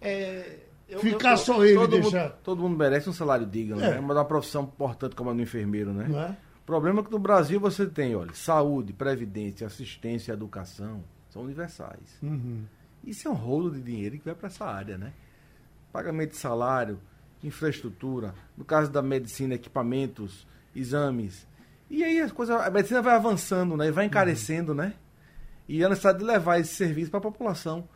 É, 0.00 0.58
eu, 0.88 1.00
Ficar 1.00 1.32
eu, 1.32 1.36
só 1.38 1.64
ele 1.64 1.74
todo 1.74 1.90
deixar. 1.90 2.22
Mundo, 2.22 2.34
todo 2.42 2.62
mundo 2.62 2.76
merece 2.76 3.08
um 3.08 3.12
salário 3.12 3.46
digno, 3.46 3.80
é. 3.80 3.90
né? 3.90 4.00
Mas 4.00 4.16
uma 4.16 4.24
profissão 4.24 4.64
importante 4.64 5.14
como 5.14 5.30
a 5.30 5.32
do 5.32 5.42
enfermeiro, 5.42 5.92
né? 5.92 6.06
Não 6.08 6.20
é? 6.20 6.36
O 6.64 6.66
problema 6.66 7.00
é 7.00 7.04
que 7.04 7.10
no 7.10 7.18
Brasil 7.18 7.60
você 7.60 7.86
tem, 7.86 8.16
olha, 8.16 8.32
saúde, 8.32 8.94
previdência, 8.94 9.66
assistência, 9.66 10.32
educação, 10.32 11.04
são 11.28 11.42
universais. 11.42 12.18
Uhum. 12.22 12.64
Isso 13.04 13.28
é 13.28 13.30
um 13.30 13.34
rolo 13.34 13.70
de 13.70 13.82
dinheiro 13.82 14.18
que 14.18 14.24
vai 14.24 14.34
para 14.34 14.46
essa 14.46 14.64
área, 14.64 14.96
né? 14.96 15.12
Pagamento 15.92 16.30
de 16.30 16.38
salário, 16.38 16.98
infraestrutura, 17.42 18.34
no 18.56 18.64
caso 18.64 18.90
da 18.90 19.02
medicina, 19.02 19.54
equipamentos, 19.54 20.46
exames. 20.74 21.46
E 21.90 22.02
aí 22.02 22.18
as 22.18 22.32
coisas, 22.32 22.58
a 22.58 22.70
medicina 22.70 23.02
vai 23.02 23.14
avançando, 23.14 23.76
né? 23.76 23.88
E 23.88 23.90
vai 23.90 24.06
encarecendo, 24.06 24.72
uhum. 24.72 24.78
né? 24.78 24.94
E 25.68 25.84
a 25.84 25.88
necessidade 25.90 26.20
de 26.20 26.24
levar 26.24 26.60
esse 26.60 26.74
serviço 26.74 27.10
para 27.10 27.18
a 27.18 27.22
população 27.22 27.86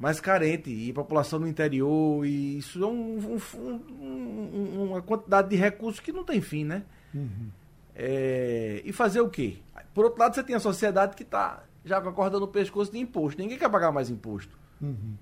mais 0.00 0.18
carente 0.18 0.68
e 0.68 0.92
população 0.92 1.38
no 1.38 1.46
interior 1.46 2.26
e 2.26 2.58
isso 2.58 2.82
é 2.82 2.86
um, 2.86 3.38
um, 3.56 3.80
um, 4.00 4.84
uma 4.88 5.00
quantidade 5.00 5.48
de 5.48 5.56
recursos 5.56 6.00
que 6.00 6.10
não 6.10 6.24
tem 6.24 6.40
fim, 6.40 6.64
né? 6.64 6.82
Uhum. 7.14 7.50
É, 7.94 8.82
e 8.84 8.92
fazer 8.92 9.20
o 9.20 9.28
quê? 9.28 9.58
Por 9.92 10.04
outro 10.04 10.20
lado, 10.20 10.34
você 10.34 10.42
tem 10.42 10.56
a 10.56 10.60
sociedade 10.60 11.14
que 11.14 11.22
está 11.22 11.62
já 11.84 12.00
com 12.00 12.08
a 12.08 12.12
corda 12.12 12.40
no 12.40 12.48
pescoço 12.48 12.90
de 12.90 12.98
imposto. 12.98 13.40
Ninguém 13.40 13.58
quer 13.58 13.70
pagar 13.70 13.92
mais 13.92 14.10
imposto. 14.10 14.58
Uhum. 14.80 15.14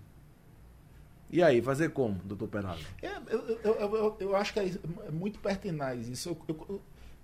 E 1.30 1.42
aí, 1.42 1.62
fazer 1.62 1.90
como, 1.90 2.14
doutor 2.24 2.48
Peralta? 2.48 2.82
É, 3.02 3.10
eu, 3.30 3.40
eu, 3.64 3.74
eu, 3.74 4.16
eu, 4.20 4.36
acho 4.36 4.52
que 4.52 4.60
é, 4.60 4.70
muito 5.10 5.38
pertinaz 5.38 6.08
isso. 6.08 6.36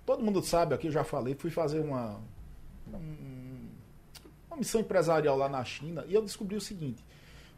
todo 0.05 0.23
mundo 0.23 0.41
sabe, 0.43 0.73
aqui 0.73 0.87
eu 0.87 0.91
já 0.91 1.03
falei, 1.03 1.35
fui 1.35 1.51
fazer 1.51 1.79
uma, 1.79 2.19
uma 2.87 4.57
missão 4.57 4.81
empresarial 4.81 5.37
lá 5.37 5.47
na 5.47 5.63
China 5.63 6.03
e 6.07 6.13
eu 6.15 6.23
descobri 6.23 6.55
o 6.55 6.61
seguinte: 6.61 7.03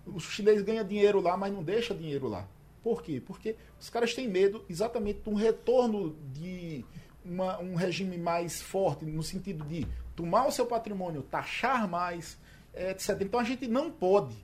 os 0.05 0.23
chineses 0.23 0.61
ganham 0.61 0.85
dinheiro 0.85 1.21
lá, 1.21 1.37
mas 1.37 1.53
não 1.53 1.63
deixa 1.63 1.93
dinheiro 1.93 2.27
lá. 2.27 2.45
Por 2.83 3.01
quê? 3.01 3.21
Porque 3.25 3.55
os 3.79 3.89
caras 3.89 4.13
têm 4.13 4.27
medo 4.27 4.65
exatamente 4.69 5.21
de 5.21 5.29
um 5.29 5.35
retorno 5.35 6.15
de 6.33 6.83
uma, 7.23 7.59
um 7.59 7.75
regime 7.75 8.17
mais 8.17 8.61
forte, 8.61 9.05
no 9.05 9.23
sentido 9.23 9.63
de 9.65 9.87
tomar 10.15 10.47
o 10.47 10.51
seu 10.51 10.65
patrimônio, 10.65 11.21
taxar 11.21 11.87
mais, 11.87 12.37
etc. 12.73 13.21
Então 13.21 13.39
a 13.39 13.43
gente 13.43 13.67
não 13.67 13.91
pode 13.91 14.35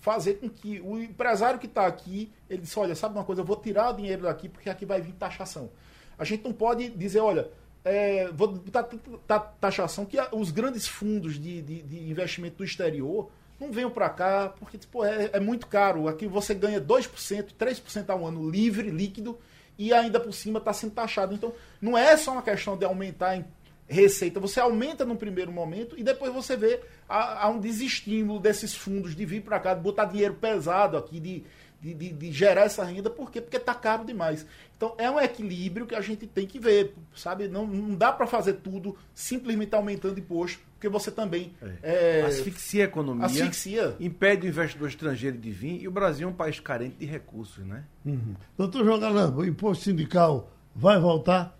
fazer 0.00 0.34
com 0.34 0.50
que 0.50 0.80
o 0.80 0.98
empresário 0.98 1.58
que 1.58 1.66
está 1.66 1.86
aqui, 1.86 2.30
ele 2.48 2.62
diz, 2.62 2.76
olha, 2.76 2.94
sabe 2.94 3.14
uma 3.14 3.24
coisa, 3.24 3.40
eu 3.40 3.44
vou 3.44 3.56
tirar 3.56 3.90
o 3.90 3.96
dinheiro 3.96 4.24
daqui 4.24 4.48
porque 4.48 4.68
aqui 4.68 4.84
vai 4.84 5.00
vir 5.00 5.12
taxação. 5.12 5.70
A 6.18 6.24
gente 6.24 6.44
não 6.44 6.52
pode 6.52 6.90
dizer, 6.90 7.20
olha, 7.20 7.50
é, 7.84 8.28
vou 8.32 8.48
botar 8.48 9.38
taxação 9.60 10.04
que 10.04 10.18
os 10.32 10.50
grandes 10.50 10.86
fundos 10.86 11.40
de, 11.40 11.62
de, 11.62 11.82
de 11.82 12.10
investimento 12.10 12.58
do 12.58 12.64
exterior 12.64 13.30
não 13.58 13.70
venham 13.70 13.90
para 13.90 14.10
cá, 14.10 14.52
porque 14.58 14.76
tipo, 14.76 15.04
é, 15.04 15.30
é, 15.32 15.40
muito 15.40 15.66
caro. 15.66 16.08
Aqui 16.08 16.26
você 16.26 16.54
ganha 16.54 16.80
2%, 16.80 17.52
3% 17.58 18.10
ao 18.10 18.26
ano 18.26 18.48
livre, 18.50 18.90
líquido, 18.90 19.38
e 19.78 19.92
ainda 19.92 20.20
por 20.20 20.32
cima 20.32 20.58
está 20.58 20.72
sendo 20.72 20.92
taxado. 20.92 21.34
Então, 21.34 21.52
não 21.80 21.96
é 21.96 22.16
só 22.16 22.32
uma 22.32 22.42
questão 22.42 22.76
de 22.76 22.84
aumentar 22.84 23.44
receita, 23.86 24.40
você 24.40 24.60
aumenta 24.60 25.04
no 25.04 25.16
primeiro 25.16 25.52
momento 25.52 25.98
e 25.98 26.02
depois 26.02 26.32
você 26.32 26.56
vê 26.56 26.80
há, 27.08 27.44
há 27.44 27.48
um 27.50 27.60
desestímulo 27.60 28.40
desses 28.40 28.74
fundos 28.74 29.14
de 29.14 29.26
vir 29.26 29.42
para 29.42 29.60
cá, 29.60 29.74
de 29.74 29.80
botar 29.80 30.06
dinheiro 30.06 30.34
pesado 30.34 30.96
aqui, 30.96 31.20
de, 31.20 31.44
de, 31.82 31.92
de, 31.92 32.12
de, 32.12 32.32
gerar 32.32 32.62
essa 32.62 32.82
renda, 32.82 33.10
por 33.10 33.30
quê? 33.30 33.40
Porque 33.42 33.58
está 33.58 33.74
caro 33.74 34.04
demais. 34.04 34.46
Então 34.76 34.94
é 34.96 35.10
um 35.10 35.20
equilíbrio 35.20 35.86
que 35.86 35.94
a 35.94 36.00
gente 36.00 36.26
tem 36.26 36.46
que 36.46 36.58
ver, 36.58 36.94
sabe? 37.14 37.46
Não, 37.46 37.66
não 37.66 37.94
dá 37.94 38.10
para 38.10 38.26
fazer 38.26 38.54
tudo 38.54 38.96
simplesmente 39.14 39.74
aumentando 39.74 40.18
imposto, 40.18 40.60
porque 40.84 40.88
você 40.88 41.10
também 41.10 41.52
é. 41.82 42.20
É, 42.20 42.26
asfixia 42.26 42.84
a 42.84 42.86
economia, 42.86 43.24
asfixia. 43.24 43.96
impede 43.98 44.46
o 44.46 44.50
investidor 44.50 44.88
estrangeiro 44.88 45.38
de 45.38 45.50
vir 45.50 45.82
e 45.82 45.88
o 45.88 45.90
Brasil 45.90 46.28
é 46.28 46.30
um 46.30 46.34
país 46.34 46.60
carente 46.60 46.96
de 46.96 47.06
recursos, 47.06 47.64
né? 47.64 47.84
Uhum. 48.04 48.34
Doutor 48.56 48.84
João 48.84 49.00
Galamba, 49.00 49.40
o 49.40 49.46
imposto 49.46 49.84
sindical 49.84 50.50
vai 50.74 50.98
voltar? 51.00 51.58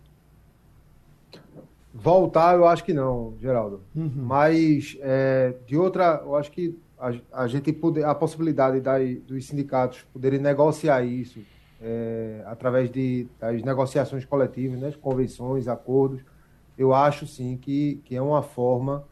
Voltar, 1.95 2.57
eu 2.57 2.67
acho 2.67 2.85
que 2.85 2.93
não, 2.93 3.35
Geraldo. 3.41 3.81
Uhum. 3.95 4.13
Mas 4.15 4.99
é, 5.01 5.55
de 5.67 5.77
outra, 5.77 6.21
eu 6.23 6.37
acho 6.37 6.51
que 6.51 6.77
a, 6.99 7.13
a 7.33 7.47
gente 7.47 7.73
poder, 7.73 8.05
a 8.05 8.15
possibilidade 8.15 8.81
da, 8.81 8.99
dos 9.27 9.47
sindicatos 9.47 10.05
poderem 10.13 10.39
negociar 10.39 11.03
isso 11.03 11.41
é, 11.81 12.43
através 12.47 12.91
de, 12.91 13.27
das 13.41 13.63
negociações 13.63 14.25
coletivas, 14.27 14.79
né, 14.81 14.93
convenções, 15.01 15.67
acordos, 15.67 16.21
eu 16.77 16.93
acho 16.93 17.27
sim 17.27 17.57
que, 17.57 18.01
que 18.05 18.17
é 18.17 18.21
uma 18.21 18.43
forma 18.43 19.05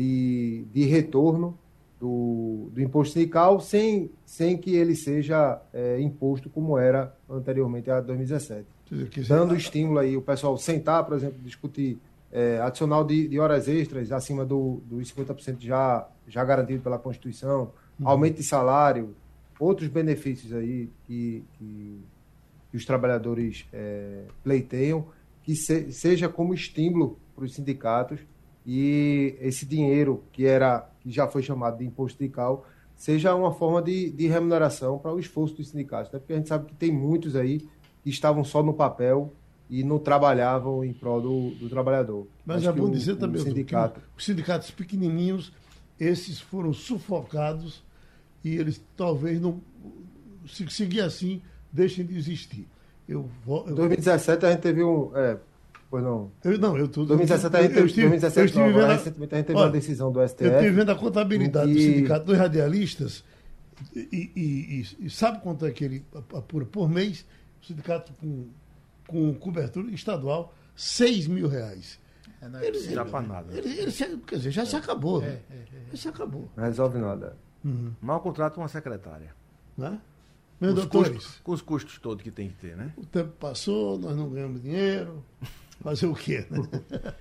de, 0.00 0.64
de 0.72 0.86
retorno 0.86 1.58
do, 2.00 2.70
do 2.72 2.80
imposto 2.80 3.12
sindical 3.12 3.60
sem, 3.60 4.10
sem 4.24 4.56
que 4.56 4.74
ele 4.74 4.96
seja 4.96 5.60
é, 5.74 6.00
imposto 6.00 6.48
como 6.48 6.78
era 6.78 7.14
anteriormente 7.28 7.90
a 7.90 8.00
2017. 8.00 8.64
Dando 9.28 9.54
estímulo 9.54 9.98
aí, 9.98 10.16
o 10.16 10.22
pessoal 10.22 10.56
sentar, 10.56 11.04
por 11.04 11.14
exemplo, 11.14 11.38
discutir 11.40 11.98
é, 12.32 12.58
adicional 12.60 13.04
de, 13.04 13.28
de, 13.28 13.38
horas 13.38 13.68
extras 13.68 14.10
acima 14.10 14.42
do, 14.44 14.80
dos 14.86 15.12
50% 15.12 15.56
já, 15.60 16.08
já 16.26 16.42
garantido 16.44 16.82
pela 16.82 16.98
Constituição, 16.98 17.70
uhum. 18.00 18.08
aumento 18.08 18.36
de 18.36 18.42
salário, 18.42 19.14
outros 19.58 19.88
benefícios 19.88 20.54
aí 20.54 20.88
que, 21.06 21.44
que, 21.58 22.00
que 22.70 22.76
os 22.76 22.86
trabalhadores 22.86 23.66
é, 23.70 24.24
pleiteiam, 24.42 25.04
que 25.42 25.54
se, 25.54 25.92
seja 25.92 26.26
como 26.28 26.54
estímulo 26.54 27.18
para 27.36 27.44
os 27.44 27.54
sindicatos 27.54 28.20
e 28.66 29.36
esse 29.40 29.64
dinheiro 29.64 30.22
que 30.32 30.46
era 30.46 30.88
que 31.00 31.10
já 31.10 31.26
foi 31.26 31.42
chamado 31.42 31.78
de 31.78 31.84
imposto 31.84 32.18
sindical 32.18 32.66
seja 32.94 33.34
uma 33.34 33.52
forma 33.52 33.80
de, 33.80 34.10
de 34.10 34.26
remuneração 34.26 34.98
para 34.98 35.12
o 35.12 35.18
esforço 35.18 35.54
dos 35.54 35.68
sindicatos, 35.68 36.12
né? 36.12 36.18
porque 36.18 36.34
a 36.34 36.36
gente 36.36 36.48
sabe 36.48 36.66
que 36.66 36.74
tem 36.74 36.92
muitos 36.92 37.34
aí 37.34 37.66
que 38.02 38.10
estavam 38.10 38.44
só 38.44 38.62
no 38.62 38.74
papel 38.74 39.32
e 39.70 39.82
não 39.82 39.98
trabalhavam 39.98 40.84
em 40.84 40.92
prol 40.92 41.20
do, 41.20 41.50
do 41.52 41.68
trabalhador. 41.68 42.26
Mas 42.44 42.58
Acho 42.58 42.68
é 42.68 42.72
bom 42.72 42.88
o, 42.88 42.90
dizer 42.90 43.16
também 43.16 43.40
sindicato... 43.40 44.00
que 44.00 44.06
os 44.18 44.24
sindicatos 44.24 44.70
pequenininhos, 44.70 45.52
esses 45.98 46.40
foram 46.40 46.72
sufocados 46.74 47.82
e 48.44 48.56
eles 48.56 48.82
talvez 48.96 49.40
não, 49.40 49.60
se 50.46 50.68
seguir 50.68 51.00
assim, 51.00 51.40
deixem 51.72 52.04
de 52.04 52.18
existir. 52.18 52.68
Eu, 53.08 53.30
Em 53.66 53.74
2017 53.74 54.44
a 54.44 54.50
gente 54.50 54.60
teve 54.60 54.84
um... 54.84 55.10
É, 55.16 55.38
pois 55.90 56.02
não. 56.04 56.30
Eu, 56.44 56.58
não, 56.58 56.78
eu 56.78 56.88
tô, 56.88 57.04
2017 57.04 57.56
a 57.56 57.62
gente 57.62 57.68
teve, 57.70 57.80
2017, 57.80 58.38
eu 58.38 58.44
estive 58.44 58.64
não, 58.64 58.74
vendo, 58.74 58.92
recentemente 58.92 59.34
a 59.34 59.38
gente 59.38 59.46
teve 59.46 59.58
olha, 59.58 59.66
uma 59.66 59.72
decisão 59.72 60.12
do 60.12 60.28
STF. 60.28 60.44
Eu 60.44 60.52
estive 60.52 60.70
vendo 60.70 60.90
a 60.90 60.94
contabilidade 60.94 61.72
do 61.72 61.80
sindicato 61.80 62.26
dos 62.26 62.38
radialistas 62.38 63.24
e, 63.94 64.30
e, 64.36 64.40
e, 65.00 65.06
e, 65.06 65.10
sabe 65.10 65.40
quanto 65.40 65.66
é 65.66 65.70
que 65.70 65.84
ele 65.84 66.04
apura 66.34 66.64
por 66.64 66.88
mês? 66.88 67.26
O 67.62 67.66
sindicato 67.66 68.12
com 68.20 68.46
com 69.10 69.34
cobertura 69.34 69.90
estadual, 69.90 70.54
6 70.76 71.26
mil 71.26 71.48
reais. 71.48 71.98
É, 72.40 72.48
não, 72.48 72.62
ele, 72.62 72.94
dá 72.94 73.04
para 73.04 73.20
nada. 73.26 73.52
Ele, 73.52 73.68
ele, 73.68 73.92
quer 74.18 74.36
dizer, 74.36 74.50
já 74.52 74.64
se 74.64 74.76
acabou. 74.76 75.20
Né? 75.20 75.40
Já 75.90 75.96
se 75.96 76.08
acabou. 76.08 76.48
Não 76.56 76.64
resolve 76.64 76.98
nada. 76.98 77.36
Uhum. 77.64 77.92
Mal 78.00 78.20
contrata 78.20 78.58
uma 78.58 78.68
secretária. 78.68 79.34
Né? 79.76 80.00
Meus 80.60 80.74
com 80.74 80.80
doutores. 80.80 81.12
Custos, 81.12 81.40
com 81.42 81.52
os 81.52 81.62
custos 81.62 81.98
todos 81.98 82.22
que 82.22 82.30
tem 82.30 82.48
que 82.48 82.54
ter, 82.54 82.76
né? 82.76 82.94
O 82.96 83.04
tempo 83.04 83.32
passou, 83.32 83.98
nós 83.98 84.16
não 84.16 84.30
ganhamos 84.30 84.62
dinheiro. 84.62 85.24
Fazer 85.82 86.06
o 86.06 86.14
quê? 86.14 86.44
Né? 86.50 86.60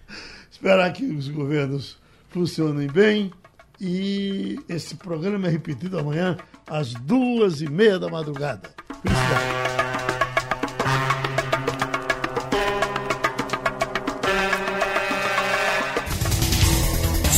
Esperar 0.51 0.91
que 0.91 1.05
os 1.05 1.30
governos 1.30 1.97
funcionem 2.30 2.88
bem. 2.88 3.32
E 3.80 4.60
esse 4.68 4.95
programa 4.95 5.47
é 5.47 5.51
repetido 5.51 5.97
amanhã 5.97 6.36
às 6.68 6.93
duas 6.93 7.62
e 7.62 7.70
meia 7.70 7.97
da 7.97 8.10
madrugada. 8.10 8.70
Felicidade. 9.01 9.70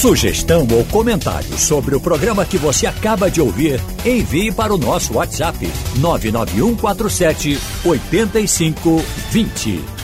Sugestão 0.01 0.67
ou 0.71 0.83
comentário 0.85 1.55
sobre 1.59 1.93
o 1.93 2.01
programa 2.01 2.43
que 2.43 2.57
você 2.57 2.87
acaba 2.87 3.29
de 3.29 3.39
ouvir, 3.39 3.79
envie 4.03 4.51
para 4.51 4.73
o 4.73 4.77
nosso 4.77 5.13
WhatsApp 5.13 5.59
99147 5.99 7.59
8520. 7.85 10.00